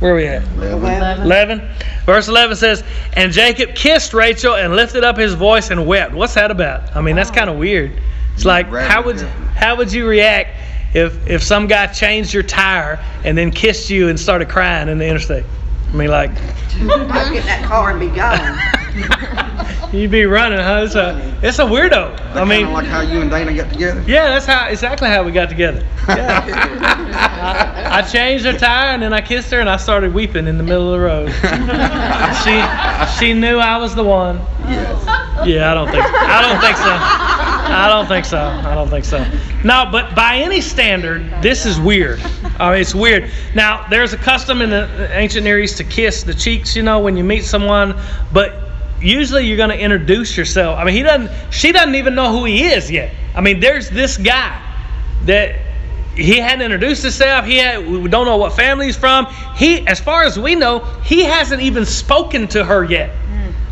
where 0.01 0.13
are 0.13 0.17
we 0.17 0.27
at? 0.27 0.43
11. 0.57 1.23
11. 1.27 1.71
Verse 2.07 2.29
11 2.29 2.57
says, 2.57 2.85
And 3.13 3.33
Jacob 3.33 3.75
kissed 3.75 4.15
Rachel 4.15 4.55
and 4.55 4.75
lifted 4.75 5.05
up 5.05 5.19
his 5.19 5.35
voice 5.35 5.71
and 5.71 5.87
wept. 5.87 6.15
What's 6.15 6.35
that 6.35 6.51
about? 6.51 6.97
I 6.97 7.03
mean, 7.03 7.17
that's 7.17 7.31
kind 7.31 7.51
of 7.51 7.57
weird. 7.59 7.93
It's 8.35 8.45
like, 8.45 8.67
how 8.69 9.03
would, 9.03 9.21
how 9.21 9.77
would 9.77 9.93
you 9.93 10.09
react 10.09 10.57
if, 10.95 11.27
if 11.29 11.43
some 11.43 11.67
guy 11.67 11.87
changed 11.87 12.35
your 12.35 12.43
tire 12.43 13.05
and 13.25 13.37
then 13.37 13.51
kissed 13.51 13.91
you 13.91 14.09
and 14.09 14.19
started 14.19 14.49
crying 14.49 14.89
in 14.89 14.99
the 14.99 15.07
interstate? 15.07 15.45
I 15.91 15.97
mean, 15.97 16.11
like, 16.11 16.31
I'll 16.31 17.33
get 17.33 17.41
in 17.41 17.47
that 17.47 17.65
car 17.65 17.91
and 17.91 18.01
be 18.01 18.09
gone. 18.09 18.59
you'd 19.93 20.11
be 20.11 20.25
running, 20.25 20.59
huh? 20.59 20.83
It's 20.85 20.95
a, 20.95 21.39
it's 21.43 21.59
a 21.59 21.65
weirdo. 21.65 22.35
I 22.37 22.45
mean, 22.45 22.73
like 22.73 22.87
how 22.87 23.01
you 23.01 23.21
and 23.21 23.31
Dana 23.31 23.53
got 23.55 23.73
together. 23.73 24.05
yeah, 24.07 24.29
that's 24.29 24.47
how 24.47 24.69
exactly 24.69 25.09
how 25.09 25.25
we 25.25 25.33
got 25.33 25.49
together. 25.49 25.87
Yeah. 26.09 26.43
I, 27.13 27.99
I 27.99 28.03
changed 28.03 28.45
her 28.45 28.53
tire 28.53 28.93
and 28.95 29.03
then 29.03 29.13
I 29.13 29.21
kissed 29.21 29.51
her 29.53 29.61
and 29.61 29.69
I 29.69 29.77
started 29.77 30.13
weeping 30.13 30.49
in 30.49 30.59
the 30.59 30.65
middle 30.65 30.93
of 30.93 31.01
the 31.01 31.07
road. 31.07 31.29
she 32.43 32.59
she 33.19 33.33
knew 33.33 33.59
I 33.59 33.77
was 33.77 33.95
the 33.95 34.03
one. 34.03 34.39
Yes. 34.67 35.05
Yeah, 35.47 35.71
I 35.71 35.75
don't 35.75 35.89
think 35.89 36.05
I 36.05 36.43
don't 36.43 36.61
think 36.61 36.77
so. 36.77 37.40
I 37.71 37.89
don't 37.89 38.07
think 38.07 38.25
so. 38.25 38.39
I 38.39 38.75
don't 38.75 38.89
think 38.89 39.05
so. 39.05 39.25
No, 39.65 39.89
but 39.91 40.15
by 40.15 40.37
any 40.37 40.61
standard, 40.61 41.31
this 41.41 41.67
is 41.67 41.79
weird. 41.79 42.21
I 42.59 42.73
mean, 42.73 42.81
it's 42.81 42.95
weird. 42.95 43.31
Now, 43.55 43.87
there's 43.89 44.13
a 44.13 44.17
custom 44.17 44.61
in 44.61 44.71
the 44.71 45.09
ancient 45.13 45.45
Near 45.45 45.61
East 45.61 45.77
to 45.79 45.85
kiss 45.85 46.23
the 46.23 46.35
cheeks, 46.35 46.75
you 46.75 46.83
know, 46.83 46.99
when 46.99 47.17
you 47.17 47.25
meet 47.25 47.45
someone, 47.45 47.99
but 48.33 48.55
usually 49.01 49.47
you're 49.47 49.57
going 49.57 49.71
to 49.71 49.79
introduce 49.79 50.37
yourself. 50.37 50.79
I 50.79 50.85
mean, 50.85 50.95
he 50.95 51.03
doesn't. 51.03 51.31
She 51.53 51.73
doesn't 51.73 51.95
even 51.95 52.15
know 52.15 52.33
who 52.33 52.45
he 52.45 52.65
is 52.65 52.91
yet. 52.91 53.15
I 53.35 53.41
mean, 53.41 53.61
there's 53.61 53.89
this 53.89 54.17
guy 54.17 54.61
that 55.27 55.61
he 56.17 56.39
hadn't 56.39 56.63
introduced 56.63 57.03
himself. 57.03 57.45
He 57.47 57.57
had, 57.59 57.87
we 57.87 58.09
don't 58.09 58.27
know 58.27 58.37
what 58.37 58.53
family 58.53 58.87
he's 58.87 58.97
from. 58.97 59.27
He, 59.55 59.87
as 59.87 60.01
far 60.01 60.25
as 60.25 60.39
we 60.39 60.55
know, 60.55 60.81
he 61.05 61.23
hasn't 61.25 61.63
even 61.63 61.87
spoken 61.87 62.49
to 62.49 62.65
her 62.65 62.85
yet. 62.85 63.15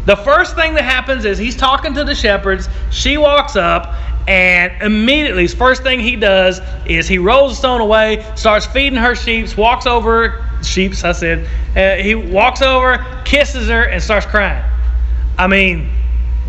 The 0.08 0.16
first 0.16 0.54
thing 0.54 0.72
that 0.72 0.84
happens 0.84 1.26
is 1.26 1.36
he's 1.36 1.54
talking 1.54 1.92
to 1.92 2.02
the 2.02 2.14
shepherds. 2.14 2.66
She 2.90 3.18
walks 3.18 3.56
up, 3.56 3.94
and 4.26 4.72
immediately, 4.80 5.42
his 5.42 5.52
first 5.52 5.82
thing 5.82 6.00
he 6.00 6.16
does 6.16 6.62
is 6.86 7.06
he 7.06 7.18
rolls 7.18 7.52
the 7.52 7.56
stone 7.56 7.82
away, 7.82 8.24
starts 8.34 8.64
feeding 8.64 8.98
her 8.98 9.14
sheep, 9.14 9.54
walks 9.58 9.84
over 9.84 10.42
sheep's. 10.62 11.04
I 11.04 11.12
said 11.12 11.46
uh, 11.76 12.02
he 12.02 12.14
walks 12.14 12.62
over, 12.62 13.04
kisses 13.26 13.68
her, 13.68 13.82
and 13.82 14.02
starts 14.02 14.24
crying. 14.24 14.64
I 15.36 15.46
mean, 15.46 15.90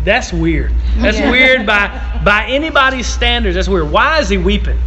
that's 0.04 0.32
weird. 0.32 0.72
That's 0.96 1.18
Yeah. 1.18 1.30
weird 1.30 1.66
by 1.66 1.90
by 2.24 2.46
anybody's 2.46 3.06
standards. 3.06 3.56
That's 3.56 3.68
weird. 3.68 3.90
Why 3.90 4.20
is 4.20 4.30
he 4.30 4.38
weeping? 4.38 4.78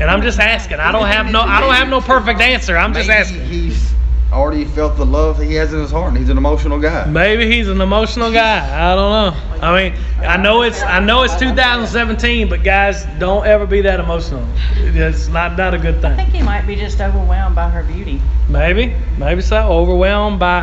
And 0.00 0.10
I'm 0.10 0.22
just 0.22 0.40
asking. 0.40 0.80
I 0.80 0.90
don't 0.90 1.06
have 1.06 1.30
no 1.30 1.40
I 1.40 1.60
don't 1.60 1.72
have 1.74 1.88
no 1.88 2.00
perfect 2.00 2.40
answer. 2.40 2.76
I'm 2.76 2.92
just 2.92 3.08
asking. 3.08 3.44
He's 3.46 3.93
already 4.34 4.64
felt 4.64 4.96
the 4.96 5.06
love 5.06 5.40
he 5.40 5.54
has 5.54 5.72
in 5.72 5.80
his 5.80 5.90
heart, 5.90 6.08
and 6.08 6.18
he's 6.18 6.28
an 6.28 6.38
emotional 6.38 6.78
guy. 6.78 7.06
Maybe 7.06 7.50
he's 7.50 7.68
an 7.68 7.80
emotional 7.80 8.32
guy. 8.32 8.58
I 8.92 8.94
don't 8.94 9.10
know. 9.10 9.60
I 9.62 9.82
mean, 9.90 9.98
I 10.18 10.36
know 10.36 10.62
it's 10.62 10.82
I 10.82 10.98
know 11.00 11.22
it's 11.22 11.36
2017, 11.36 12.48
but 12.48 12.62
guys, 12.62 13.06
don't 13.18 13.46
ever 13.46 13.66
be 13.66 13.82
that 13.82 14.00
emotional. 14.00 14.46
It's 14.76 15.28
not 15.28 15.56
not 15.56 15.74
a 15.74 15.78
good 15.78 16.00
thing. 16.00 16.12
I 16.12 16.16
think 16.16 16.30
he 16.30 16.42
might 16.42 16.66
be 16.66 16.76
just 16.76 17.00
overwhelmed 17.00 17.54
by 17.54 17.70
her 17.70 17.82
beauty. 17.84 18.20
Maybe, 18.48 18.94
maybe 19.16 19.40
so. 19.40 19.56
Overwhelmed 19.56 20.38
by 20.38 20.62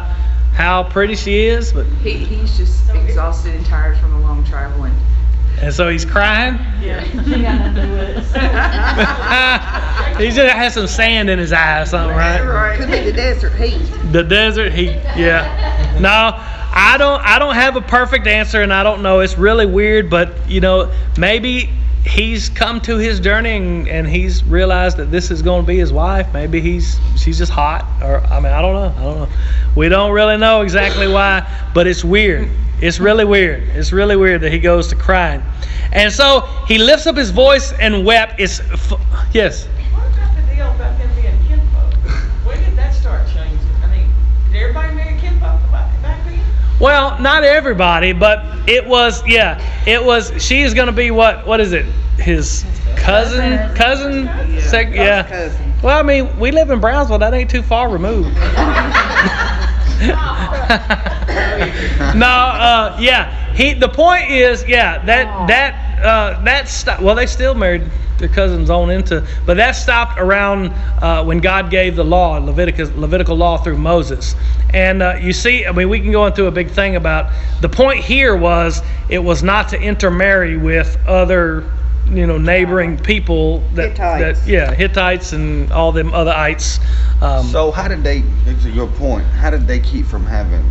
how 0.54 0.84
pretty 0.84 1.16
she 1.16 1.46
is, 1.48 1.72
but 1.74 1.86
He, 2.04 2.18
he's 2.18 2.58
just 2.58 2.90
exhausted 2.94 3.56
and 3.56 3.66
tired 3.66 3.98
from 3.98 4.14
a 4.16 4.20
long 4.22 4.44
travel 4.44 4.84
and 4.84 4.96
and 5.62 5.74
so 5.74 5.90
he's 5.90 6.06
crying. 6.06 6.56
Yeah. 6.82 7.04
she 7.04 7.42
got 7.42 7.60
nothing 7.60 7.76
to 7.76 7.82
do 7.82 7.94
it. 7.96 8.18
he 10.18 10.32
just 10.36 10.54
has 10.54 10.74
some 10.74 10.88
sand 10.88 11.30
in 11.30 11.38
his 11.40 11.54
eye 11.54 11.82
or 11.82 11.86
something, 11.86 12.18
right? 12.18 12.78
Could 12.78 12.90
be 12.90 13.02
the 13.02 13.14
desert 13.14 13.54
heat. 13.54 13.80
The 14.12 14.24
desert 14.24 14.74
heat. 14.74 15.00
Yeah. 15.16 15.98
No, 16.00 16.34
I 16.74 16.96
don't. 16.98 17.22
I 17.22 17.38
don't 17.38 17.56
have 17.56 17.76
a 17.76 17.82
perfect 17.82 18.28
answer, 18.28 18.62
and 18.62 18.74
I 18.74 18.84
don't 18.84 19.04
know. 19.04 19.20
It's 19.20 19.38
really 19.38 19.66
weird, 19.66 20.10
but 20.10 20.50
you 20.50 20.62
know, 20.62 20.92
maybe 21.18 21.70
he's 22.06 22.50
come 22.50 22.82
to 22.82 22.98
his 22.98 23.20
journey 23.20 23.56
and, 23.56 23.88
and 23.88 24.08
he's 24.08 24.44
realized 24.44 24.98
that 24.98 25.12
this 25.12 25.32
is 25.32 25.42
going 25.42 25.64
to 25.64 25.68
be 25.68 25.78
his 25.78 25.94
wife. 25.94 26.34
Maybe 26.34 26.62
he's 26.62 27.00
she's 27.18 27.38
just 27.38 27.52
hot, 27.52 27.86
or 28.02 28.22
I 28.22 28.40
mean, 28.40 28.52
I 28.52 28.62
don't 28.62 28.74
know. 28.74 29.02
I 29.02 29.04
don't 29.04 29.20
know. 29.20 29.36
We 29.76 29.90
don't 29.90 30.12
really 30.12 30.38
know 30.38 30.62
exactly 30.62 31.08
why, 31.08 31.48
but 31.74 31.88
it's 31.88 32.04
weird. 32.04 32.50
It's 32.82 33.00
really 33.00 33.26
weird. 33.26 33.70
It's 33.70 33.92
really 33.92 34.16
weird 34.16 34.42
that 34.42 34.52
he 34.52 34.60
goes 34.60 34.88
to 34.88 34.96
crying, 34.96 35.44
and 35.92 36.12
so 36.12 36.42
he 36.68 36.78
lifts 36.78 37.08
up 37.08 37.16
his 37.16 37.30
voice 37.30 37.74
and 37.74 38.06
wept. 38.06 38.40
It's 38.40 38.60
yes. 39.34 39.68
What 39.94 40.08
about 40.08 40.36
the 40.36 40.56
deal 40.56 40.72
about 40.72 40.98
them 40.98 41.10
being 41.16 41.38
kinfolk? 41.48 41.94
When 42.46 42.58
did 42.64 42.76
that 42.78 42.94
start 42.94 43.28
changing? 43.28 43.60
I 43.84 43.88
mean, 43.88 44.12
did 44.52 44.62
everybody 44.62 44.96
marry 44.96 45.20
kinfolk 45.20 45.62
back 45.72 46.02
back 46.02 46.26
then? 46.26 46.40
Well, 46.82 47.22
not 47.22 47.44
everybody, 47.44 48.12
but 48.12 48.44
it 48.68 48.88
was 48.88 49.26
yeah, 49.28 49.62
it 49.86 50.04
was 50.04 50.34
she 50.44 50.62
is 50.62 50.74
going 50.74 50.88
to 50.88 50.92
be 50.92 51.12
what 51.12 51.46
what 51.46 51.60
is 51.60 51.74
it? 51.74 51.86
His 52.18 52.66
cousin, 52.96 53.74
cousin, 53.76 54.26
sec, 54.60 54.92
yeah. 54.92 55.24
cousin. 55.24 55.74
Well, 55.84 55.98
I 55.98 56.02
mean, 56.02 56.40
we 56.40 56.52
live 56.52 56.72
in 56.72 56.80
Brownsville. 56.80 57.20
That 57.20 57.36
ain't 57.36 57.52
too 57.52 57.62
far 57.62 57.88
removed. 57.88 58.36
no, 62.16 62.26
uh, 62.26 62.98
yeah. 63.00 63.54
He. 63.54 63.74
The 63.74 63.90
point 63.90 64.32
is, 64.32 64.68
yeah. 64.68 65.06
That 65.06 65.48
that 65.48 65.91
uh, 66.02 66.42
that 66.44 66.68
stopped. 66.68 67.02
Well, 67.02 67.16
they 67.16 67.26
still 67.26 67.56
married 67.56 67.84
their 68.18 68.30
cousins 68.30 68.70
on 68.70 68.90
into, 68.92 69.26
but 69.46 69.58
that 69.58 69.72
stopped 69.72 70.20
around 70.20 70.68
uh, 71.02 71.24
when 71.24 71.40
God 71.40 71.70
gave 71.72 71.96
the 71.96 72.04
law, 72.04 72.38
Leviticus, 72.38 72.92
Levitical 72.96 73.36
law 73.36 73.58
through 73.58 73.78
Moses. 73.78 74.36
And 74.74 75.02
uh, 75.02 75.16
you 75.20 75.34
see, 75.34 75.66
I 75.66 75.72
mean, 75.72 75.90
we 75.90 76.00
can 76.00 76.12
go 76.12 76.26
into 76.28 76.46
a 76.46 76.52
big 76.52 76.70
thing 76.70 76.96
about 76.96 77.32
the 77.62 77.70
point 77.70 78.00
here 78.00 78.36
was 78.36 78.82
it 79.10 79.20
was 79.20 79.44
not 79.44 79.70
to 79.70 79.82
intermarry 79.82 80.58
with 80.58 80.98
other, 81.08 81.70
you 82.10 82.26
know, 82.28 82.38
neighboring 82.38 82.98
people 82.98 83.60
that, 83.74 83.90
Hittites. 83.92 84.42
that 84.42 84.50
yeah, 84.50 84.74
Hittites 84.74 85.34
and 85.34 85.72
all 85.72 85.92
them 85.92 86.14
other 86.14 86.32
ites. 86.32 86.80
Um, 87.22 87.46
So 87.46 87.72
how 87.72 87.88
did 87.88 88.04
they? 88.04 88.24
To 88.64 88.70
your 88.70 88.88
point, 88.88 89.26
how 89.26 89.50
did 89.50 89.68
they 89.68 89.80
keep 89.80 90.06
from 90.06 90.26
having 90.26 90.64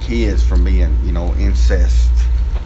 kids 0.00 0.42
from 0.42 0.64
being, 0.64 0.96
you 1.04 1.12
know, 1.12 1.34
incest, 1.34 2.10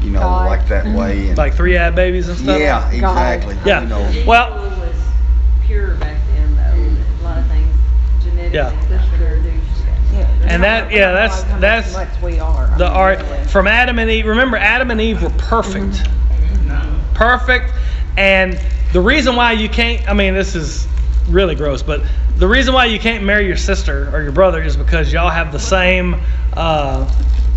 you 0.02 0.10
know, 0.10 0.20
God. 0.20 0.46
like 0.46 0.68
that 0.68 0.86
way? 0.86 1.28
And, 1.28 1.38
like 1.38 1.54
three 1.54 1.76
eyed 1.78 1.94
babies 1.94 2.28
and 2.28 2.38
stuff. 2.38 2.58
yeah, 2.60 2.90
exactly. 2.90 3.56
Yeah. 3.64 3.82
You 3.82 3.88
know, 3.88 4.24
Well- 4.26 4.54
was 4.54 4.96
pure 5.66 5.94
back 5.96 6.16
then, 6.34 6.56
though. 6.56 7.22
A 7.22 7.28
lot 7.28 7.38
of 7.38 7.46
things, 7.46 7.76
genetics 8.24 8.54
Yeah. 8.54 8.68
and 8.70 8.88
push 8.88 9.04
for 9.10 9.16
their 9.18 9.36
And 10.44 10.64
that- 10.64 10.90
yeah, 10.90 11.12
that's- 11.12 11.44
that's 11.60 11.92
Much 11.94 12.08
we 12.22 12.40
are. 12.40 12.68
The 12.76 12.88
art 12.88 13.20
really. 13.20 13.44
from 13.44 13.66
Adam 13.68 13.98
and 13.98 14.10
Eve. 14.10 14.26
Remember, 14.26 14.56
Adam 14.56 14.90
and 14.90 15.00
Eve 15.00 15.22
were 15.22 15.30
perfect, 15.30 16.02
perfect, 17.14 17.72
and 18.16 18.58
the 18.92 19.00
reason 19.00 19.36
why 19.36 19.52
you 19.52 19.68
can't. 19.68 20.08
I 20.08 20.14
mean, 20.14 20.34
this 20.34 20.54
is 20.56 20.86
really 21.28 21.54
gross, 21.54 21.82
but 21.82 22.00
the 22.36 22.48
reason 22.48 22.74
why 22.74 22.86
you 22.86 22.98
can't 22.98 23.22
marry 23.22 23.46
your 23.46 23.56
sister 23.56 24.10
or 24.12 24.22
your 24.22 24.32
brother 24.32 24.62
is 24.62 24.76
because 24.76 25.12
y'all 25.12 25.30
have 25.30 25.52
the 25.52 25.58
same 25.60 26.16
uh, 26.56 27.06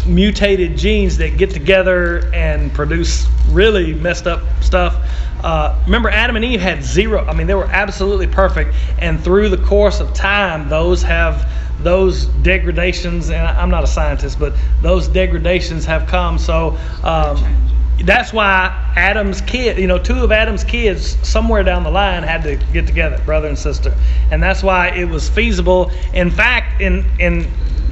mutated 0.06 0.78
genes 0.78 1.18
that 1.18 1.38
get 1.38 1.50
together 1.52 2.32
and 2.34 2.74
produce 2.74 3.28
really 3.50 3.94
messed 3.94 4.28
up 4.28 4.42
stuff. 4.62 4.96
Uh, 5.44 5.78
remember, 5.86 6.10
Adam 6.10 6.36
and 6.36 6.46
Eve 6.46 6.62
had 6.62 6.84
zero. 6.84 7.26
I 7.26 7.34
mean, 7.34 7.48
they 7.48 7.56
were 7.56 7.66
absolutely 7.66 8.28
perfect, 8.28 8.74
and 9.00 9.22
through 9.22 9.50
the 9.50 9.58
course 9.58 10.00
of 10.00 10.14
time, 10.14 10.70
those 10.70 11.04
have 11.04 11.50
those 11.80 12.26
degradations. 12.26 13.30
And 13.30 13.46
I'm 13.46 13.70
not 13.70 13.84
a 13.84 13.88
scientist, 13.88 14.40
but 14.40 14.54
those 14.82 15.08
degradations 15.08 15.86
have 15.86 16.08
come. 16.08 16.38
So. 16.38 16.78
Um, 17.04 17.73
that's 18.04 18.34
why 18.34 18.94
Adam's 18.96 19.42
kid, 19.42 19.78
you 19.78 19.88
know, 19.88 19.98
two 19.98 20.24
of 20.24 20.32
Adam's 20.32 20.64
kids 20.64 21.18
somewhere 21.28 21.64
down 21.64 21.84
the 21.84 21.92
line 21.92 22.24
had 22.24 22.44
to 22.44 22.56
get 22.74 22.86
together, 22.88 23.22
brother 23.26 23.48
and 23.48 23.58
sister, 23.58 23.96
and 24.32 24.42
that's 24.44 24.62
why 24.64 24.90
it 24.90 25.06
was 25.06 25.30
feasible. 25.30 25.92
In 26.14 26.30
fact, 26.30 26.82
in 26.82 27.06
in 27.20 27.48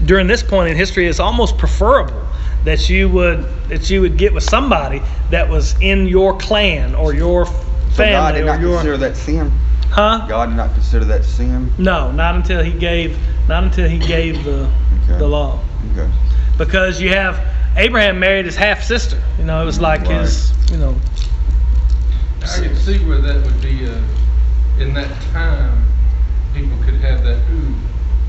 during 0.06 0.28
this 0.28 0.44
point 0.44 0.70
in 0.70 0.76
history, 0.78 1.08
it's 1.08 1.20
almost 1.20 1.58
preferable 1.58 2.28
that 2.66 2.90
you 2.90 3.10
would 3.10 3.44
that 3.70 3.90
you 3.90 4.02
would 4.02 4.18
get 4.18 4.34
with 4.34 4.44
somebody 4.44 5.02
that 5.30 5.48
was 5.50 5.76
in 5.82 6.08
your 6.08 6.38
clan 6.38 6.94
or 6.96 7.14
your 7.14 7.46
so 7.46 7.54
God 7.54 7.98
family 7.98 8.40
did 8.40 8.46
not 8.46 8.60
your 8.62 8.74
consider 8.76 8.98
that 8.98 9.16
sin. 9.18 9.52
huh? 9.90 10.26
God 10.28 10.48
did 10.48 10.56
not 10.56 10.74
consider 10.74 11.06
that 11.06 11.26
sin. 11.26 11.72
No, 11.78 12.12
not 12.12 12.36
until 12.36 12.64
he 12.64 12.72
gave 12.72 13.18
not 13.48 13.64
until 13.64 13.90
he 13.90 13.98
gave 14.00 14.44
the 14.44 14.70
Okay. 15.06 15.18
the 15.18 15.28
law 15.28 15.60
Okay. 15.94 16.10
because 16.58 17.02
you 17.02 17.10
have 17.10 17.44
Abraham 17.76 18.20
married 18.20 18.46
his 18.46 18.56
half 18.56 18.84
sister. 18.84 19.22
You 19.38 19.46
know, 19.46 19.62
it 19.62 19.66
was 19.66 19.80
like 19.80 20.02
Right. 20.02 20.22
his 20.22 20.54
you 20.72 20.78
know 20.78 20.96
I 22.44 22.60
can 22.60 22.76
see 22.76 22.98
where 23.06 23.20
that 23.20 23.44
would 23.46 23.62
be, 23.62 23.88
uh, 23.88 23.94
in 24.80 24.94
that 24.96 25.10
time, 25.32 25.86
people 26.54 26.78
could 26.84 26.96
have 26.96 27.24
that 27.24 27.38
ooh 27.54 27.76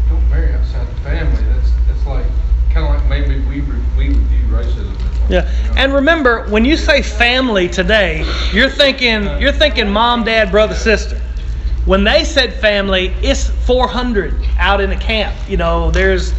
don't 0.09 0.29
marry 0.31 0.53
outside 0.53 0.87
the 0.87 1.01
family. 1.01 1.43
That's, 1.55 1.71
that's 1.89 2.07
like, 2.07 2.27
kinda 2.71 2.89
like 2.89 3.05
maybe 3.07 3.41
we, 3.41 3.61
re- 3.61 3.81
we 3.97 4.09
would 4.11 4.23
view 4.25 4.45
racism. 4.49 4.95
Yeah, 5.31 5.51
you 5.63 5.69
know? 5.69 5.75
and 5.77 5.95
remember 5.95 6.47
when 6.51 6.65
you 6.65 6.77
say 6.77 7.03
family 7.03 7.69
today, 7.69 8.25
you're 8.53 8.69
thinking 8.69 9.25
you're 9.41 9.53
thinking 9.53 9.89
mom, 9.91 10.25
dad, 10.25 10.51
brother, 10.51 10.75
sister. 10.75 11.21
When 11.85 12.05
they 12.05 12.25
said 12.25 12.55
family, 12.55 13.09
it's 13.23 13.49
400 13.49 14.35
out 14.59 14.81
in 14.81 14.91
the 14.91 14.97
camp. 14.97 15.35
You 15.49 15.57
know, 15.57 15.91
there's 15.91 16.33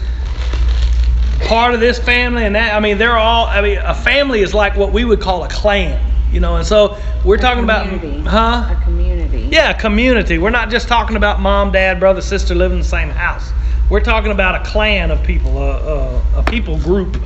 part 1.46 1.74
of 1.74 1.80
this 1.80 2.00
family 2.00 2.46
and 2.46 2.56
that. 2.56 2.74
I 2.74 2.80
mean, 2.80 2.98
they're 2.98 3.18
all. 3.18 3.48
I 3.48 3.62
mean, 3.62 3.78
a 3.84 3.94
family 3.94 4.42
is 4.42 4.54
like 4.54 4.76
what 4.76 4.92
we 4.94 5.06
would 5.06 5.22
call 5.22 5.44
a 5.44 5.50
clan. 5.50 6.00
You 6.32 6.40
know, 6.40 6.56
and 6.56 6.66
so 6.66 6.98
we're 7.24 7.36
A 7.36 7.40
talking 7.40 7.64
about, 7.64 7.88
community. 7.88 8.22
huh? 8.28 8.76
A 8.76 8.82
community. 8.84 9.50
Yeah, 9.52 9.72
community. 9.74 10.40
We're 10.40 10.50
not 10.50 10.72
just 10.72 10.88
talking 10.88 11.16
about 11.16 11.40
mom, 11.40 11.72
dad, 11.72 12.00
brother, 12.00 12.22
sister 12.22 12.56
living 12.56 12.78
in 12.78 12.82
the 12.82 12.88
same 12.90 13.10
house. 13.10 13.52
We're 13.90 14.00
talking 14.02 14.32
about 14.32 14.56
a 14.66 14.68
clan 14.68 15.12
of 15.12 15.22
people, 15.24 15.58
a, 15.60 15.78
a, 15.78 16.40
a 16.40 16.44
people 16.44 16.78
group 16.80 17.22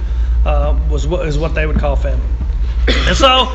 uh, 0.45 0.77
was 0.89 1.07
what 1.07 1.25
is 1.25 1.37
what 1.37 1.55
they 1.55 1.65
would 1.65 1.79
call 1.79 1.95
family. 1.95 2.27
And 2.89 3.15
so 3.15 3.45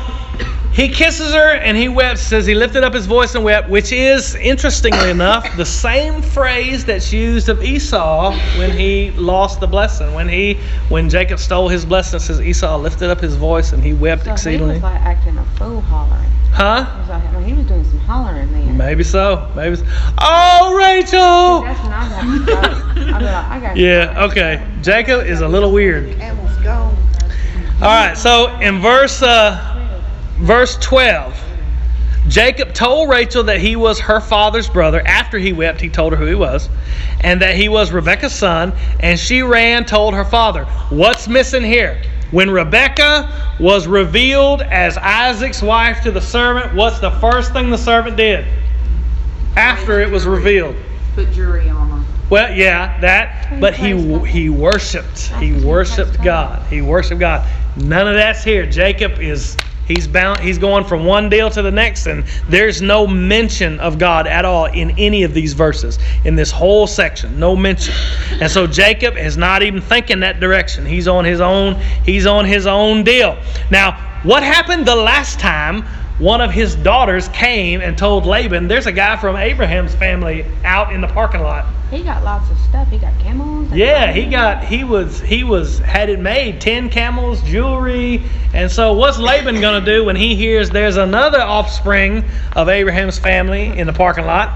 he 0.73 0.89
kisses 0.89 1.33
her 1.33 1.53
and 1.53 1.77
he 1.77 1.87
wept. 1.87 2.19
Says 2.19 2.45
he 2.45 2.55
lifted 2.55 2.83
up 2.83 2.93
his 2.93 3.05
voice 3.05 3.35
and 3.35 3.43
wept, 3.43 3.69
which 3.69 3.91
is 3.91 4.35
interestingly 4.35 5.09
enough 5.09 5.55
the 5.55 5.65
same 5.65 6.21
phrase 6.21 6.83
that's 6.83 7.13
used 7.13 7.49
of 7.49 7.63
Esau 7.63 8.31
when 8.57 8.71
he 8.71 9.11
lost 9.11 9.59
the 9.59 9.67
blessing. 9.67 10.13
When 10.13 10.27
he 10.27 10.57
when 10.89 11.09
Jacob 11.09 11.39
stole 11.39 11.67
his 11.69 11.85
blessing, 11.85 12.19
says 12.19 12.41
Esau 12.41 12.77
lifted 12.77 13.09
up 13.09 13.19
his 13.19 13.35
voice 13.35 13.71
and 13.71 13.83
he 13.83 13.93
wept 13.93 14.23
So 14.23 14.29
he 14.29 14.31
exceedingly. 14.33 14.73
was 14.75 14.83
like 14.83 15.01
acting 15.01 15.37
a 15.37 15.45
fool 15.57 15.81
hollering. 15.81 16.29
Huh? 16.51 16.85
He 16.85 16.99
was 16.99 17.09
like, 17.09 17.23
I 17.23 17.31
mean, 17.33 17.43
he 17.45 17.53
was 17.53 17.65
doing 17.65 17.83
some 17.83 17.99
hollering 17.99 18.51
then. 18.51 18.77
Maybe 18.77 19.03
so. 19.03 19.51
Maybe. 19.55 19.75
So. 19.75 19.85
Oh, 20.19 20.75
Rachel. 20.77 21.61
That's 21.61 21.81
when 21.81 21.91
I 21.93 22.09
got 22.09 22.21
to 22.21 22.45
go. 22.45 23.13
I'd 23.15 23.21
like, 23.23 23.45
I 23.45 23.59
got 23.59 23.77
Yeah, 23.77 24.23
okay. 24.25 24.67
Jacob 24.81 25.25
is 25.25 25.41
a 25.41 25.47
little 25.47 25.71
weird. 25.71 26.19
All 27.81 27.89
right, 27.89 28.15
so 28.15 28.55
in 28.59 28.79
verse 28.79 29.21
uh, 29.21 29.72
verse 30.37 30.77
12, 30.77 31.39
Jacob 32.27 32.73
told 32.73 33.09
Rachel 33.09 33.43
that 33.43 33.59
he 33.59 33.75
was 33.75 33.99
her 33.99 34.19
father's 34.19 34.69
brother. 34.69 35.05
After 35.05 35.37
he 35.37 35.51
wept, 35.51 35.81
he 35.81 35.89
told 35.89 36.13
her 36.13 36.17
who 36.17 36.25
he 36.25 36.35
was, 36.35 36.69
and 37.21 37.41
that 37.41 37.55
he 37.55 37.67
was 37.69 37.91
Rebekah's 37.91 38.33
son. 38.33 38.73
And 38.99 39.19
she 39.19 39.43
ran, 39.43 39.85
told 39.85 40.13
her 40.13 40.23
father. 40.23 40.65
What's 40.89 41.27
missing 41.27 41.63
here? 41.63 42.01
When 42.31 42.49
Rebekah 42.49 43.57
was 43.59 43.87
revealed 43.87 44.61
as 44.61 44.97
Isaac's 44.97 45.61
wife 45.61 46.01
to 46.03 46.11
the 46.11 46.21
servant, 46.21 46.73
what's 46.73 46.99
the 46.99 47.11
first 47.11 47.53
thing 47.53 47.69
the 47.69 47.77
servant 47.77 48.17
did? 48.17 48.45
After 49.55 49.99
it 49.99 50.09
was 50.09 50.25
revealed. 50.25 50.75
Put 51.13 51.31
jury 51.31 51.69
on 51.69 51.89
her. 51.89 52.05
Well, 52.29 52.51
yeah, 52.55 52.99
that, 53.01 53.59
but 53.59 53.75
he 53.75 53.91
he 54.25 54.49
worshipped. 54.49 55.27
He 55.33 55.53
worshipped 55.53 56.23
God. 56.23 56.65
He 56.67 56.81
worshipped 56.81 57.19
God. 57.19 57.47
None 57.75 58.07
of 58.07 58.15
that's 58.15 58.43
here. 58.43 58.65
Jacob 58.65 59.19
is 59.19 59.55
he's 59.87 60.07
bound 60.07 60.39
he's 60.39 60.57
going 60.57 60.83
from 60.83 61.05
one 61.05 61.29
deal 61.29 61.49
to 61.49 61.61
the 61.61 61.71
next 61.71 62.07
and 62.07 62.23
there's 62.47 62.81
no 62.81 63.05
mention 63.05 63.79
of 63.79 63.97
God 63.97 64.27
at 64.27 64.45
all 64.45 64.65
in 64.65 64.91
any 64.97 65.23
of 65.23 65.33
these 65.33 65.53
verses 65.53 65.99
in 66.25 66.35
this 66.35 66.51
whole 66.51 66.87
section. 66.87 67.39
No 67.39 67.55
mention. 67.55 67.93
And 68.39 68.49
so 68.49 68.67
Jacob 68.67 69.17
is 69.17 69.37
not 69.37 69.61
even 69.63 69.81
thinking 69.81 70.21
that 70.21 70.39
direction. 70.39 70.85
He's 70.85 71.07
on 71.07 71.25
his 71.25 71.41
own 71.41 71.75
he's 72.05 72.25
on 72.25 72.45
his 72.45 72.65
own 72.65 73.03
deal. 73.03 73.37
Now, 73.71 74.19
what 74.23 74.43
happened 74.43 74.85
the 74.85 74.95
last 74.95 75.39
time 75.39 75.85
one 76.19 76.41
of 76.41 76.51
his 76.51 76.75
daughters 76.75 77.27
came 77.29 77.81
and 77.81 77.97
told 77.97 78.25
Laban, 78.25 78.67
there's 78.67 78.85
a 78.85 78.91
guy 78.91 79.17
from 79.17 79.35
Abraham's 79.35 79.95
family 79.95 80.45
out 80.63 80.93
in 80.93 81.01
the 81.01 81.07
parking 81.07 81.41
lot. 81.41 81.65
He 81.89 82.01
got 82.03 82.23
lots 82.23 82.49
of 82.49 82.57
stuff. 82.59 82.87
He 82.89 82.97
got 82.97 83.17
camels. 83.19 83.69
and- 83.69 83.77
Yeah, 83.77 84.11
he 84.11 84.25
got 84.25 84.63
he 84.63 84.83
was 84.83 85.19
he 85.21 85.43
was 85.43 85.77
had 85.79 86.09
it 86.09 86.19
made, 86.19 86.59
ten 86.61 86.89
camels, 86.89 87.41
jewelry, 87.43 88.23
and 88.53 88.71
so 88.71 88.93
what's 88.93 89.19
Laban 89.19 89.61
gonna 89.61 89.85
do 89.85 90.03
when 90.05 90.15
he 90.15 90.35
hears 90.35 90.69
there's 90.71 90.97
another 90.97 91.41
offspring 91.41 92.23
of 92.55 92.69
Abraham's 92.69 93.19
family 93.19 93.77
in 93.77 93.85
the 93.87 93.93
parking 93.93 94.25
lot? 94.25 94.49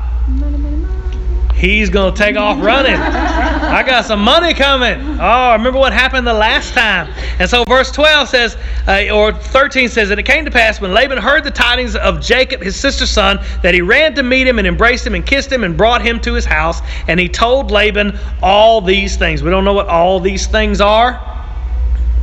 He's 1.57 1.89
gonna 1.89 2.15
take 2.15 2.37
off 2.37 2.61
running. 2.61 2.93
I 2.93 3.81
got 3.81 4.05
some 4.05 4.21
money 4.21 4.53
coming. 4.53 5.17
Oh, 5.19 5.53
remember 5.53 5.79
what 5.79 5.91
happened 5.91 6.27
the 6.27 6.33
last 6.33 6.75
time? 6.75 7.11
And 7.39 7.49
so 7.49 7.63
verse 7.63 7.91
12 7.91 8.29
says, 8.29 8.57
uh, 8.87 9.09
or 9.11 9.33
13 9.33 9.89
says, 9.89 10.11
and 10.11 10.19
it 10.19 10.23
came 10.23 10.45
to 10.45 10.51
pass 10.51 10.79
when 10.79 10.93
Laban 10.93 11.17
heard 11.17 11.43
the 11.43 11.49
tidings 11.49 11.95
of 11.95 12.21
Jacob, 12.21 12.61
his 12.61 12.75
sister's 12.75 13.09
son, 13.09 13.39
that 13.63 13.73
he 13.73 13.81
ran 13.81 14.13
to 14.13 14.23
meet 14.23 14.47
him 14.47 14.59
and 14.59 14.67
embraced 14.67 15.05
him 15.05 15.15
and 15.15 15.25
kissed 15.25 15.51
him 15.51 15.63
and 15.63 15.75
brought 15.75 16.03
him 16.03 16.19
to 16.21 16.33
his 16.33 16.45
house. 16.45 16.79
And 17.07 17.19
he 17.19 17.27
told 17.27 17.71
Laban 17.71 18.19
all 18.43 18.79
these 18.79 19.17
things. 19.17 19.41
We 19.41 19.49
don't 19.49 19.65
know 19.65 19.73
what 19.73 19.87
all 19.87 20.19
these 20.19 20.45
things 20.45 20.79
are, 20.79 21.19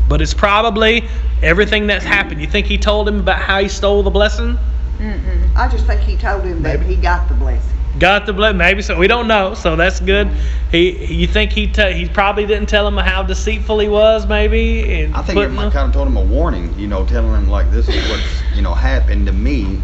but 0.08 0.22
it's 0.22 0.34
probably 0.34 1.08
everything 1.42 1.88
that's 1.88 2.04
happened. 2.04 2.40
You 2.40 2.46
think 2.46 2.66
he 2.66 2.78
told 2.78 3.08
him 3.08 3.18
about 3.18 3.40
how 3.40 3.60
he 3.60 3.68
stole 3.68 4.04
the 4.04 4.10
blessing? 4.10 4.56
Mm-mm. 4.98 5.56
I 5.56 5.66
just 5.68 5.86
think 5.86 6.02
he 6.02 6.16
told 6.16 6.44
him 6.44 6.62
that 6.62 6.80
he 6.82 6.94
got 6.94 7.28
the 7.28 7.34
blessing. 7.34 7.74
Got 7.98 8.26
the 8.26 8.32
blood, 8.32 8.56
maybe 8.56 8.82
so. 8.82 8.98
We 8.98 9.06
don't 9.06 9.28
know, 9.28 9.54
so 9.54 9.76
that's 9.76 10.00
good. 10.00 10.28
He, 10.72 11.14
you 11.14 11.26
think 11.28 11.52
he, 11.52 11.68
t- 11.68 11.92
he 11.92 12.08
probably 12.08 12.44
didn't 12.44 12.68
tell 12.68 12.88
him 12.88 12.96
how 12.96 13.22
deceitful 13.22 13.78
he 13.78 13.88
was, 13.88 14.26
maybe. 14.26 15.02
And 15.02 15.14
I 15.14 15.22
think 15.22 15.38
it 15.38 15.48
might 15.50 15.72
kind 15.72 15.88
of 15.88 15.92
told 15.94 16.08
him 16.08 16.16
a 16.16 16.24
warning, 16.24 16.76
you 16.76 16.88
know, 16.88 17.06
telling 17.06 17.32
him 17.32 17.48
like 17.48 17.70
this 17.70 17.88
is 17.88 18.10
what's 18.10 18.26
you 18.56 18.62
know 18.62 18.74
happened 18.74 19.26
to 19.26 19.32
me. 19.32 19.80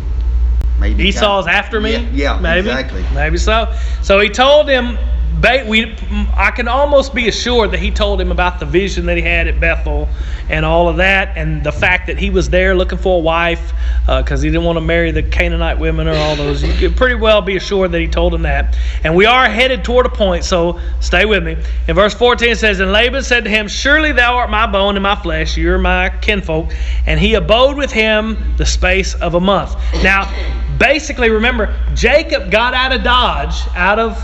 Maybe 0.81 1.05
Esau's 1.05 1.45
kinda- 1.45 1.59
after 1.59 1.81
me. 1.81 1.93
Yeah, 1.93 2.09
yeah 2.13 2.41
maybe. 2.41 2.69
exactly. 2.69 3.05
Maybe 3.15 3.37
so. 3.39 3.73
So 4.03 4.19
he 4.19 4.29
told 4.29 4.69
him. 4.69 4.99
We, 5.43 5.97
I 6.37 6.51
can 6.51 6.69
almost 6.69 7.15
be 7.15 7.29
assured 7.29 7.71
that 7.71 7.81
he 7.81 7.91
told 7.91 8.21
him 8.21 8.31
about 8.31 8.61
the 8.61 8.67
vision 8.67 9.07
that 9.07 9.17
he 9.17 9.23
had 9.23 9.47
at 9.49 9.59
Bethel, 9.61 10.09
and 10.49 10.67
all 10.67 10.89
of 10.89 10.97
that, 10.97 11.37
and 11.37 11.65
the 11.65 11.73
fact 11.73 12.09
that 12.09 12.19
he 12.19 12.31
was 12.31 12.51
there 12.51 12.75
looking 12.75 12.99
for 12.99 13.19
a 13.19 13.21
wife 13.23 13.73
uh, 14.09 14.23
because 14.23 14.43
he 14.43 14.51
didn't 14.51 14.65
want 14.65 14.77
to 14.77 14.81
marry 14.81 15.13
the 15.13 15.23
Canaanite 15.23 15.79
women 15.79 16.09
or 16.09 16.15
all 16.15 16.37
those. 16.37 16.63
You 16.63 16.75
could 16.75 16.97
pretty 16.97 17.15
well 17.15 17.41
be 17.41 17.57
assured 17.57 17.93
that 17.93 18.01
he 18.01 18.09
told 18.09 18.35
him 18.35 18.43
that. 18.43 18.77
And 19.05 19.15
we 19.15 19.27
are 19.27 19.49
headed 19.49 19.85
toward 19.85 20.07
a 20.07 20.11
point, 20.11 20.45
so 20.45 20.81
stay 21.01 21.25
with 21.25 21.45
me. 21.45 21.57
In 21.87 21.95
verse 21.95 22.15
14 22.15 22.51
it 22.51 22.59
says, 22.59 22.81
And 22.81 22.93
Laban 22.93 23.23
said 23.23 23.45
to 23.45 23.51
him, 23.51 23.69
Surely 23.69 24.13
thou 24.13 24.37
art 24.37 24.51
my 24.51 24.67
bone 24.67 24.97
and 24.97 25.03
my 25.03 25.17
flesh, 25.17 25.57
you're 25.57 25.79
my 25.79 26.11
kinfolk. 26.21 26.73
And 27.07 27.21
he 27.21 27.35
abode 27.35 27.77
with 27.77 27.93
him 27.93 28.55
the 28.57 28.67
space 28.67 29.15
of 29.15 29.35
a 29.35 29.41
month. 29.41 29.77
Now, 30.03 30.33
basically, 30.79 31.31
remember, 31.31 31.75
Jacob 31.95 32.51
got 32.51 32.75
out 32.75 32.93
of 32.93 33.03
Dodge, 33.05 33.63
out 33.75 33.99
of 33.99 34.19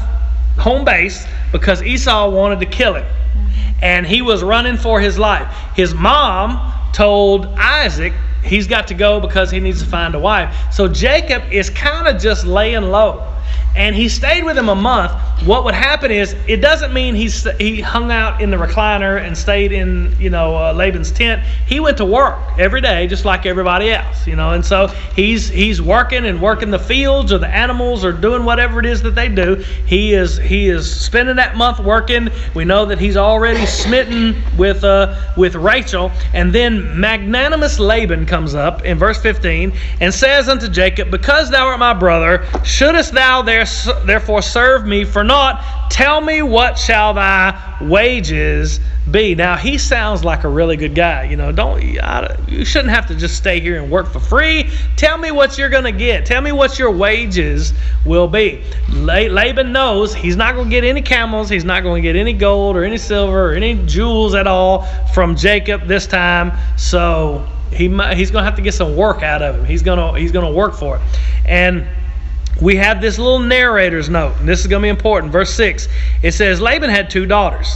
home 0.58 0.84
base, 0.84 1.26
because 1.52 1.82
Esau 1.82 2.30
wanted 2.30 2.60
to 2.60 2.66
kill 2.66 2.94
him. 2.94 3.06
And 3.82 4.06
he 4.06 4.22
was 4.22 4.42
running 4.42 4.76
for 4.76 5.00
his 5.00 5.18
life. 5.18 5.46
His 5.74 5.94
mom 5.94 6.72
told 6.92 7.46
Isaac 7.58 8.12
he's 8.42 8.66
got 8.66 8.88
to 8.88 8.94
go 8.94 9.20
because 9.20 9.50
he 9.50 9.60
needs 9.60 9.82
to 9.82 9.88
find 9.88 10.14
a 10.14 10.18
wife. 10.18 10.72
So 10.72 10.88
Jacob 10.88 11.42
is 11.52 11.68
kind 11.68 12.08
of 12.08 12.20
just 12.20 12.46
laying 12.46 12.84
low. 12.84 13.35
And 13.76 13.94
he 13.94 14.08
stayed 14.08 14.42
with 14.42 14.56
him 14.56 14.68
a 14.68 14.74
month. 14.74 15.12
What 15.44 15.64
would 15.64 15.74
happen 15.74 16.10
is, 16.10 16.34
it 16.48 16.62
doesn't 16.62 16.94
mean 16.94 17.14
he 17.14 17.28
he 17.58 17.80
hung 17.80 18.10
out 18.10 18.40
in 18.40 18.50
the 18.50 18.56
recliner 18.56 19.20
and 19.20 19.36
stayed 19.36 19.70
in 19.70 20.14
you 20.18 20.30
know 20.30 20.56
uh, 20.56 20.72
Laban's 20.72 21.12
tent. 21.12 21.42
He 21.66 21.78
went 21.78 21.98
to 21.98 22.06
work 22.06 22.38
every 22.58 22.80
day, 22.80 23.06
just 23.06 23.26
like 23.26 23.44
everybody 23.44 23.90
else, 23.90 24.26
you 24.26 24.34
know. 24.34 24.52
And 24.52 24.64
so 24.64 24.86
he's 25.14 25.48
he's 25.48 25.82
working 25.82 26.24
and 26.24 26.40
working 26.40 26.70
the 26.70 26.78
fields 26.78 27.32
or 27.32 27.38
the 27.38 27.48
animals 27.48 28.04
or 28.04 28.12
doing 28.12 28.44
whatever 28.44 28.80
it 28.80 28.86
is 28.86 29.02
that 29.02 29.14
they 29.14 29.28
do. 29.28 29.56
He 29.84 30.14
is 30.14 30.38
he 30.38 30.68
is 30.68 30.90
spending 30.90 31.36
that 31.36 31.56
month 31.56 31.80
working. 31.80 32.30
We 32.54 32.64
know 32.64 32.86
that 32.86 32.98
he's 32.98 33.18
already 33.18 33.66
smitten 33.66 34.42
with 34.56 34.84
uh 34.84 35.14
with 35.36 35.54
Rachel, 35.54 36.10
and 36.32 36.52
then 36.52 36.98
magnanimous 36.98 37.78
Laban 37.78 38.24
comes 38.24 38.54
up 38.54 38.84
in 38.84 38.98
verse 38.98 39.20
15 39.20 39.72
and 40.00 40.12
says 40.14 40.48
unto 40.48 40.68
Jacob, 40.68 41.10
Because 41.10 41.50
thou 41.50 41.66
art 41.66 41.78
my 41.78 41.92
brother, 41.92 42.46
shouldest 42.64 43.12
thou 43.12 43.42
there, 43.42 43.65
therefore 44.04 44.42
serve 44.42 44.86
me 44.86 45.04
for 45.04 45.24
naught? 45.24 45.90
Tell 45.90 46.20
me 46.20 46.42
what 46.42 46.78
shall 46.78 47.14
thy 47.14 47.76
wages 47.80 48.80
be? 49.10 49.34
Now 49.34 49.56
he 49.56 49.78
sounds 49.78 50.24
like 50.24 50.44
a 50.44 50.48
really 50.48 50.76
good 50.76 50.94
guy. 50.94 51.24
You 51.24 51.36
know, 51.36 51.52
don't 51.52 51.82
I, 52.00 52.36
you 52.48 52.64
shouldn't 52.64 52.92
have 52.92 53.06
to 53.08 53.14
just 53.14 53.36
stay 53.36 53.60
here 53.60 53.80
and 53.80 53.90
work 53.90 54.08
for 54.08 54.20
free. 54.20 54.70
Tell 54.96 55.16
me 55.16 55.30
what 55.30 55.58
you're 55.58 55.68
gonna 55.68 55.92
get. 55.92 56.26
Tell 56.26 56.40
me 56.40 56.52
what 56.52 56.78
your 56.78 56.90
wages 56.90 57.72
will 58.04 58.28
be. 58.28 58.62
Laban 58.88 59.72
knows 59.72 60.14
he's 60.14 60.36
not 60.36 60.54
gonna 60.54 60.70
get 60.70 60.84
any 60.84 61.02
camels. 61.02 61.48
He's 61.48 61.64
not 61.64 61.82
gonna 61.82 62.00
get 62.00 62.16
any 62.16 62.32
gold 62.32 62.76
or 62.76 62.84
any 62.84 62.98
silver 62.98 63.52
or 63.52 63.54
any 63.54 63.74
jewels 63.86 64.34
at 64.34 64.46
all 64.46 64.82
from 65.12 65.36
Jacob 65.36 65.86
this 65.86 66.06
time. 66.06 66.52
So 66.76 67.46
he 67.72 67.88
might, 67.88 68.16
he's 68.16 68.30
gonna 68.30 68.44
have 68.44 68.56
to 68.56 68.62
get 68.62 68.74
some 68.74 68.96
work 68.96 69.22
out 69.22 69.42
of 69.42 69.56
him. 69.56 69.64
He's 69.64 69.82
gonna 69.82 70.18
he's 70.18 70.32
gonna 70.32 70.52
work 70.52 70.74
for 70.74 70.96
it, 70.96 71.02
and 71.44 71.86
we 72.60 72.76
have 72.76 73.00
this 73.00 73.18
little 73.18 73.38
narrator's 73.38 74.08
note, 74.08 74.34
and 74.38 74.48
this 74.48 74.60
is 74.60 74.66
going 74.66 74.80
to 74.80 74.86
be 74.86 74.90
important. 74.90 75.32
Verse 75.32 75.52
6 75.54 75.88
it 76.22 76.32
says, 76.32 76.60
Laban 76.60 76.90
had 76.90 77.10
two 77.10 77.26
daughters. 77.26 77.68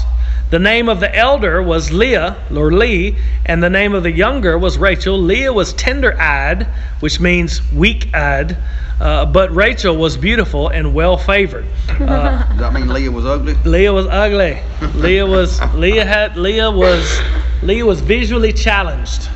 The 0.50 0.58
name 0.58 0.88
of 0.88 0.98
the 0.98 1.14
elder 1.14 1.62
was 1.62 1.92
Leah, 1.92 2.36
or 2.54 2.72
Lee, 2.72 3.16
and 3.46 3.62
the 3.62 3.70
name 3.70 3.94
of 3.94 4.02
the 4.02 4.10
younger 4.10 4.58
was 4.58 4.78
Rachel. 4.78 5.16
Leah 5.16 5.52
was 5.52 5.72
tender 5.74 6.18
eyed, 6.20 6.66
which 6.98 7.20
means 7.20 7.60
weak 7.72 8.12
eyed, 8.14 8.56
uh, 9.00 9.26
but 9.26 9.54
Rachel 9.54 9.96
was 9.96 10.16
beautiful 10.16 10.68
and 10.68 10.92
well 10.92 11.16
favored. 11.16 11.66
Uh, 11.88 12.44
Does 12.48 12.58
that 12.58 12.72
mean 12.72 12.88
Leah 12.88 13.12
was 13.12 13.26
ugly? 13.26 13.54
Leah 13.64 13.92
was 13.92 14.06
ugly. 14.06 14.58
Leah 14.96 15.24
was 15.24 15.60
Leah 15.74 16.04
had 16.04 16.36
Leah 16.36 16.70
was 16.70 17.20
Leah 17.62 17.86
was 17.86 18.00
visually 18.00 18.52
challenged, 18.52 19.28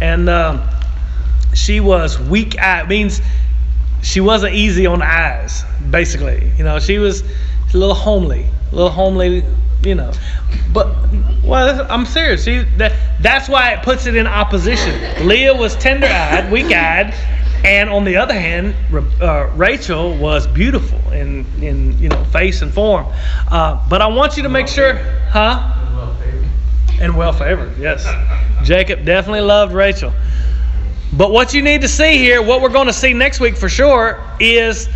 and 0.00 0.28
um, 0.28 0.68
she 1.54 1.78
was 1.78 2.18
weak 2.18 2.58
eyed. 2.58 2.88
Means 2.88 3.20
she 4.02 4.20
wasn't 4.20 4.54
easy 4.54 4.86
on 4.86 5.00
the 5.00 5.06
eyes. 5.06 5.64
Basically, 5.90 6.52
you 6.56 6.64
know, 6.64 6.78
she 6.78 6.98
was 6.98 7.22
a 7.22 7.76
little 7.76 7.94
homely, 7.94 8.46
a 8.72 8.74
little 8.74 8.90
homely. 8.90 9.44
You 9.84 9.94
know, 9.94 10.12
but 10.72 10.92
well, 11.44 11.86
I'm 11.88 12.04
serious. 12.04 12.44
She 12.44 12.64
that 12.78 12.92
that's 13.20 13.48
why 13.48 13.74
it 13.74 13.82
puts 13.82 14.06
it 14.06 14.16
in 14.16 14.26
opposition. 14.26 15.26
Leah 15.26 15.54
was 15.54 15.76
tender-eyed, 15.76 16.50
weak-eyed, 16.50 17.14
and 17.64 17.88
on 17.90 18.04
the 18.04 18.16
other 18.16 18.34
hand, 18.34 18.74
uh, 19.20 19.46
Rachel 19.54 20.16
was 20.16 20.46
beautiful 20.46 20.98
in, 21.12 21.44
in 21.62 21.98
you 21.98 22.08
know 22.08 22.24
face 22.24 22.62
and 22.62 22.72
form. 22.72 23.06
Uh, 23.50 23.84
but 23.88 24.00
I 24.02 24.06
want 24.06 24.36
you 24.36 24.42
to 24.44 24.48
make 24.48 24.68
sure, 24.68 24.94
huh? 25.30 25.74
And 27.00 27.16
well 27.16 27.32
favored, 27.32 27.78
yes. 27.78 28.04
Jacob 28.64 29.04
definitely 29.04 29.42
loved 29.42 29.72
Rachel. 29.72 30.12
But 31.12 31.30
what 31.32 31.54
you 31.54 31.62
need 31.62 31.80
to 31.82 31.88
see 31.88 32.18
here, 32.18 32.42
what 32.42 32.60
we're 32.60 32.68
going 32.68 32.86
to 32.86 32.92
see 32.92 33.12
next 33.12 33.40
week 33.40 33.56
for 33.56 33.68
sure, 33.68 34.22
is 34.38 34.88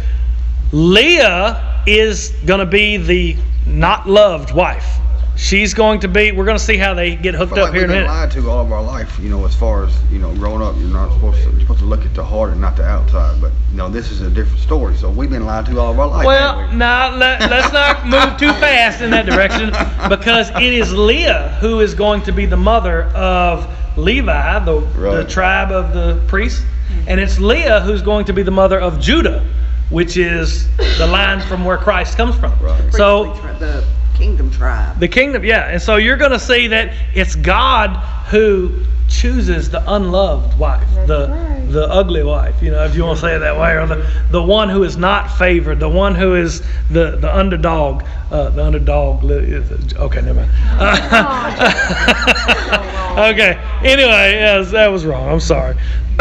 Leah 0.72 1.82
is 1.86 2.30
going 2.46 2.60
to 2.60 2.66
be 2.66 2.96
the 2.96 3.36
not 3.66 4.08
loved 4.08 4.52
wife. 4.52 4.98
She's 5.34 5.72
going 5.72 6.00
to 6.00 6.08
be. 6.08 6.30
We're 6.30 6.44
going 6.44 6.58
to 6.58 6.62
see 6.62 6.76
how 6.76 6.92
they 6.92 7.16
get 7.16 7.34
hooked 7.34 7.52
up 7.52 7.58
like 7.58 7.72
here 7.72 7.82
we've 7.82 7.90
in 7.90 7.90
a 7.90 7.92
been 7.94 8.02
minute. 8.02 8.14
lied 8.14 8.30
to 8.32 8.50
all 8.50 8.60
of 8.64 8.70
our 8.70 8.82
life, 8.82 9.18
you 9.18 9.30
know, 9.30 9.44
as 9.46 9.54
far 9.54 9.84
as, 9.84 9.98
you 10.12 10.18
know, 10.18 10.32
growing 10.34 10.62
up, 10.62 10.76
you're 10.76 10.88
not 10.88 11.12
supposed 11.14 11.42
to, 11.42 11.50
you're 11.50 11.60
supposed 11.60 11.80
to 11.80 11.86
look 11.86 12.04
at 12.04 12.14
the 12.14 12.22
heart 12.22 12.50
and 12.50 12.60
not 12.60 12.76
the 12.76 12.84
outside. 12.84 13.40
But, 13.40 13.50
you 13.70 13.78
know, 13.78 13.88
this 13.88 14.10
is 14.10 14.20
a 14.20 14.28
different 14.28 14.60
story. 14.60 14.94
So 14.94 15.10
we've 15.10 15.30
been 15.30 15.46
lied 15.46 15.66
to 15.66 15.80
all 15.80 15.90
of 15.90 15.98
our 15.98 16.06
life. 16.06 16.26
Well, 16.26 16.68
we? 16.68 16.76
now 16.76 17.16
let, 17.16 17.50
let's 17.50 17.72
not 17.72 18.06
move 18.06 18.38
too 18.38 18.52
fast 18.60 19.00
in 19.00 19.10
that 19.10 19.24
direction 19.24 19.70
because 20.08 20.50
it 20.50 20.62
is 20.62 20.92
Leah 20.92 21.56
who 21.60 21.80
is 21.80 21.94
going 21.94 22.22
to 22.22 22.32
be 22.32 22.44
the 22.44 22.58
mother 22.58 23.04
of 23.14 23.66
Levi, 23.96 24.58
the, 24.64 24.80
the 24.80 25.24
tribe 25.28 25.70
of 25.70 25.92
the 25.92 26.22
priests, 26.26 26.60
mm-hmm. 26.60 27.04
and 27.08 27.20
it's 27.20 27.38
Leah 27.38 27.80
who's 27.80 28.02
going 28.02 28.24
to 28.26 28.32
be 28.32 28.42
the 28.42 28.50
mother 28.50 28.80
of 28.80 29.00
Judah, 29.00 29.44
which 29.90 30.16
is 30.16 30.68
the 30.98 31.06
line 31.06 31.40
from 31.48 31.64
where 31.64 31.78
Christ 31.78 32.16
comes 32.16 32.36
from. 32.36 32.58
Right. 32.60 32.92
So 32.92 33.30
Priestly 33.30 33.40
tri- 33.40 33.58
The 33.58 33.84
kingdom 34.16 34.50
tribe. 34.50 34.98
the 35.00 35.08
kingdom, 35.08 35.44
yeah. 35.44 35.68
And 35.68 35.82
so 35.82 35.96
you're 35.96 36.16
going 36.16 36.30
to 36.32 36.40
see 36.40 36.68
that 36.68 36.92
it's 37.14 37.34
God 37.34 37.96
who 38.28 38.84
chooses 39.08 39.68
the 39.70 39.82
unloved 39.92 40.58
wife, 40.58 40.86
That's 40.94 41.08
the 41.08 41.28
right. 41.28 41.66
the 41.70 41.86
ugly 41.88 42.22
wife, 42.22 42.62
you 42.62 42.70
know, 42.70 42.84
if 42.84 42.94
you 42.94 43.04
want 43.04 43.18
to 43.18 43.26
say 43.26 43.36
it 43.36 43.40
that 43.40 43.58
way, 43.58 43.72
or 43.72 43.86
the, 43.86 44.10
the 44.30 44.42
one 44.42 44.68
who 44.70 44.84
is 44.84 44.96
not 44.96 45.28
favored, 45.38 45.80
the 45.80 45.88
one 45.88 46.14
who 46.14 46.34
is 46.34 46.62
the 46.90 47.16
the 47.18 47.34
underdog. 47.34 48.04
Uh, 48.30 48.48
the 48.48 48.64
underdog. 48.64 49.22
Okay, 49.24 50.22
never 50.22 50.40
mind. 50.40 50.50
okay. 53.18 53.58
Anyway, 53.82 54.32
yes, 54.40 54.70
that 54.70 54.88
was 54.88 55.04
wrong. 55.04 55.28
I'm 55.28 55.40
sorry. 55.40 55.76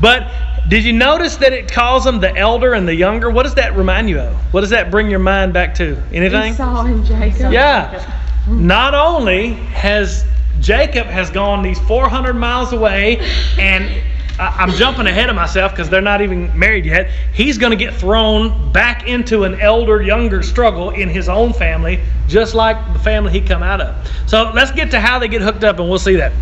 but 0.00 0.30
did 0.70 0.84
you 0.84 0.92
notice 0.92 1.36
that 1.36 1.52
it 1.52 1.70
calls 1.70 2.04
them 2.04 2.20
the 2.20 2.34
elder 2.36 2.74
and 2.74 2.86
the 2.86 2.94
younger? 2.94 3.28
What 3.28 3.42
does 3.42 3.56
that 3.56 3.76
remind 3.76 4.08
you 4.08 4.20
of? 4.20 4.34
What 4.54 4.60
does 4.60 4.70
that 4.70 4.90
bring 4.90 5.10
your 5.10 5.18
mind 5.18 5.52
back 5.52 5.74
to? 5.74 6.00
Anything? 6.12 6.54
Esau 6.54 6.84
and 6.86 7.04
Jacob. 7.04 7.52
Yeah. 7.52 8.16
Not 8.46 8.94
only 8.94 9.54
has 9.54 10.24
Jacob 10.60 11.06
has 11.06 11.28
gone 11.30 11.62
these 11.62 11.78
400 11.80 12.34
miles 12.34 12.72
away, 12.72 13.18
and 13.58 13.90
I- 14.38 14.54
I'm 14.58 14.70
jumping 14.72 15.06
ahead 15.08 15.28
of 15.28 15.34
myself 15.34 15.72
because 15.72 15.90
they're 15.90 16.00
not 16.00 16.22
even 16.22 16.56
married 16.56 16.86
yet. 16.86 17.10
He's 17.32 17.58
going 17.58 17.76
to 17.76 17.84
get 17.84 17.92
thrown 17.94 18.70
back 18.72 19.08
into 19.08 19.42
an 19.44 19.60
elder-younger 19.60 20.42
struggle 20.44 20.90
in 20.90 21.08
his 21.08 21.28
own 21.28 21.52
family, 21.52 21.98
just 22.28 22.54
like 22.54 22.76
the 22.92 22.98
family 23.00 23.32
he 23.32 23.40
come 23.40 23.62
out 23.64 23.80
of. 23.80 23.94
So 24.26 24.52
let's 24.54 24.70
get 24.70 24.92
to 24.92 25.00
how 25.00 25.18
they 25.18 25.26
get 25.28 25.42
hooked 25.42 25.64
up, 25.64 25.80
and 25.80 25.88
we'll 25.90 25.98
see 25.98 26.16
that. 26.16 26.32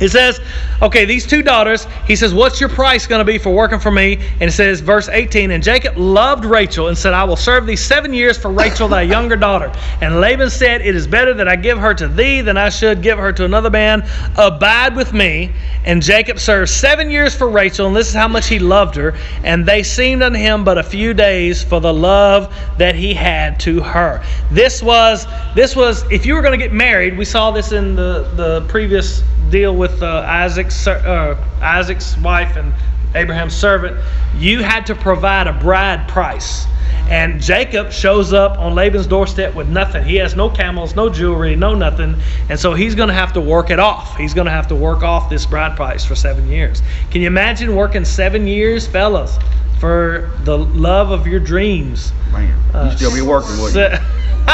It 0.00 0.10
says, 0.10 0.40
okay, 0.80 1.04
these 1.04 1.26
two 1.26 1.42
daughters, 1.42 1.86
he 2.06 2.14
says, 2.14 2.32
what's 2.32 2.60
your 2.60 2.68
price 2.68 3.06
going 3.06 3.18
to 3.18 3.24
be 3.24 3.38
for 3.38 3.50
working 3.50 3.80
for 3.80 3.90
me? 3.90 4.14
And 4.40 4.42
it 4.42 4.52
says, 4.52 4.80
verse 4.80 5.08
18, 5.08 5.50
and 5.50 5.62
Jacob 5.62 5.96
loved 5.96 6.44
Rachel 6.44 6.88
and 6.88 6.96
said, 6.96 7.14
I 7.14 7.24
will 7.24 7.36
serve 7.36 7.66
thee 7.66 7.76
seven 7.76 8.14
years 8.14 8.38
for 8.38 8.50
Rachel, 8.50 8.86
thy 8.86 9.02
younger 9.08 9.36
daughter. 9.36 9.72
And 10.00 10.20
Laban 10.20 10.50
said, 10.50 10.82
It 10.82 10.94
is 10.94 11.06
better 11.06 11.34
that 11.34 11.48
I 11.48 11.56
give 11.56 11.78
her 11.78 11.94
to 11.94 12.06
thee 12.06 12.40
than 12.40 12.56
I 12.56 12.68
should 12.68 13.02
give 13.02 13.18
her 13.18 13.32
to 13.32 13.44
another 13.44 13.70
man. 13.70 14.08
Abide 14.36 14.94
with 14.94 15.12
me. 15.12 15.50
And 15.84 16.02
Jacob 16.02 16.38
served 16.38 16.70
seven 16.70 17.10
years 17.10 17.34
for 17.34 17.48
Rachel, 17.48 17.86
and 17.86 17.96
this 17.96 18.08
is 18.08 18.14
how 18.14 18.28
much 18.28 18.48
he 18.48 18.58
loved 18.58 18.94
her. 18.96 19.14
And 19.42 19.66
they 19.66 19.82
seemed 19.82 20.22
unto 20.22 20.38
him 20.38 20.62
but 20.62 20.78
a 20.78 20.82
few 20.82 21.14
days 21.14 21.62
for 21.62 21.80
the 21.80 21.92
love 21.92 22.54
that 22.78 22.94
he 22.94 23.14
had 23.14 23.58
to 23.60 23.80
her. 23.80 24.22
This 24.50 24.82
was, 24.82 25.26
this 25.54 25.74
was, 25.74 26.04
if 26.10 26.26
you 26.26 26.34
were 26.34 26.42
going 26.42 26.58
to 26.58 26.62
get 26.62 26.72
married, 26.72 27.16
we 27.16 27.24
saw 27.24 27.50
this 27.50 27.72
in 27.72 27.96
the, 27.96 28.30
the 28.36 28.64
previous 28.68 29.22
deal 29.50 29.74
with 29.74 29.87
uh, 30.02 30.24
Isaac's 30.26 30.86
uh, 30.86 31.36
Isaac's 31.60 32.16
wife 32.18 32.56
and 32.56 32.72
Abraham's 33.14 33.54
servant, 33.54 33.98
you 34.36 34.62
had 34.62 34.86
to 34.86 34.94
provide 34.94 35.46
a 35.46 35.52
bride 35.52 36.08
price. 36.08 36.66
And 37.10 37.40
Jacob 37.40 37.90
shows 37.90 38.34
up 38.34 38.58
on 38.58 38.74
Laban's 38.74 39.06
doorstep 39.06 39.54
with 39.54 39.66
nothing. 39.66 40.04
He 40.04 40.16
has 40.16 40.36
no 40.36 40.50
camels, 40.50 40.94
no 40.94 41.08
jewelry, 41.08 41.56
no 41.56 41.74
nothing. 41.74 42.16
And 42.50 42.60
so 42.60 42.74
he's 42.74 42.94
going 42.94 43.08
to 43.08 43.14
have 43.14 43.32
to 43.32 43.40
work 43.40 43.70
it 43.70 43.78
off. 43.78 44.16
He's 44.18 44.34
going 44.34 44.44
to 44.44 44.50
have 44.50 44.68
to 44.68 44.74
work 44.76 45.02
off 45.02 45.30
this 45.30 45.46
bride 45.46 45.74
price 45.74 46.04
for 46.04 46.14
seven 46.14 46.48
years. 46.48 46.82
Can 47.10 47.22
you 47.22 47.26
imagine 47.26 47.74
working 47.74 48.04
seven 48.04 48.46
years, 48.46 48.86
fellas, 48.86 49.38
for 49.80 50.30
the 50.44 50.58
love 50.58 51.10
of 51.10 51.26
your 51.26 51.40
dreams? 51.40 52.12
Man, 52.30 52.54
Uh, 52.74 52.90
you 52.90 52.96
still 52.98 53.14
be 53.14 53.22
working, 53.22 53.58
wouldn't 53.58 53.92
you? 53.92 53.98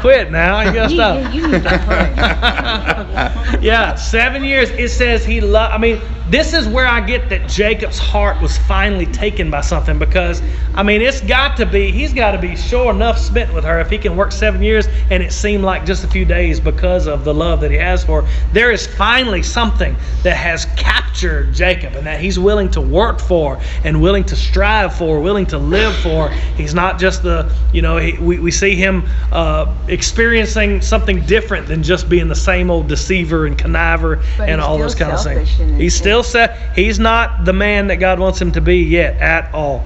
Quit 0.00 0.30
now. 0.30 0.60
You 0.62 0.72
gotta 0.72 0.94
stop. 0.94 1.34
you 1.34 1.42
need 1.48 1.62
to 1.62 3.58
yeah, 3.62 3.94
seven 3.94 4.44
years. 4.44 4.70
It 4.70 4.90
says 4.90 5.24
he 5.24 5.40
loved. 5.40 5.72
I 5.72 5.78
mean, 5.78 6.00
this 6.28 6.54
is 6.54 6.66
where 6.66 6.86
I 6.86 7.00
get 7.00 7.28
that 7.28 7.48
Jacob's 7.48 7.98
heart 7.98 8.40
was 8.40 8.56
finally 8.56 9.06
taken 9.06 9.50
by 9.50 9.60
something 9.60 9.98
because, 9.98 10.40
I 10.74 10.82
mean, 10.82 11.02
it's 11.02 11.20
got 11.20 11.56
to 11.58 11.66
be. 11.66 11.90
He's 11.90 12.12
got 12.12 12.32
to 12.32 12.38
be 12.38 12.56
sure 12.56 12.90
enough 12.90 13.18
smitten 13.18 13.54
with 13.54 13.64
her 13.64 13.80
if 13.80 13.90
he 13.90 13.98
can 13.98 14.16
work 14.16 14.32
seven 14.32 14.62
years 14.62 14.86
and 15.10 15.22
it 15.22 15.32
seemed 15.32 15.64
like 15.64 15.84
just 15.84 16.04
a 16.04 16.08
few 16.08 16.24
days 16.24 16.58
because 16.58 17.06
of 17.06 17.24
the 17.24 17.34
love 17.34 17.60
that 17.60 17.70
he 17.70 17.76
has 17.76 18.04
for 18.04 18.22
her. 18.22 18.28
There 18.52 18.70
is 18.70 18.86
finally 18.86 19.42
something 19.42 19.96
that 20.22 20.36
has 20.36 20.64
captured 20.76 21.52
Jacob 21.52 21.94
and 21.94 22.06
that 22.06 22.20
he's 22.20 22.38
willing 22.38 22.70
to 22.70 22.80
work 22.80 23.20
for 23.20 23.60
and 23.84 24.00
willing 24.00 24.24
to 24.24 24.36
strive 24.36 24.96
for, 24.96 25.20
willing 25.20 25.46
to 25.46 25.58
live 25.58 25.94
for. 25.96 26.30
He's 26.56 26.74
not 26.74 26.98
just 26.98 27.22
the, 27.22 27.52
you 27.72 27.82
know, 27.82 27.98
he, 27.98 28.16
we, 28.18 28.38
we 28.38 28.50
see 28.50 28.74
him 28.74 29.04
uh, 29.30 29.74
experiencing 29.88 30.80
something 30.80 31.24
different 31.26 31.66
than 31.66 31.82
just 31.82 32.08
being 32.08 32.28
the 32.28 32.34
same 32.34 32.70
old 32.70 32.88
deceiver 32.88 33.46
and 33.46 33.58
conniver 33.58 34.22
But 34.38 34.48
and 34.48 34.60
all 34.60 34.78
those 34.78 34.94
kind 34.94 35.12
of 35.12 35.22
things. 35.22 35.58
in 35.60 35.78
He's 35.78 35.94
still 35.94 36.22
set. 36.22 36.76
He's 36.76 36.98
not 36.98 37.44
the 37.44 37.52
man 37.52 37.88
that 37.88 37.96
God 37.96 38.18
wants 38.18 38.40
him 38.40 38.52
to 38.52 38.60
be 38.60 38.78
yet 38.78 39.16
at 39.16 39.52
all. 39.54 39.84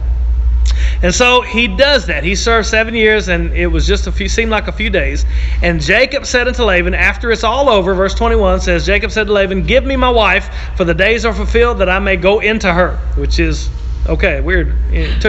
And 1.03 1.15
so 1.15 1.43
he 1.43 1.69
does 1.69 2.07
that. 2.07 2.25
He 2.25 2.35
served 2.35 2.67
seven 2.67 2.95
years, 2.95 3.29
and 3.29 3.53
it 3.53 3.67
was 3.67 3.87
just 3.87 4.07
a 4.07 4.13
few, 4.13 4.29
seemed 4.29 4.51
like 4.51 4.69
a 4.69 4.73
few 4.73 4.91
days. 4.91 5.25
And 5.63 5.81
Jacob 5.81 6.27
said 6.27 6.49
unto 6.49 6.65
Laban, 6.65 6.95
after 6.95 7.31
it's 7.31 7.45
all 7.45 7.69
over, 7.69 7.95
verse 7.95 8.15
21 8.15 8.61
says, 8.61 8.87
Jacob 8.87 9.11
said 9.11 9.27
to 9.27 9.33
Laban, 9.33 9.65
Give 9.65 9.85
me 9.85 9.97
my 9.97 10.11
wife, 10.11 10.51
for 10.77 10.85
the 10.85 10.95
days 10.95 11.25
are 11.25 11.35
fulfilled 11.35 11.79
that 11.79 11.89
I 11.89 11.99
may 11.99 12.17
go 12.17 12.41
into 12.41 12.73
her, 12.73 12.97
which 13.17 13.39
is 13.39 13.69
okay, 14.09 14.41
weird. 14.41 14.75
And, 14.93 15.25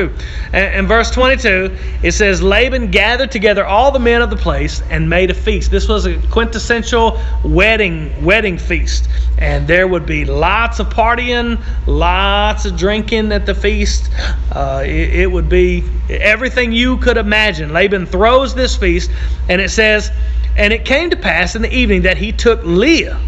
and 0.54 0.88
verse 0.88 1.12
22, 1.12 1.76
it 2.04 2.12
says, 2.12 2.42
Laban 2.42 2.92
gathered 2.92 3.32
together 3.32 3.66
all 3.66 3.92
the 3.92 4.00
men 4.00 4.22
of 4.22 4.30
the 4.30 4.36
place 4.36 4.82
and 4.90 5.10
made 5.10 5.30
a 5.30 5.34
feast. 5.34 5.72
This 5.72 5.88
was 5.88 6.06
a 6.06 6.18
quintessential 6.30 7.20
wedding 7.44 8.24
wedding 8.24 8.58
feast. 8.58 9.10
And 9.38 9.68
there 9.68 9.88
would 9.88 10.06
be 10.06 10.26
lots 10.26 10.80
of 10.80 10.90
partying, 10.90 11.62
lots 11.86 12.66
of 12.66 12.78
drinking 12.78 13.32
at 13.32 13.46
the 13.46 13.54
feast. 13.54 14.10
Uh, 14.52 14.84
it, 14.84 15.22
it 15.22 15.32
would 15.32 15.50
be 15.50 15.84
everything 16.10 16.72
you 16.72 16.98
could 16.98 17.18
imagine. 17.18 17.74
Laban 17.74 18.06
throws 18.06 18.56
this 18.56 18.76
feast, 18.76 19.12
and 19.50 19.62
it 19.62 19.70
says, 19.70 20.12
And 20.56 20.74
it 20.74 20.86
came 20.86 21.10
to 21.10 21.18
pass 21.18 21.56
in 21.56 21.62
the 21.62 21.74
evening 21.74 22.04
that 22.04 22.18
he 22.18 22.32
took 22.32 22.62
Leah, 22.64 23.20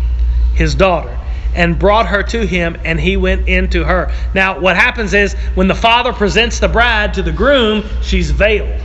his 0.54 0.74
daughter, 0.76 1.19
and 1.56 1.78
brought 1.78 2.08
her 2.08 2.24
to 2.24 2.46
him, 2.46 2.78
and 2.84 3.00
he 3.00 3.18
went 3.18 3.48
into 3.48 3.84
her. 3.84 4.14
Now, 4.34 4.60
what 4.60 4.76
happens 4.76 5.14
is 5.14 5.34
when 5.56 5.68
the 5.68 5.76
father 5.76 6.14
presents 6.14 6.60
the 6.60 6.68
bride 6.68 7.14
to 7.16 7.24
the 7.24 7.32
groom, 7.32 7.84
she's 8.02 8.32
veiled, 8.32 8.82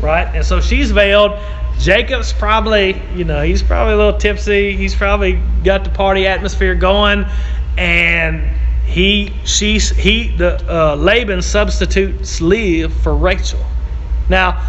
right? 0.00 0.26
And 0.34 0.44
so 0.44 0.60
she's 0.60 0.90
veiled. 0.90 1.32
Jacob's 1.78 2.32
probably, 2.32 3.00
you 3.14 3.24
know, 3.24 3.42
he's 3.42 3.62
probably 3.62 3.94
a 3.94 3.96
little 3.96 4.18
tipsy. 4.18 4.76
He's 4.76 4.94
probably 4.94 5.40
got 5.64 5.84
the 5.84 5.90
party 5.90 6.26
atmosphere 6.26 6.74
going, 6.74 7.26
and 7.76 8.42
he, 8.86 9.32
she's, 9.44 9.90
he, 9.90 10.28
the 10.36 10.62
uh, 10.72 10.96
Laban 10.96 11.42
substitutes 11.42 12.40
Leah 12.40 12.88
for 12.88 13.14
Rachel. 13.14 13.64
Now, 14.28 14.64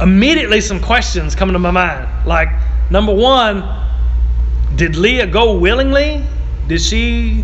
immediately 0.00 0.60
some 0.60 0.80
questions 0.80 1.34
come 1.34 1.52
to 1.52 1.58
my 1.58 1.70
mind, 1.70 2.08
like, 2.26 2.48
Number 2.90 3.12
one, 3.12 3.64
did 4.76 4.96
Leah 4.96 5.26
go 5.26 5.58
willingly? 5.58 6.24
Did 6.68 6.82
she 6.82 7.42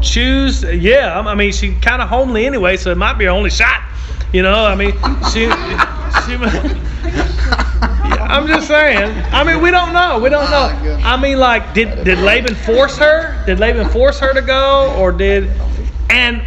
choose? 0.00 0.62
Yeah, 0.62 1.20
I 1.20 1.34
mean, 1.34 1.52
she 1.52 1.74
kind 1.74 2.00
of 2.00 2.08
homely 2.08 2.46
anyway, 2.46 2.76
so 2.76 2.92
it 2.92 2.96
might 2.96 3.14
be 3.14 3.24
her 3.24 3.30
only 3.30 3.50
shot. 3.50 3.82
You 4.32 4.42
know, 4.42 4.64
I 4.64 4.76
mean, 4.76 4.92
she, 5.32 5.50
she. 6.24 6.36
I'm 8.22 8.46
just 8.46 8.68
saying. 8.68 9.12
I 9.32 9.42
mean, 9.44 9.60
we 9.60 9.70
don't 9.72 9.92
know. 9.92 10.20
We 10.20 10.30
don't 10.30 10.48
know. 10.50 11.00
I 11.04 11.16
mean, 11.20 11.38
like, 11.38 11.74
did 11.74 12.04
did 12.04 12.18
Laban 12.18 12.54
force 12.54 12.96
her? 12.96 13.42
Did 13.44 13.58
Laban 13.58 13.88
force 13.88 14.20
her 14.20 14.32
to 14.32 14.40
go, 14.40 14.94
or 14.96 15.10
did? 15.10 15.50
And 16.08 16.42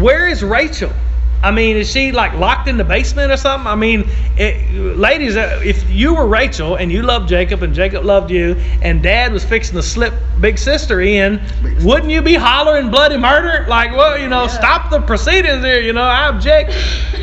where 0.00 0.28
is 0.28 0.42
Rachel? 0.42 0.92
I 1.42 1.52
mean, 1.52 1.76
is 1.76 1.88
she 1.90 2.10
like 2.10 2.34
locked 2.34 2.66
in 2.66 2.76
the 2.76 2.84
basement 2.84 3.30
or 3.30 3.36
something? 3.36 3.68
I 3.68 3.76
mean, 3.76 4.08
it, 4.36 4.96
ladies, 4.96 5.36
uh, 5.36 5.60
if 5.64 5.88
you 5.88 6.14
were 6.14 6.26
Rachel 6.26 6.74
and 6.74 6.90
you 6.90 7.02
loved 7.02 7.28
Jacob 7.28 7.62
and 7.62 7.72
Jacob 7.72 8.04
loved 8.04 8.30
you, 8.30 8.56
and 8.82 9.02
Dad 9.02 9.32
was 9.32 9.44
fixing 9.44 9.76
to 9.76 9.82
slip 9.82 10.14
big 10.40 10.58
sister 10.58 11.00
in, 11.00 11.40
wouldn't 11.82 12.10
you 12.10 12.22
be 12.22 12.34
hollering 12.34 12.90
bloody 12.90 13.16
murder? 13.16 13.66
Like, 13.68 13.92
well, 13.92 14.18
you 14.18 14.28
know, 14.28 14.48
stop 14.48 14.90
the 14.90 15.00
proceedings 15.00 15.64
here. 15.64 15.80
You 15.80 15.92
know, 15.92 16.02
I 16.02 16.28
object. 16.28 16.72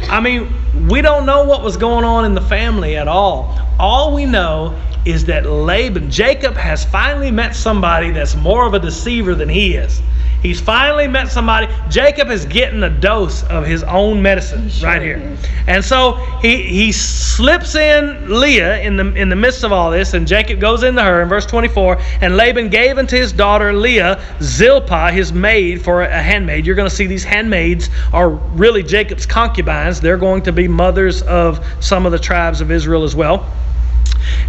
I 0.09 0.21
mean, 0.21 0.53
we 0.87 1.01
don't 1.01 1.25
know 1.25 1.43
what 1.43 1.61
was 1.61 1.75
going 1.75 2.05
on 2.05 2.23
in 2.23 2.35
the 2.35 2.41
family 2.41 2.95
at 2.95 3.09
all. 3.09 3.59
All 3.77 4.13
we 4.13 4.25
know 4.25 4.79
is 5.03 5.25
that 5.25 5.45
Laban, 5.45 6.09
Jacob 6.09 6.55
has 6.55 6.85
finally 6.85 7.31
met 7.31 7.55
somebody 7.55 8.11
that's 8.11 8.35
more 8.35 8.65
of 8.65 8.73
a 8.73 8.79
deceiver 8.79 9.35
than 9.35 9.49
he 9.49 9.75
is. 9.75 10.01
He's 10.45 10.61
finally 10.61 11.07
met 11.07 11.31
somebody. 11.31 11.67
Jacob 11.89 12.29
is 12.29 12.45
getting 12.45 12.83
a 12.83 12.89
dose 12.89 13.43
of 13.45 13.65
his 13.65 13.81
own 13.83 14.21
medicine 14.21 14.69
right 14.83 15.01
here. 15.01 15.37
And 15.65 15.83
so 15.83 16.13
he 16.39 16.61
he 16.61 16.91
slips 16.91 17.73
in 17.73 18.39
Leah 18.39 18.79
in 18.81 18.95
the 18.95 19.11
in 19.15 19.29
the 19.29 19.35
midst 19.35 19.63
of 19.63 19.71
all 19.71 19.89
this, 19.89 20.13
and 20.13 20.27
Jacob 20.27 20.59
goes 20.59 20.83
into 20.83 21.01
her 21.01 21.23
in 21.23 21.29
verse 21.29 21.47
24. 21.47 21.97
And 22.21 22.37
Laban 22.37 22.69
gave 22.69 22.99
unto 22.99 23.17
his 23.17 23.33
daughter 23.33 23.73
Leah 23.73 24.23
Zilpah, 24.39 25.11
his 25.11 25.33
maid, 25.33 25.81
for 25.81 26.03
a 26.03 26.21
handmaid. 26.21 26.67
You're 26.67 26.75
going 26.75 26.89
to 26.89 26.95
see 26.95 27.07
these 27.07 27.23
handmaids 27.23 27.89
are 28.13 28.29
really 28.29 28.83
Jacob's 28.83 29.25
concubines. 29.25 29.99
They're 29.99 30.17
going 30.17 30.43
to 30.43 30.51
be 30.51 30.67
mothers 30.67 31.23
of 31.23 31.65
some 31.79 32.05
of 32.05 32.11
the 32.11 32.19
tribes 32.19 32.61
of 32.61 32.69
Israel 32.69 33.03
as 33.03 33.15
well. 33.15 33.51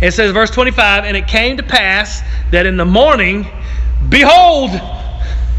It 0.03 0.13
says, 0.13 0.33
verse 0.33 0.51
25, 0.51 1.05
and 1.05 1.17
it 1.17 1.27
came 1.27 1.57
to 1.57 1.63
pass 1.63 2.21
that 2.51 2.67
in 2.67 2.77
the 2.77 2.85
morning, 2.85 3.47
behold, 4.09 4.71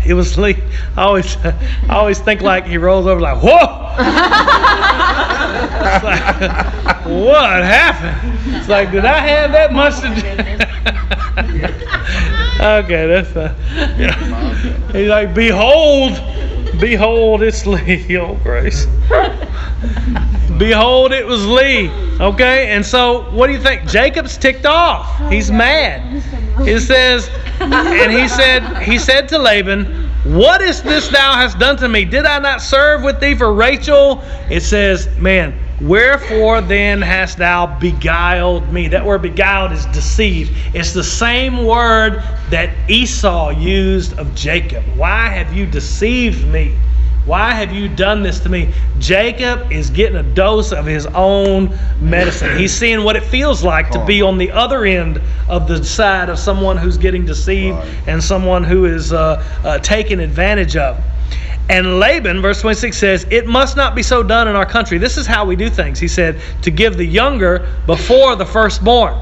it 0.07 0.13
was 0.13 0.37
Lee. 0.37 0.55
I 0.95 1.03
always, 1.03 1.35
I 1.37 1.53
always 1.89 2.19
think 2.19 2.41
like 2.41 2.65
he 2.65 2.77
rolls 2.77 3.05
over 3.05 3.19
like, 3.19 3.41
whoa! 3.43 3.87
Like, 6.03 7.05
what 7.05 7.63
happened? 7.63 8.55
It's 8.55 8.67
like, 8.67 8.91
did 8.91 9.05
I 9.05 9.19
have 9.19 9.51
that 9.51 9.73
much 9.73 9.99
to 10.01 10.07
do? 10.09 10.17
okay, 12.63 13.07
that's 13.07 13.35
uh, 13.35 13.53
yeah. 13.97 14.15
He's 14.91 15.09
like, 15.09 15.33
behold, 15.33 16.13
behold, 16.79 17.41
it's 17.43 17.65
Lee. 17.65 18.17
Oh, 18.17 18.35
grace. 18.43 18.87
Behold, 20.57 21.11
it 21.11 21.25
was 21.25 21.45
Lee. 21.45 21.89
Okay, 22.19 22.71
and 22.71 22.85
so 22.85 23.29
what 23.31 23.47
do 23.47 23.53
you 23.53 23.61
think? 23.61 23.87
Jacob's 23.87 24.37
ticked 24.37 24.65
off. 24.65 25.29
He's 25.29 25.51
mad. 25.51 26.23
It 26.61 26.81
says, 26.81 27.29
and 27.59 28.11
he 28.11 28.27
said, 28.27 28.81
he 28.81 28.97
said 28.97 29.29
to 29.29 29.37
Laban, 29.37 30.09
What 30.23 30.61
is 30.61 30.81
this 30.81 31.09
thou 31.09 31.33
hast 31.33 31.59
done 31.59 31.77
to 31.77 31.87
me? 31.87 32.05
Did 32.05 32.25
I 32.25 32.39
not 32.39 32.61
serve 32.61 33.03
with 33.03 33.19
thee 33.19 33.35
for 33.35 33.53
Rachel? 33.53 34.23
It 34.49 34.61
says, 34.61 35.07
Man, 35.17 35.53
wherefore 35.81 36.61
then 36.61 37.01
hast 37.01 37.37
thou 37.37 37.65
beguiled 37.79 38.71
me? 38.71 38.87
That 38.87 39.05
word 39.05 39.21
beguiled 39.21 39.71
is 39.71 39.85
deceived. 39.87 40.51
It's 40.73 40.93
the 40.93 41.03
same 41.03 41.65
word 41.65 42.23
that 42.49 42.69
Esau 42.89 43.49
used 43.51 44.17
of 44.17 44.33
Jacob. 44.35 44.83
Why 44.95 45.27
have 45.29 45.53
you 45.53 45.65
deceived 45.65 46.47
me? 46.47 46.75
Why 47.25 47.51
have 47.51 47.73
you 47.73 47.89
done 47.89 48.23
this 48.23 48.39
to 48.41 48.49
me? 48.49 48.73
Jacob 48.99 49.69
is 49.69 49.89
getting 49.89 50.15
a 50.15 50.23
dose 50.23 50.71
of 50.71 50.85
his 50.85 51.05
own 51.07 51.77
medicine. 51.99 52.57
He's 52.57 52.73
seeing 52.73 53.03
what 53.03 53.17
it 53.17 53.23
feels 53.23 53.65
like 53.65 53.91
to 53.91 54.05
be 54.05 54.21
on 54.21 54.37
the 54.37 54.49
other 54.51 54.85
end 54.85 55.21
of 55.49 55.67
the 55.67 55.83
side 55.83 56.29
of 56.29 56.39
someone 56.39 56.77
who's 56.77 56.97
getting 56.97 57.25
deceived 57.25 57.75
Right. 57.75 57.87
and 58.07 58.23
someone 58.23 58.63
who 58.63 58.85
is 58.85 59.11
uh, 59.11 59.43
uh, 59.65 59.77
taken 59.79 60.21
advantage 60.21 60.77
of. 60.77 61.03
And 61.69 61.99
Laban, 61.99 62.41
verse 62.41 62.62
26 62.62 62.97
says, 62.97 63.27
It 63.30 63.45
must 63.45 63.75
not 63.75 63.93
be 63.95 64.03
so 64.03 64.23
done 64.23 64.47
in 64.47 64.56
our 64.56 64.65
country. 64.65 64.97
This 64.97 65.17
is 65.17 65.27
how 65.27 65.45
we 65.45 65.56
do 65.56 65.69
things. 65.69 65.99
He 65.99 66.08
said, 66.08 66.39
To 66.62 66.71
give 66.71 66.95
the 66.97 67.06
younger 67.06 67.67
before 67.86 68.36
the 68.36 68.45
firstborn. 68.45 69.15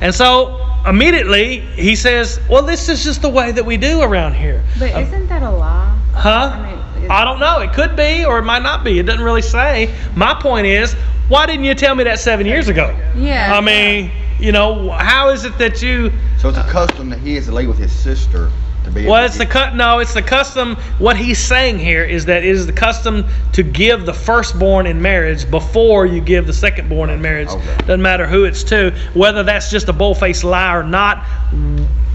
And 0.00 0.14
so 0.14 0.60
immediately 0.86 1.60
he 1.60 1.96
says, 1.96 2.40
Well, 2.48 2.62
this 2.62 2.88
is 2.88 3.02
just 3.02 3.22
the 3.22 3.28
way 3.28 3.50
that 3.52 3.64
we 3.64 3.76
do 3.76 4.00
around 4.02 4.34
here. 4.34 4.62
But 4.78 4.94
Uh, 4.94 5.00
isn't 5.00 5.26
that 5.28 5.42
a 5.42 5.50
law? 5.50 5.92
Huh? 6.14 6.52
I 6.54 6.70
mean, 7.00 7.10
I 7.10 7.24
don't 7.24 7.40
know. 7.40 7.58
It 7.60 7.72
could 7.72 7.96
be 7.96 8.24
or 8.24 8.38
it 8.38 8.42
might 8.44 8.62
not 8.62 8.84
be. 8.84 8.98
It 9.00 9.06
doesn't 9.06 9.24
really 9.24 9.42
say. 9.42 9.92
My 10.14 10.34
point 10.34 10.66
is, 10.66 10.94
why 11.28 11.46
didn't 11.46 11.64
you 11.64 11.74
tell 11.74 11.94
me 11.96 12.04
that 12.04 12.20
seven 12.20 12.46
years 12.46 12.68
ago? 12.68 12.96
Yeah. 13.16 13.56
I 13.56 13.60
mean, 13.60 14.12
you 14.38 14.52
know, 14.52 14.90
how 14.90 15.30
is 15.30 15.44
it 15.44 15.56
that 15.58 15.82
you? 15.82 16.12
So 16.38 16.48
it's 16.48 16.58
a 16.58 16.62
custom 16.64 17.08
that 17.10 17.18
he 17.20 17.34
has 17.36 17.46
to 17.46 17.52
lay 17.52 17.66
with 17.66 17.78
his 17.78 17.90
sister 17.92 18.50
to 18.84 18.90
be. 18.90 19.06
Well, 19.06 19.24
it's 19.24 19.38
the 19.38 19.46
cut. 19.46 19.74
No, 19.74 19.98
it's 19.98 20.14
the 20.14 20.22
custom. 20.22 20.76
What 20.98 21.16
he's 21.16 21.38
saying 21.38 21.78
here 21.78 22.04
is 22.04 22.24
that 22.26 22.44
it 22.44 22.48
is 22.48 22.66
the 22.66 22.72
custom 22.72 23.24
to 23.52 23.62
give 23.62 24.06
the 24.06 24.14
firstborn 24.14 24.86
in 24.86 25.00
marriage 25.00 25.50
before 25.50 26.06
you 26.06 26.20
give 26.20 26.46
the 26.46 26.52
secondborn 26.52 27.12
in 27.12 27.20
marriage. 27.20 27.48
Okay. 27.48 27.76
Doesn't 27.78 28.02
matter 28.02 28.26
who 28.26 28.44
it's 28.44 28.62
to. 28.64 28.90
Whether 29.14 29.42
that's 29.42 29.70
just 29.70 29.88
a 29.88 29.92
bull-faced 29.92 30.44
lie 30.44 30.74
or 30.74 30.82
not, 30.82 31.24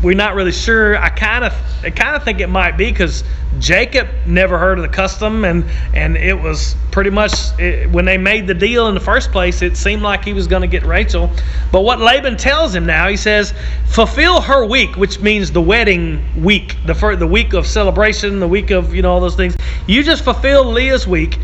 we're 0.04 0.16
not 0.16 0.36
really 0.36 0.52
sure. 0.52 0.98
I 0.98 1.10
kind 1.10 1.44
of, 1.44 1.54
I 1.84 1.90
kind 1.90 2.16
of 2.16 2.24
think 2.24 2.40
it 2.40 2.48
might 2.48 2.78
be 2.78 2.92
because 2.92 3.24
Jacob 3.60 4.08
never 4.28 4.60
heard 4.60 4.78
of 4.78 4.84
the 4.84 4.90
custom, 4.90 5.44
and 5.44 5.66
and 5.94 6.16
it 6.16 6.40
was 6.40 6.76
pretty 6.92 7.10
much 7.10 7.34
it, 7.58 7.90
when 7.90 8.06
they 8.06 8.18
made 8.18 8.46
the 8.46 8.54
deal 8.54 8.88
in 8.88 8.94
the 8.94 9.00
first 9.00 9.32
place. 9.32 9.62
It 9.64 9.78
seemed 9.78 10.04
like 10.04 10.24
he 10.24 10.34
was 10.34 10.48
going 10.48 10.62
to 10.62 10.68
get 10.68 10.86
Rachel, 10.86 11.32
but 11.72 11.82
what 11.82 12.00
Laban 12.00 12.38
tells 12.38 12.76
him 12.76 12.86
now, 12.86 13.08
he 13.08 13.18
says, 13.18 13.54
fulfill 13.86 14.42
her 14.42 14.66
week, 14.66 14.96
which 14.98 15.20
means 15.20 15.52
the 15.52 15.62
wedding 15.62 16.24
week, 16.44 16.57
the 16.86 16.96
fir- 16.96 17.16
the 17.16 17.28
week 17.28 17.54
of 17.54 17.66
celebration, 17.66 18.40
the 18.40 18.48
week 18.48 18.72
of 18.72 18.94
you 18.94 19.02
know 19.02 19.12
all 19.12 19.20
those 19.20 19.36
things. 19.36 19.56
You 19.88 20.04
just 20.04 20.24
fulfill 20.24 20.66
Leah's 20.66 21.08
week. 21.08 21.40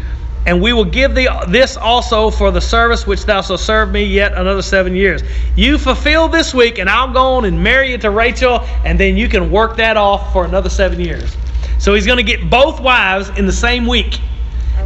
And 0.46 0.62
we 0.62 0.74
will 0.74 0.84
give 0.84 1.16
thee 1.16 1.30
this 1.48 1.78
also 1.78 2.30
for 2.30 2.52
the 2.52 2.60
service 2.60 3.08
which 3.08 3.24
thou 3.26 3.42
shalt 3.42 3.62
serve 3.62 3.92
me 3.92 4.04
yet 4.04 4.34
another 4.34 4.62
seven 4.62 4.94
years. 4.94 5.24
You 5.56 5.78
fulfill 5.78 6.28
this 6.28 6.54
week, 6.54 6.80
and 6.80 6.90
I'll 6.90 7.14
go 7.14 7.36
on 7.36 7.46
and 7.46 7.64
marry 7.64 7.92
you 7.92 7.98
to 8.00 8.10
Rachel, 8.10 8.60
and 8.84 9.00
then 9.00 9.16
you 9.16 9.30
can 9.30 9.50
work 9.50 9.78
that 9.78 9.96
off 9.96 10.34
for 10.34 10.44
another 10.44 10.70
seven 10.70 11.00
years. 11.00 11.38
So 11.80 11.94
he's 11.94 12.06
going 12.06 12.18
to 12.18 12.24
get 12.24 12.50
both 12.50 12.82
wives 12.82 13.30
in 13.38 13.46
the 13.46 13.54
same 13.54 13.88
week, 13.88 14.20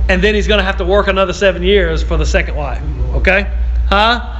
and 0.10 0.22
then 0.24 0.36
he's 0.36 0.48
going 0.48 0.60
to 0.60 0.64
have 0.64 0.78
to 0.78 0.86
work 0.86 1.08
another 1.08 1.34
seven 1.34 1.64
years 1.64 2.04
for 2.04 2.18
the 2.18 2.26
second 2.26 2.56
wife. 2.56 2.84
Okay? 3.16 3.52
Huh? 3.88 4.37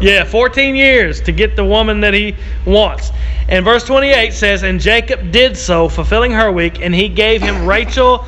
Yeah, 0.00 0.24
14 0.24 0.76
years 0.76 1.20
to 1.22 1.32
get 1.32 1.56
the 1.56 1.64
woman 1.64 2.00
that 2.00 2.14
he 2.14 2.36
wants. 2.64 3.10
And 3.48 3.64
verse 3.64 3.84
28 3.84 4.32
says, 4.32 4.62
And 4.62 4.80
Jacob 4.80 5.32
did 5.32 5.56
so, 5.56 5.88
fulfilling 5.88 6.32
her 6.32 6.52
week, 6.52 6.80
and 6.80 6.94
he 6.94 7.08
gave 7.08 7.42
him 7.42 7.66
Rachel, 7.66 8.18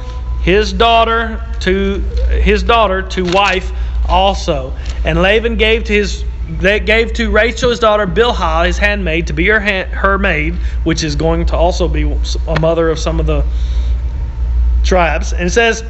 his 0.42 0.72
daughter, 0.72 1.44
to 1.60 2.00
his 2.42 2.62
daughter 2.62 3.02
to 3.02 3.24
wife 3.24 3.72
also. 4.08 4.74
And 5.04 5.22
Laban 5.22 5.56
gave 5.56 5.84
to 5.84 5.92
his 5.92 6.24
they 6.58 6.80
gave 6.80 7.12
to 7.12 7.30
Rachel 7.30 7.70
his 7.70 7.78
daughter 7.78 8.08
Bilhah, 8.08 8.66
his 8.66 8.76
handmaid, 8.76 9.28
to 9.28 9.32
be 9.32 9.46
her 9.46 9.60
ha- 9.60 9.88
her 9.92 10.18
maid, 10.18 10.54
which 10.82 11.04
is 11.04 11.14
going 11.14 11.46
to 11.46 11.56
also 11.56 11.86
be 11.86 12.02
a 12.02 12.60
mother 12.60 12.90
of 12.90 12.98
some 12.98 13.20
of 13.20 13.26
the 13.26 13.44
tribes. 14.82 15.32
And 15.32 15.46
it 15.46 15.50
says, 15.50 15.84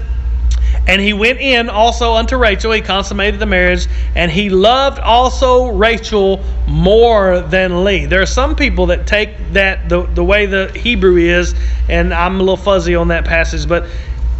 and 0.86 1.00
he 1.00 1.12
went 1.12 1.40
in 1.40 1.68
also 1.68 2.14
unto 2.14 2.36
Rachel, 2.36 2.72
he 2.72 2.80
consummated 2.80 3.38
the 3.38 3.46
marriage, 3.46 3.86
and 4.14 4.30
he 4.30 4.50
loved 4.50 4.98
also 4.98 5.68
Rachel 5.68 6.42
more 6.66 7.40
than 7.40 7.84
Leah. 7.84 8.08
There 8.08 8.22
are 8.22 8.26
some 8.26 8.56
people 8.56 8.86
that 8.86 9.06
take 9.06 9.52
that 9.52 9.88
the, 9.88 10.02
the 10.02 10.24
way 10.24 10.46
the 10.46 10.72
Hebrew 10.74 11.16
is, 11.16 11.54
and 11.88 12.12
I'm 12.12 12.36
a 12.36 12.38
little 12.38 12.56
fuzzy 12.56 12.94
on 12.94 13.08
that 13.08 13.24
passage, 13.24 13.68
but 13.68 13.86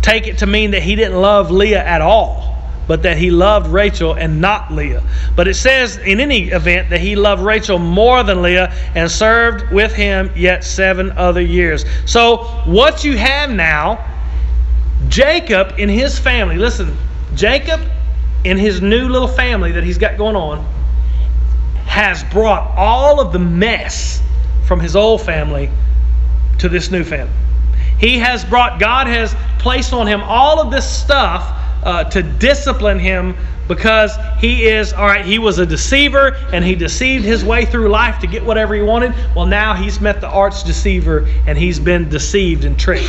take 0.03 0.27
it 0.27 0.39
to 0.39 0.47
mean 0.47 0.73
that 0.73 0.83
he 0.83 0.97
didn't 0.97 1.21
love 1.21 1.51
Leah 1.51 1.85
at 1.85 2.01
all, 2.01 2.57
but 2.89 3.03
that 3.03 3.17
he 3.17 3.31
loved 3.31 3.69
Rachel 3.69 4.15
and 4.15 4.41
not 4.41 4.73
Leah. 4.73 5.03
But 5.37 5.47
it 5.47 5.55
says 5.55 5.99
in 5.99 6.19
any 6.19 6.49
event 6.51 6.91
that 6.91 7.01
he 7.01 7.15
loved 7.15 7.43
Rachel 7.43 7.79
more 7.79 8.23
than 8.25 8.43
Leah 8.43 8.73
and 8.97 9.09
served 9.11 9.71
with 9.73 9.93
him 9.93 10.31
yet 10.35 10.65
seven 10.65 11.13
other 11.13 11.43
years. 11.43 11.85
So 12.07 12.39
what 12.65 13.05
you 13.05 13.17
have 13.17 13.51
now 13.51 14.05
Jacob 15.11 15.79
in 15.79 15.89
his 15.89 16.19
family, 16.19 16.57
listen, 16.57 16.97
Jacob 17.35 17.81
in 18.45 18.57
his 18.57 18.81
new 18.81 19.09
little 19.09 19.29
family 19.29 19.73
that 19.73 19.85
he's 19.85 19.99
got 19.99 20.17
going 20.17 20.37
on 20.37 20.65
has 21.85 22.25
brought 22.25 22.77
all 22.77 23.21
of 23.21 23.33
the 23.33 23.39
mess 23.39 24.23
from 24.67 24.81
his 24.81 24.97
old 24.97 25.21
family 25.21 25.69
to 26.59 26.69
this 26.69 26.91
new 26.91 27.05
family. 27.05 27.35
He 27.99 28.19
has 28.19 28.45
brought, 28.45 28.81
God 28.81 29.09
has 29.09 29.35
placed 29.59 29.93
on 29.93 30.07
him 30.07 30.23
all 30.23 30.61
of 30.61 30.71
this 30.71 30.89
stuff 30.89 31.43
uh, 31.85 32.05
to 32.05 32.23
discipline 32.23 32.99
him 32.99 33.37
Because 33.71 34.19
he 34.41 34.67
is, 34.67 34.93
all 34.93 35.07
right, 35.07 35.25
he 35.25 35.39
was 35.39 35.61
a 35.61 35.65
deceiver 35.65 36.35
and 36.53 36.65
he 36.65 36.75
deceived 36.75 37.25
his 37.25 37.45
way 37.45 37.65
through 37.65 37.89
life 37.89 38.19
to 38.19 38.27
get 38.27 38.45
whatever 38.45 38.75
he 38.75 38.83
wanted. 38.83 39.15
Well, 39.37 39.47
now 39.47 39.75
he's 39.75 40.01
met 40.01 40.21
the 40.21 40.27
arch 40.27 40.65
deceiver 40.65 41.29
and 41.47 41.57
he's 41.57 41.79
been 41.79 42.09
deceived 42.09 42.65
and 42.65 42.77
tricked. 42.77 43.07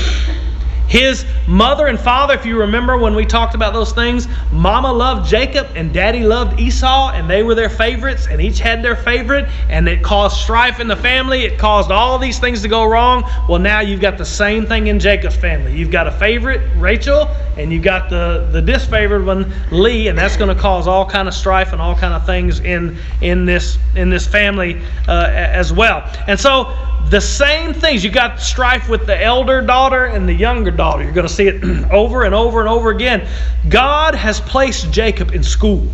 His 0.91 1.25
mother 1.47 1.87
and 1.87 1.97
father, 1.97 2.33
if 2.33 2.45
you 2.45 2.59
remember 2.59 2.97
when 2.97 3.15
we 3.15 3.25
talked 3.25 3.55
about 3.55 3.71
those 3.71 3.93
things, 3.93 4.27
mama 4.51 4.91
loved 4.91 5.25
Jacob 5.25 5.69
and 5.73 5.93
daddy 5.93 6.19
loved 6.19 6.59
Esau, 6.59 7.11
and 7.13 7.29
they 7.29 7.43
were 7.43 7.55
their 7.55 7.69
favorites, 7.69 8.27
and 8.29 8.41
each 8.41 8.59
had 8.59 8.83
their 8.83 8.97
favorite, 8.97 9.47
and 9.69 9.87
it 9.87 10.03
caused 10.03 10.35
strife 10.35 10.81
in 10.81 10.89
the 10.89 10.95
family. 10.97 11.43
It 11.43 11.57
caused 11.57 11.91
all 11.91 12.19
these 12.19 12.39
things 12.39 12.61
to 12.63 12.67
go 12.67 12.83
wrong. 12.83 13.23
Well, 13.47 13.59
now 13.59 13.79
you've 13.79 14.01
got 14.01 14.17
the 14.17 14.25
same 14.25 14.65
thing 14.65 14.87
in 14.87 14.99
Jacob's 14.99 15.37
family. 15.37 15.73
You've 15.77 15.91
got 15.91 16.07
a 16.07 16.11
favorite, 16.11 16.59
Rachel, 16.75 17.29
and 17.55 17.71
you've 17.71 17.83
got 17.83 18.09
the, 18.09 18.49
the 18.51 18.61
disfavored 18.61 19.25
one, 19.25 19.49
Lee, 19.71 20.09
and 20.09 20.17
that's 20.17 20.35
going 20.35 20.53
to 20.53 20.61
cause 20.61 20.89
all 20.89 21.05
kind 21.05 21.29
of 21.29 21.33
strife 21.33 21.71
and 21.71 21.81
all 21.81 21.95
kind 21.95 22.13
of 22.13 22.25
things 22.25 22.59
in 22.59 22.97
in 23.21 23.45
this 23.45 23.77
in 23.95 24.09
this 24.09 24.27
family 24.27 24.81
uh, 25.07 25.29
as 25.31 25.71
well. 25.71 26.03
And 26.27 26.37
so 26.37 26.75
the 27.09 27.21
same 27.21 27.73
things. 27.73 28.03
You 28.03 28.09
got 28.09 28.39
strife 28.39 28.87
with 28.87 29.05
the 29.05 29.21
elder 29.21 29.61
daughter 29.61 30.05
and 30.05 30.27
the 30.27 30.33
younger 30.33 30.71
daughter. 30.71 30.80
You're 30.81 31.11
going 31.11 31.27
to 31.27 31.33
see 31.33 31.47
it 31.47 31.63
over 31.91 32.23
and 32.23 32.33
over 32.33 32.59
and 32.59 32.67
over 32.67 32.89
again. 32.89 33.27
God 33.69 34.15
has 34.15 34.41
placed 34.41 34.91
Jacob 34.91 35.31
in 35.31 35.43
school. 35.43 35.87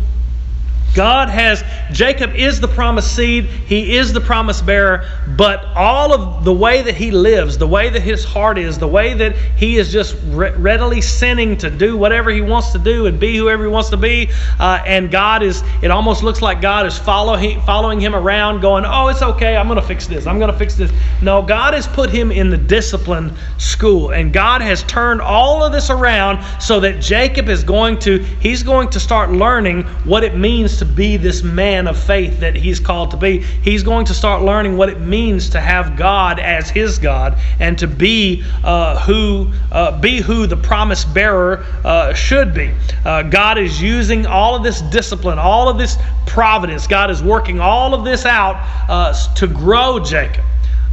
God 0.94 1.28
has, 1.28 1.62
Jacob 1.92 2.34
is 2.34 2.60
the 2.60 2.68
promised 2.68 3.14
seed, 3.14 3.44
he 3.44 3.96
is 3.96 4.12
the 4.12 4.20
promise 4.20 4.60
bearer, 4.62 5.06
but 5.36 5.64
all 5.76 6.12
of 6.12 6.44
the 6.44 6.52
way 6.52 6.82
that 6.82 6.94
he 6.94 7.10
lives, 7.10 7.58
the 7.58 7.66
way 7.66 7.90
that 7.90 8.00
his 8.00 8.24
heart 8.24 8.58
is, 8.58 8.78
the 8.78 8.88
way 8.88 9.14
that 9.14 9.36
he 9.36 9.76
is 9.76 9.92
just 9.92 10.16
re- 10.28 10.50
readily 10.52 11.00
sinning 11.00 11.56
to 11.58 11.70
do 11.70 11.96
whatever 11.96 12.30
he 12.30 12.40
wants 12.40 12.72
to 12.72 12.78
do 12.78 13.06
and 13.06 13.20
be 13.20 13.36
whoever 13.36 13.64
he 13.64 13.68
wants 13.68 13.90
to 13.90 13.96
be, 13.96 14.30
uh, 14.58 14.82
and 14.86 15.10
God 15.10 15.42
is, 15.42 15.62
it 15.82 15.90
almost 15.90 16.22
looks 16.22 16.42
like 16.42 16.60
God 16.60 16.86
is 16.86 16.98
following, 16.98 17.60
following 17.62 18.00
him 18.00 18.14
around, 18.14 18.60
going, 18.60 18.84
Oh, 18.86 19.08
it's 19.08 19.22
okay, 19.22 19.56
I'm 19.56 19.68
going 19.68 19.80
to 19.80 19.86
fix 19.86 20.06
this, 20.06 20.26
I'm 20.26 20.38
going 20.38 20.50
to 20.50 20.58
fix 20.58 20.74
this. 20.74 20.90
No, 21.22 21.42
God 21.42 21.74
has 21.74 21.86
put 21.86 22.10
him 22.10 22.32
in 22.32 22.50
the 22.50 22.56
discipline 22.56 23.32
school, 23.58 24.10
and 24.10 24.32
God 24.32 24.62
has 24.62 24.82
turned 24.84 25.20
all 25.20 25.62
of 25.62 25.70
this 25.70 25.90
around 25.90 26.42
so 26.60 26.80
that 26.80 27.00
Jacob 27.00 27.48
is 27.48 27.62
going 27.62 27.98
to, 28.00 28.18
he's 28.40 28.62
going 28.62 28.88
to 28.90 28.98
start 28.98 29.30
learning 29.30 29.82
what 30.04 30.24
it 30.24 30.36
means 30.36 30.77
to 30.78 30.84
be 30.84 31.16
this 31.16 31.42
man 31.42 31.86
of 31.86 31.98
faith 31.98 32.40
that 32.40 32.54
he's 32.56 32.80
called 32.80 33.10
to 33.12 33.16
be. 33.16 33.40
He's 33.40 33.82
going 33.82 34.06
to 34.06 34.14
start 34.14 34.42
learning 34.42 34.76
what 34.76 34.88
it 34.88 35.00
means 35.00 35.50
to 35.50 35.60
have 35.60 35.96
God 35.96 36.38
as 36.38 36.70
his 36.70 36.98
God 36.98 37.38
and 37.60 37.78
to 37.78 37.86
be 37.86 38.44
uh, 38.64 38.98
who 39.00 39.52
uh, 39.70 40.00
be 40.00 40.20
who 40.20 40.46
the 40.46 40.56
promise 40.56 41.04
bearer 41.04 41.64
uh, 41.84 42.14
should 42.14 42.54
be. 42.54 42.72
Uh, 43.04 43.22
God 43.22 43.58
is 43.58 43.80
using 43.80 44.26
all 44.26 44.54
of 44.54 44.62
this 44.62 44.80
discipline, 44.82 45.38
all 45.38 45.68
of 45.68 45.78
this 45.78 45.96
providence. 46.26 46.86
God 46.86 47.10
is 47.10 47.22
working 47.22 47.60
all 47.60 47.94
of 47.94 48.04
this 48.04 48.24
out 48.24 48.56
uh, 48.88 49.12
to 49.34 49.46
grow 49.46 49.98
Jacob. 49.98 50.44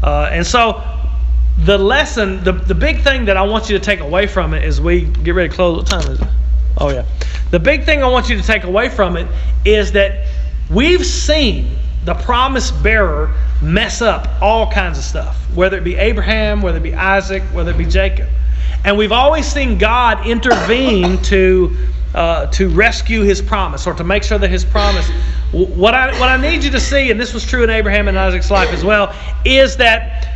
Uh, 0.03 0.29
and 0.31 0.45
so 0.45 0.83
the 1.59 1.77
lesson, 1.77 2.43
the, 2.43 2.51
the 2.51 2.75
big 2.75 3.01
thing 3.01 3.25
that 3.25 3.37
I 3.37 3.43
want 3.43 3.69
you 3.69 3.77
to 3.77 3.83
take 3.83 4.01
away 4.01 4.27
from 4.27 4.53
it 4.53 4.63
as 4.63 4.81
we 4.81 5.01
get 5.01 5.35
ready 5.35 5.49
to 5.49 5.55
close. 5.55 5.77
What 5.77 5.87
time 5.87 6.11
is 6.11 6.19
it? 6.19 6.27
Oh, 6.77 6.89
yeah. 6.89 7.05
The 7.51 7.59
big 7.59 7.85
thing 7.85 8.03
I 8.03 8.07
want 8.07 8.29
you 8.29 8.37
to 8.37 8.43
take 8.43 8.63
away 8.63 8.89
from 8.89 9.17
it 9.17 9.27
is 9.63 9.91
that 9.93 10.27
we've 10.69 11.05
seen 11.05 11.77
the 12.03 12.13
promise 12.13 12.71
bearer 12.71 13.33
mess 13.61 14.01
up 14.01 14.27
all 14.41 14.71
kinds 14.71 14.97
of 14.97 15.03
stuff, 15.03 15.37
whether 15.55 15.77
it 15.77 15.83
be 15.83 15.95
Abraham, 15.95 16.61
whether 16.61 16.77
it 16.77 16.83
be 16.83 16.93
Isaac, 16.93 17.43
whether 17.53 17.71
it 17.71 17.77
be 17.77 17.85
Jacob. 17.85 18.27
And 18.83 18.97
we've 18.97 19.11
always 19.11 19.45
seen 19.45 19.77
God 19.77 20.27
intervene 20.27 21.17
to, 21.23 21.75
uh, 22.13 22.47
to 22.47 22.69
rescue 22.69 23.21
his 23.21 23.41
promise 23.41 23.87
or 23.87 23.93
to 23.93 24.03
make 24.03 24.23
sure 24.23 24.37
that 24.37 24.49
his 24.49 24.63
promise. 24.63 25.09
What 25.51 25.93
I, 25.93 26.19
what 26.19 26.29
I 26.29 26.37
need 26.37 26.63
you 26.63 26.71
to 26.71 26.79
see, 26.79 27.09
and 27.09 27.19
this 27.19 27.33
was 27.33 27.45
true 27.45 27.63
in 27.63 27.69
Abraham 27.69 28.07
and 28.07 28.19
Isaac's 28.19 28.51
life 28.51 28.69
as 28.73 28.83
well, 28.83 29.15
is 29.45 29.77
that 29.77 30.29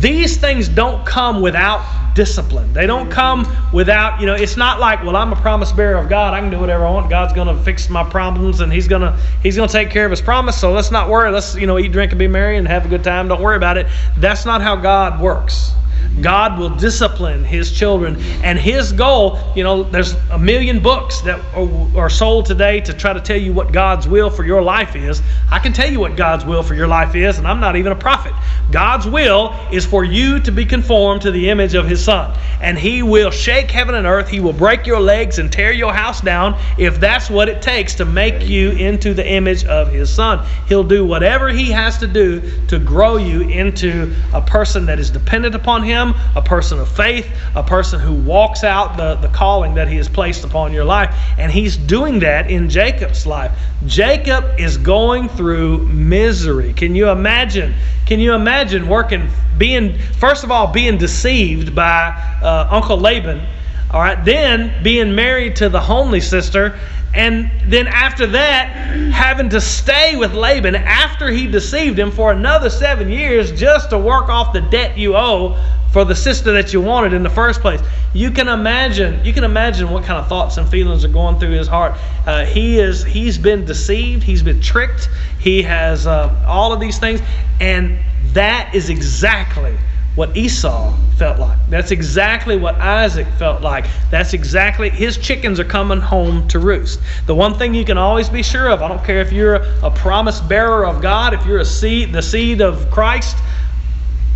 these 0.00 0.36
things 0.36 0.68
don't 0.68 1.06
come 1.06 1.40
without 1.40 1.80
discipline. 2.14 2.72
They 2.72 2.86
don't 2.86 3.10
come 3.10 3.46
without, 3.72 4.20
you 4.20 4.26
know, 4.26 4.34
it's 4.34 4.56
not 4.56 4.80
like, 4.80 5.02
well, 5.04 5.16
I'm 5.16 5.32
a 5.32 5.36
promise 5.36 5.72
bearer 5.72 5.96
of 5.96 6.08
God. 6.08 6.34
I 6.34 6.40
can 6.40 6.50
do 6.50 6.58
whatever 6.58 6.84
I 6.84 6.90
want. 6.90 7.10
God's 7.10 7.32
going 7.32 7.48
to 7.54 7.62
fix 7.62 7.88
my 7.88 8.04
problems 8.04 8.60
and 8.60 8.72
he's 8.72 8.88
going 8.88 9.02
to 9.02 9.18
he's 9.42 9.56
going 9.56 9.68
to 9.68 9.72
take 9.72 9.90
care 9.90 10.04
of 10.04 10.10
his 10.10 10.20
promise. 10.20 10.58
So 10.60 10.72
let's 10.72 10.90
not 10.90 11.08
worry. 11.08 11.30
Let's, 11.30 11.54
you 11.56 11.66
know, 11.66 11.78
eat, 11.78 11.92
drink 11.92 12.12
and 12.12 12.18
be 12.18 12.28
merry 12.28 12.56
and 12.56 12.66
have 12.68 12.84
a 12.84 12.88
good 12.88 13.04
time. 13.04 13.28
Don't 13.28 13.42
worry 13.42 13.56
about 13.56 13.76
it. 13.76 13.86
That's 14.16 14.44
not 14.44 14.62
how 14.62 14.76
God 14.76 15.20
works. 15.20 15.72
God 16.20 16.58
will 16.58 16.70
discipline 16.70 17.44
his 17.44 17.72
children. 17.72 18.20
And 18.42 18.58
his 18.58 18.92
goal, 18.92 19.38
you 19.54 19.62
know, 19.62 19.84
there's 19.84 20.14
a 20.30 20.38
million 20.38 20.80
books 20.80 21.20
that 21.22 21.40
are 21.54 22.10
sold 22.10 22.46
today 22.46 22.80
to 22.82 22.92
try 22.92 23.12
to 23.12 23.20
tell 23.20 23.38
you 23.38 23.52
what 23.52 23.72
God's 23.72 24.06
will 24.06 24.28
for 24.28 24.44
your 24.44 24.60
life 24.60 24.96
is. 24.96 25.22
I 25.50 25.58
can 25.58 25.72
tell 25.72 25.90
you 25.90 26.00
what 26.00 26.16
God's 26.16 26.44
will 26.44 26.62
for 26.62 26.74
your 26.74 26.88
life 26.88 27.14
is, 27.14 27.38
and 27.38 27.46
I'm 27.46 27.60
not 27.60 27.76
even 27.76 27.92
a 27.92 27.96
prophet. 27.96 28.34
God's 28.70 29.06
will 29.06 29.54
is 29.72 29.86
for 29.86 30.04
you 30.04 30.40
to 30.40 30.52
be 30.52 30.64
conformed 30.66 31.22
to 31.22 31.30
the 31.30 31.48
image 31.48 31.74
of 31.74 31.88
his 31.88 32.04
son. 32.04 32.36
And 32.60 32.78
he 32.78 33.02
will 33.02 33.30
shake 33.30 33.70
heaven 33.70 33.94
and 33.94 34.06
earth. 34.06 34.28
He 34.28 34.40
will 34.40 34.52
break 34.52 34.86
your 34.86 35.00
legs 35.00 35.38
and 35.38 35.50
tear 35.50 35.72
your 35.72 35.94
house 35.94 36.20
down 36.20 36.60
if 36.76 37.00
that's 37.00 37.30
what 37.30 37.48
it 37.48 37.62
takes 37.62 37.94
to 37.94 38.04
make 38.04 38.46
you 38.46 38.72
into 38.72 39.14
the 39.14 39.26
image 39.26 39.64
of 39.64 39.90
his 39.90 40.12
son. 40.12 40.46
He'll 40.68 40.84
do 40.84 41.06
whatever 41.06 41.48
he 41.48 41.70
has 41.70 41.98
to 41.98 42.06
do 42.06 42.42
to 42.66 42.78
grow 42.78 43.16
you 43.16 43.42
into 43.42 44.14
a 44.34 44.42
person 44.42 44.86
that 44.86 44.98
is 44.98 45.10
dependent 45.10 45.54
upon 45.54 45.82
him 45.82 45.99
him, 46.00 46.14
a 46.34 46.42
person 46.42 46.78
of 46.78 46.88
faith, 46.90 47.26
a 47.54 47.62
person 47.62 48.00
who 48.00 48.14
walks 48.14 48.64
out 48.64 48.96
the, 48.96 49.14
the 49.16 49.28
calling 49.28 49.74
that 49.74 49.88
he 49.88 49.96
has 49.96 50.08
placed 50.08 50.44
upon 50.44 50.72
your 50.72 50.84
life. 50.84 51.14
And 51.38 51.50
he's 51.50 51.76
doing 51.76 52.20
that 52.20 52.50
in 52.50 52.68
Jacob's 52.68 53.26
life. 53.26 53.52
Jacob 53.86 54.58
is 54.58 54.76
going 54.76 55.28
through 55.28 55.86
misery. 55.86 56.72
Can 56.72 56.94
you 56.94 57.10
imagine? 57.10 57.74
Can 58.06 58.20
you 58.20 58.34
imagine 58.34 58.88
working, 58.88 59.28
being, 59.56 59.98
first 59.98 60.44
of 60.44 60.50
all, 60.50 60.72
being 60.72 60.98
deceived 60.98 61.74
by 61.74 62.08
uh, 62.42 62.68
Uncle 62.70 62.98
Laban? 62.98 63.46
All 63.92 64.00
right, 64.00 64.24
then 64.24 64.82
being 64.82 65.14
married 65.14 65.56
to 65.56 65.68
the 65.68 65.80
homely 65.80 66.20
sister, 66.20 66.78
and 67.12 67.50
then 67.66 67.88
after 67.88 68.26
that, 68.28 68.68
having 69.12 69.48
to 69.48 69.60
stay 69.60 70.14
with 70.14 70.32
Laban 70.32 70.76
after 70.76 71.28
he 71.28 71.48
deceived 71.48 71.98
him 71.98 72.12
for 72.12 72.30
another 72.30 72.70
seven 72.70 73.10
years 73.10 73.50
just 73.50 73.90
to 73.90 73.98
work 73.98 74.28
off 74.28 74.52
the 74.52 74.60
debt 74.60 74.96
you 74.96 75.16
owe 75.16 75.58
for 75.92 76.04
the 76.04 76.14
sister 76.14 76.52
that 76.52 76.72
you 76.72 76.80
wanted 76.80 77.12
in 77.12 77.24
the 77.24 77.30
first 77.30 77.60
place. 77.60 77.80
You 78.12 78.30
can 78.30 78.46
imagine. 78.46 79.24
You 79.24 79.32
can 79.32 79.42
imagine 79.42 79.90
what 79.90 80.04
kind 80.04 80.20
of 80.20 80.28
thoughts 80.28 80.56
and 80.56 80.68
feelings 80.68 81.04
are 81.04 81.08
going 81.08 81.40
through 81.40 81.50
his 81.50 81.66
heart. 81.66 81.98
Uh, 82.26 82.44
he 82.44 82.78
is. 82.78 83.02
He's 83.02 83.38
been 83.38 83.64
deceived. 83.64 84.22
He's 84.22 84.44
been 84.44 84.60
tricked. 84.60 85.08
He 85.40 85.62
has 85.62 86.06
uh, 86.06 86.44
all 86.46 86.72
of 86.72 86.78
these 86.78 87.00
things, 87.00 87.20
and 87.60 87.98
that 88.34 88.72
is 88.72 88.88
exactly 88.88 89.76
what 90.16 90.36
Esau 90.36 90.92
felt 91.16 91.38
like. 91.38 91.58
That's 91.68 91.90
exactly 91.90 92.56
what 92.56 92.74
Isaac 92.76 93.26
felt 93.38 93.62
like. 93.62 93.86
That's 94.10 94.32
exactly 94.32 94.90
his 94.90 95.18
chickens 95.18 95.60
are 95.60 95.64
coming 95.64 96.00
home 96.00 96.48
to 96.48 96.58
roost. 96.58 97.00
The 97.26 97.34
one 97.34 97.54
thing 97.54 97.74
you 97.74 97.84
can 97.84 97.98
always 97.98 98.28
be 98.28 98.42
sure 98.42 98.70
of, 98.70 98.82
I 98.82 98.88
don't 98.88 99.04
care 99.04 99.20
if 99.20 99.32
you're 99.32 99.56
a, 99.56 99.86
a 99.86 99.90
promise 99.90 100.40
bearer 100.40 100.86
of 100.86 101.00
God, 101.00 101.34
if 101.34 101.44
you're 101.46 101.60
a 101.60 101.64
seed, 101.64 102.12
the 102.12 102.22
seed 102.22 102.60
of 102.60 102.90
Christ, 102.90 103.36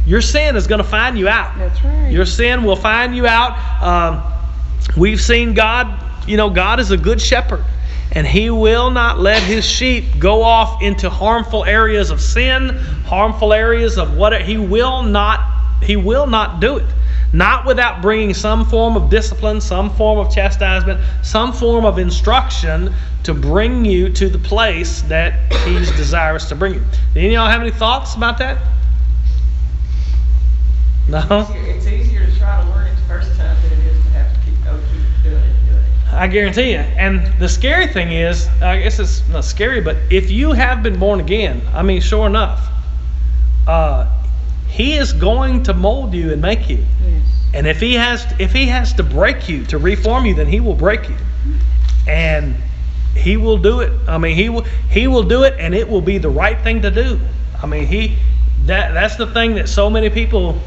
your 0.06 0.20
sin 0.20 0.56
is 0.56 0.66
going 0.66 0.82
to 0.82 0.88
find 0.88 1.18
you 1.18 1.28
out. 1.28 1.56
That's 1.58 1.82
right. 1.82 2.12
Your 2.12 2.26
sin 2.26 2.62
will 2.62 2.76
find 2.76 3.16
you 3.16 3.26
out. 3.26 3.82
Um, 3.82 4.22
we've 4.96 5.20
seen 5.20 5.54
God, 5.54 6.28
you 6.28 6.36
know, 6.36 6.50
God 6.50 6.78
is 6.80 6.90
a 6.90 6.96
good 6.96 7.20
shepherd. 7.20 7.64
And 8.12 8.26
he 8.26 8.50
will 8.50 8.90
not 8.90 9.18
let 9.18 9.42
his 9.42 9.64
sheep 9.64 10.04
go 10.18 10.42
off 10.42 10.82
into 10.82 11.10
harmful 11.10 11.64
areas 11.64 12.10
of 12.10 12.20
sin, 12.20 12.76
harmful 13.06 13.52
areas 13.52 13.98
of 13.98 14.16
what 14.16 14.40
he 14.42 14.56
will 14.56 15.02
not 15.02 15.53
he 15.84 15.96
will 15.96 16.26
not 16.26 16.60
do 16.60 16.76
it. 16.78 16.86
Not 17.32 17.66
without 17.66 18.00
bringing 18.00 18.32
some 18.32 18.64
form 18.64 18.96
of 18.96 19.10
discipline, 19.10 19.60
some 19.60 19.90
form 19.90 20.18
of 20.24 20.32
chastisement, 20.32 21.00
some 21.22 21.52
form 21.52 21.84
of 21.84 21.98
instruction 21.98 22.94
to 23.24 23.34
bring 23.34 23.84
you 23.84 24.08
to 24.10 24.28
the 24.28 24.38
place 24.38 25.02
that 25.02 25.52
he's 25.64 25.90
desirous 25.92 26.48
to 26.50 26.54
bring 26.54 26.74
you. 26.74 26.80
Do 26.80 27.20
any 27.20 27.26
of 27.28 27.32
y'all 27.32 27.48
have 27.48 27.60
any 27.60 27.72
thoughts 27.72 28.14
about 28.14 28.38
that? 28.38 28.58
No? 31.08 31.46
It's 31.50 31.86
easier 31.86 32.24
to 32.24 32.38
try 32.38 32.62
to 32.62 32.70
learn 32.70 32.86
it 32.86 32.94
the 32.94 33.02
first 33.02 33.36
time 33.36 33.56
than 33.62 33.72
it 33.80 33.86
is 33.86 34.02
to 34.04 34.10
have 34.10 34.32
to 34.32 34.40
keep, 34.40 34.54
oh, 34.68 34.80
keep 34.92 35.22
doing 35.24 35.42
it 35.42 35.44
and 35.44 35.68
doing 35.68 35.82
it. 35.82 36.14
I 36.14 36.26
guarantee 36.28 36.70
you. 36.72 36.78
And 36.78 37.40
the 37.40 37.48
scary 37.48 37.88
thing 37.88 38.12
is, 38.12 38.46
I 38.62 38.80
guess 38.80 38.98
it's 39.00 39.26
not 39.28 39.44
scary, 39.44 39.80
but 39.80 39.96
if 40.10 40.30
you 40.30 40.52
have 40.52 40.82
been 40.82 40.98
born 40.98 41.20
again, 41.20 41.62
I 41.74 41.82
mean, 41.82 42.00
sure 42.00 42.26
enough, 42.26 42.68
uh, 43.66 44.06
He 44.74 44.94
is 44.94 45.12
going 45.12 45.62
to 45.64 45.72
mold 45.72 46.14
you 46.14 46.32
and 46.32 46.42
make 46.42 46.68
you. 46.68 46.78
Yes. 46.78 47.22
And 47.54 47.66
if 47.68 47.78
He 47.78 47.94
has, 47.94 48.26
if 48.40 48.52
He 48.52 48.66
has 48.66 48.92
to 48.94 49.04
break 49.04 49.48
you 49.48 49.64
to 49.66 49.78
reform 49.78 50.26
you, 50.26 50.34
then 50.34 50.48
He 50.48 50.58
will 50.58 50.74
break 50.74 51.08
you, 51.08 51.16
and 52.08 52.56
He 53.14 53.36
will 53.36 53.56
do 53.56 53.80
it. 53.80 53.92
I 54.08 54.18
mean, 54.18 54.34
He 54.34 54.48
will, 54.48 54.64
He 54.90 55.06
will 55.06 55.22
do 55.22 55.44
it, 55.44 55.54
and 55.58 55.76
it 55.76 55.88
will 55.88 56.00
be 56.00 56.18
the 56.18 56.28
right 56.28 56.60
thing 56.60 56.82
to 56.82 56.90
do. 56.90 57.20
I 57.62 57.66
mean, 57.66 57.86
He, 57.86 58.16
that 58.66 58.92
that's 58.92 59.14
the 59.14 59.28
thing 59.28 59.54
that 59.54 59.68
so 59.68 59.88
many 59.88 60.10
people. 60.10 60.58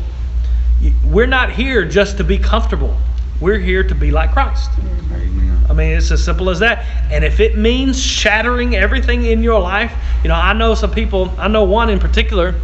We're 1.03 1.27
not 1.27 1.51
here 1.51 1.83
just 1.83 2.17
to 2.17 2.23
be 2.23 2.37
comfortable. 2.37 2.95
We're 3.41 3.59
here 3.59 3.83
to 3.83 3.95
be 3.95 4.11
like 4.11 4.31
Christ. 4.31 4.69
Amen. 4.79 5.65
I 5.69 5.73
mean, 5.73 5.97
it's 5.97 6.11
as 6.11 6.23
simple 6.23 6.49
as 6.49 6.59
that. 6.59 6.85
And 7.11 7.25
if 7.25 7.39
it 7.39 7.57
means 7.57 8.01
shattering 8.01 8.75
everything 8.75 9.25
in 9.25 9.43
your 9.43 9.59
life, 9.59 9.91
you 10.23 10.29
know, 10.29 10.35
I 10.35 10.53
know 10.53 10.75
some 10.75 10.91
people, 10.91 11.33
I 11.37 11.47
know 11.47 11.63
one 11.65 11.89
in 11.89 11.99
particular. 11.99 12.55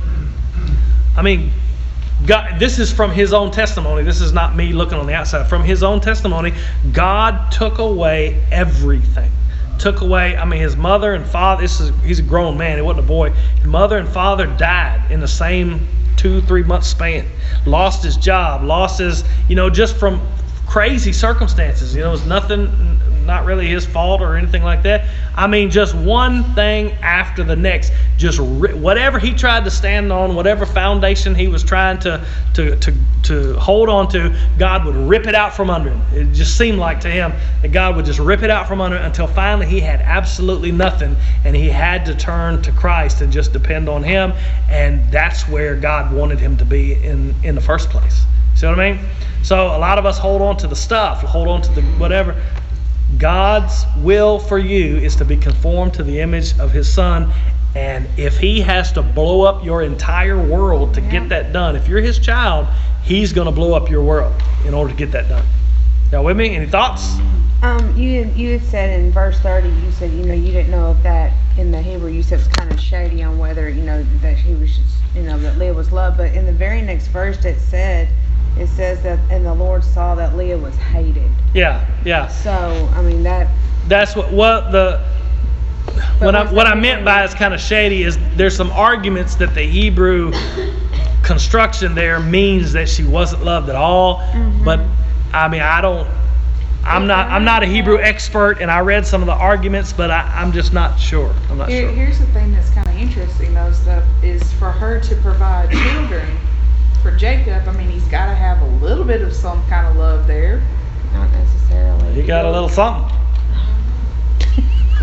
I 1.15 1.21
mean, 1.21 1.51
God, 2.25 2.59
this 2.59 2.79
is 2.79 2.91
from 2.91 3.11
his 3.11 3.33
own 3.33 3.51
testimony. 3.51 4.03
This 4.03 4.21
is 4.21 4.31
not 4.31 4.55
me 4.55 4.71
looking 4.71 4.97
on 4.97 5.05
the 5.05 5.13
outside. 5.13 5.47
From 5.47 5.63
his 5.63 5.83
own 5.83 5.99
testimony, 5.99 6.53
God 6.91 7.51
took 7.51 7.79
away 7.79 8.43
everything. 8.51 9.31
Took 9.79 10.01
away, 10.01 10.37
I 10.37 10.45
mean, 10.45 10.61
his 10.61 10.77
mother 10.77 11.13
and 11.13 11.25
father. 11.25 11.63
This 11.63 11.79
is 11.79 11.91
he's 12.03 12.19
a 12.19 12.23
grown 12.23 12.57
man. 12.57 12.77
He 12.77 12.81
wasn't 12.81 13.05
a 13.05 13.07
boy. 13.07 13.31
His 13.31 13.65
mother 13.65 13.97
and 13.97 14.07
father 14.07 14.45
died 14.45 15.11
in 15.11 15.19
the 15.19 15.27
same 15.27 15.87
two, 16.15 16.41
three 16.41 16.63
month 16.63 16.85
span. 16.85 17.25
Lost 17.65 18.03
his 18.03 18.15
job. 18.15 18.63
Lost 18.63 18.99
his, 18.99 19.23
you 19.49 19.55
know, 19.55 19.69
just 19.69 19.97
from 19.97 20.25
crazy 20.67 21.11
circumstances. 21.11 21.93
You 21.95 22.01
know, 22.01 22.09
it 22.09 22.11
was 22.11 22.25
nothing, 22.25 22.99
not 23.25 23.45
really 23.45 23.67
his 23.67 23.85
fault 23.85 24.21
or 24.21 24.35
anything 24.35 24.63
like 24.63 24.83
that. 24.83 25.05
I 25.35 25.47
mean, 25.47 25.69
just 25.69 25.95
one 25.95 26.43
thing 26.55 26.91
after 27.01 27.43
the 27.43 27.55
next. 27.55 27.91
Just 28.17 28.39
ri- 28.39 28.73
whatever 28.73 29.19
he 29.19 29.33
tried 29.33 29.65
to 29.65 29.71
stand 29.71 30.11
on, 30.11 30.35
whatever 30.35 30.65
foundation 30.65 31.35
he 31.35 31.47
was 31.47 31.63
trying 31.63 31.99
to 31.99 32.25
to 32.55 32.75
to 32.75 32.93
to 33.23 33.53
hold 33.53 33.89
on 33.89 34.09
to, 34.09 34.35
God 34.57 34.85
would 34.85 34.95
rip 34.95 35.27
it 35.27 35.35
out 35.35 35.53
from 35.53 35.69
under 35.69 35.89
him. 35.89 36.01
It 36.13 36.33
just 36.33 36.57
seemed 36.57 36.77
like 36.77 36.99
to 37.01 37.09
him 37.09 37.33
that 37.61 37.71
God 37.71 37.95
would 37.95 38.05
just 38.05 38.19
rip 38.19 38.43
it 38.43 38.49
out 38.49 38.67
from 38.67 38.81
under 38.81 38.97
him 38.97 39.05
until 39.05 39.27
finally 39.27 39.65
he 39.65 39.79
had 39.79 40.01
absolutely 40.01 40.71
nothing, 40.71 41.15
and 41.45 41.55
he 41.55 41.69
had 41.69 42.05
to 42.05 42.15
turn 42.15 42.61
to 42.61 42.71
Christ 42.71 43.21
and 43.21 43.31
just 43.31 43.53
depend 43.53 43.89
on 43.89 44.03
Him. 44.03 44.33
And 44.69 45.09
that's 45.11 45.47
where 45.47 45.75
God 45.75 46.13
wanted 46.13 46.39
him 46.39 46.57
to 46.57 46.65
be 46.65 46.93
in 46.93 47.35
in 47.43 47.55
the 47.55 47.61
first 47.61 47.89
place. 47.89 48.25
See 48.55 48.67
what 48.67 48.79
I 48.79 48.93
mean? 48.93 49.05
So 49.41 49.67
a 49.67 49.79
lot 49.79 49.97
of 49.97 50.05
us 50.05 50.17
hold 50.17 50.41
on 50.41 50.57
to 50.57 50.67
the 50.67 50.75
stuff, 50.75 51.21
hold 51.21 51.47
on 51.47 51.61
to 51.63 51.71
the 51.71 51.81
whatever. 51.99 52.35
God's 53.17 53.85
will 53.97 54.39
for 54.39 54.57
you 54.57 54.97
is 54.97 55.15
to 55.17 55.25
be 55.25 55.37
conformed 55.37 55.93
to 55.95 56.03
the 56.03 56.19
image 56.19 56.57
of 56.59 56.71
His 56.71 56.91
Son. 56.91 57.31
And 57.75 58.07
if 58.17 58.37
He 58.37 58.61
has 58.61 58.91
to 58.93 59.01
blow 59.01 59.41
up 59.41 59.63
your 59.63 59.81
entire 59.81 60.41
world 60.41 60.93
to 60.95 61.01
get 61.01 61.29
that 61.29 61.53
done, 61.53 61.75
if 61.75 61.87
you're 61.87 62.01
His 62.01 62.19
child, 62.19 62.67
He's 63.03 63.33
going 63.33 63.47
to 63.47 63.51
blow 63.51 63.73
up 63.73 63.89
your 63.89 64.03
world 64.03 64.33
in 64.65 64.73
order 64.73 64.91
to 64.91 64.97
get 64.97 65.11
that 65.11 65.27
done. 65.27 65.45
Y'all 66.11 66.23
with 66.23 66.37
me? 66.37 66.55
Any 66.55 66.67
thoughts? 66.67 67.17
Um, 67.63 67.95
you 67.97 68.25
you 68.35 68.59
had 68.59 68.63
said 68.69 68.99
in 68.99 69.11
verse 69.11 69.39
thirty, 69.39 69.69
you 69.69 69.91
said 69.93 70.11
you 70.11 70.25
know 70.25 70.33
you 70.33 70.51
didn't 70.51 70.69
know 70.69 70.91
if 70.91 71.01
that 71.03 71.33
in 71.57 71.71
the 71.71 71.81
Hebrew 71.81 72.09
you 72.09 72.21
said 72.21 72.39
it's 72.39 72.47
kind 72.49 72.71
of 72.71 72.79
shady 72.79 73.23
on 73.23 73.37
whether 73.37 73.69
you 73.69 73.81
know 73.81 74.03
that 74.21 74.37
he 74.37 74.53
was 74.53 74.77
just, 74.77 75.15
you 75.15 75.23
know 75.23 75.39
that 75.39 75.57
Leah 75.57 75.73
was 75.73 75.91
loved, 75.91 76.17
but 76.17 76.33
in 76.33 76.45
the 76.45 76.51
very 76.51 76.81
next 76.81 77.07
verse 77.07 77.43
it 77.45 77.59
said 77.59 78.09
it 78.57 78.67
says 78.67 79.01
that 79.03 79.19
and 79.31 79.45
the 79.45 79.53
Lord 79.53 79.83
saw 79.83 80.15
that 80.15 80.35
Leah 80.35 80.57
was 80.57 80.75
hated. 80.75 81.29
Yeah, 81.53 81.85
yeah. 82.05 82.27
So 82.27 82.89
I 82.93 83.01
mean 83.01 83.23
that 83.23 83.47
That's 83.87 84.15
what 84.15 84.31
what 84.31 84.71
the 84.71 85.03
what 86.19 86.35
I 86.35 86.51
what 86.51 86.67
I 86.67 86.75
meant 86.75 87.03
by 87.03 87.23
it's 87.23 87.33
kind 87.33 87.53
of 87.53 87.59
shady 87.59 88.03
is 88.03 88.17
there's 88.35 88.55
some 88.55 88.71
arguments 88.71 89.35
that 89.35 89.53
the 89.53 89.63
Hebrew 89.63 90.31
construction 91.23 91.95
there 91.95 92.19
means 92.19 92.73
that 92.73 92.87
she 92.87 93.03
wasn't 93.03 93.43
loved 93.43 93.69
at 93.69 93.75
all. 93.75 94.17
Mm-hmm. 94.17 94.63
But 94.63 94.79
I 95.33 95.47
mean 95.47 95.61
I 95.61 95.81
don't 95.81 96.07
I'm 96.83 97.07
not 97.07 97.29
I'm 97.29 97.45
not 97.45 97.63
a 97.63 97.65
Hebrew 97.65 97.99
expert 97.99 98.59
and 98.59 98.69
I 98.69 98.79
read 98.81 99.05
some 99.07 99.21
of 99.21 99.27
the 99.27 99.33
arguments, 99.33 99.93
but 99.93 100.11
I, 100.11 100.21
I'm 100.35 100.51
just 100.51 100.73
not 100.73 100.99
sure. 100.99 101.33
I'm 101.49 101.57
not 101.57 101.69
Here, 101.69 101.87
sure. 101.87 101.91
here's 101.91 102.19
the 102.19 102.25
thing 102.27 102.51
that's 102.51 102.69
kind 102.69 102.87
of 102.87 102.95
interesting 102.95 103.53
though, 103.53 103.67
is 103.67 103.83
that 103.85 104.03
is 104.23 104.43
for 104.53 104.71
her 104.71 104.99
to 104.99 105.15
provide 105.17 105.71
children 105.71 106.37
for 107.03 107.11
Jacob. 107.11 107.67
I 107.67 107.71
mean, 107.73 107.89
he's 107.89 108.07
got 108.07 108.27
to 108.27 108.33
have 108.33 108.61
a 108.61 108.67
little 108.83 109.03
bit 109.03 109.21
of 109.21 109.33
some 109.33 109.63
kind 109.67 109.85
of 109.85 109.97
love 109.97 110.25
there. 110.25 110.63
not 111.13 111.29
necessarily. 111.31 112.15
You 112.15 112.25
got 112.25 112.45
a 112.45 112.51
little 112.51 112.69
something. 112.69 113.15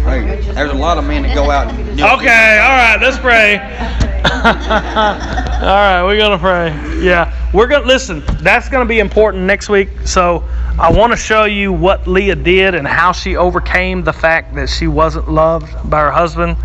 Hey, 0.02 0.40
there's 0.54 0.70
a 0.70 0.74
lot 0.74 0.96
of 0.96 1.04
men 1.04 1.24
that 1.24 1.34
go 1.34 1.50
out 1.50 1.68
and 1.68 1.76
do 1.98 2.02
Okay, 2.02 2.58
all 2.58 2.70
right, 2.70 2.96
let's 3.02 3.18
pray. 3.18 3.58
all 4.24 5.60
right, 5.60 6.02
we're 6.02 6.16
gonna 6.16 6.38
pray. 6.38 6.68
Yeah, 7.04 7.36
we're 7.52 7.66
gonna 7.66 7.86
listen. 7.86 8.22
That's 8.40 8.70
gonna 8.70 8.86
be 8.86 8.98
important 8.98 9.44
next 9.44 9.68
week. 9.68 9.90
So 10.06 10.42
I 10.78 10.90
want 10.90 11.12
to 11.12 11.18
show 11.18 11.44
you 11.44 11.70
what 11.74 12.06
Leah 12.06 12.36
did 12.36 12.74
and 12.74 12.88
how 12.88 13.12
she 13.12 13.36
overcame 13.36 14.02
the 14.02 14.14
fact 14.14 14.54
that 14.54 14.70
she 14.70 14.88
wasn't 14.88 15.30
loved 15.30 15.90
by 15.90 16.00
her 16.00 16.10
husband. 16.10 16.56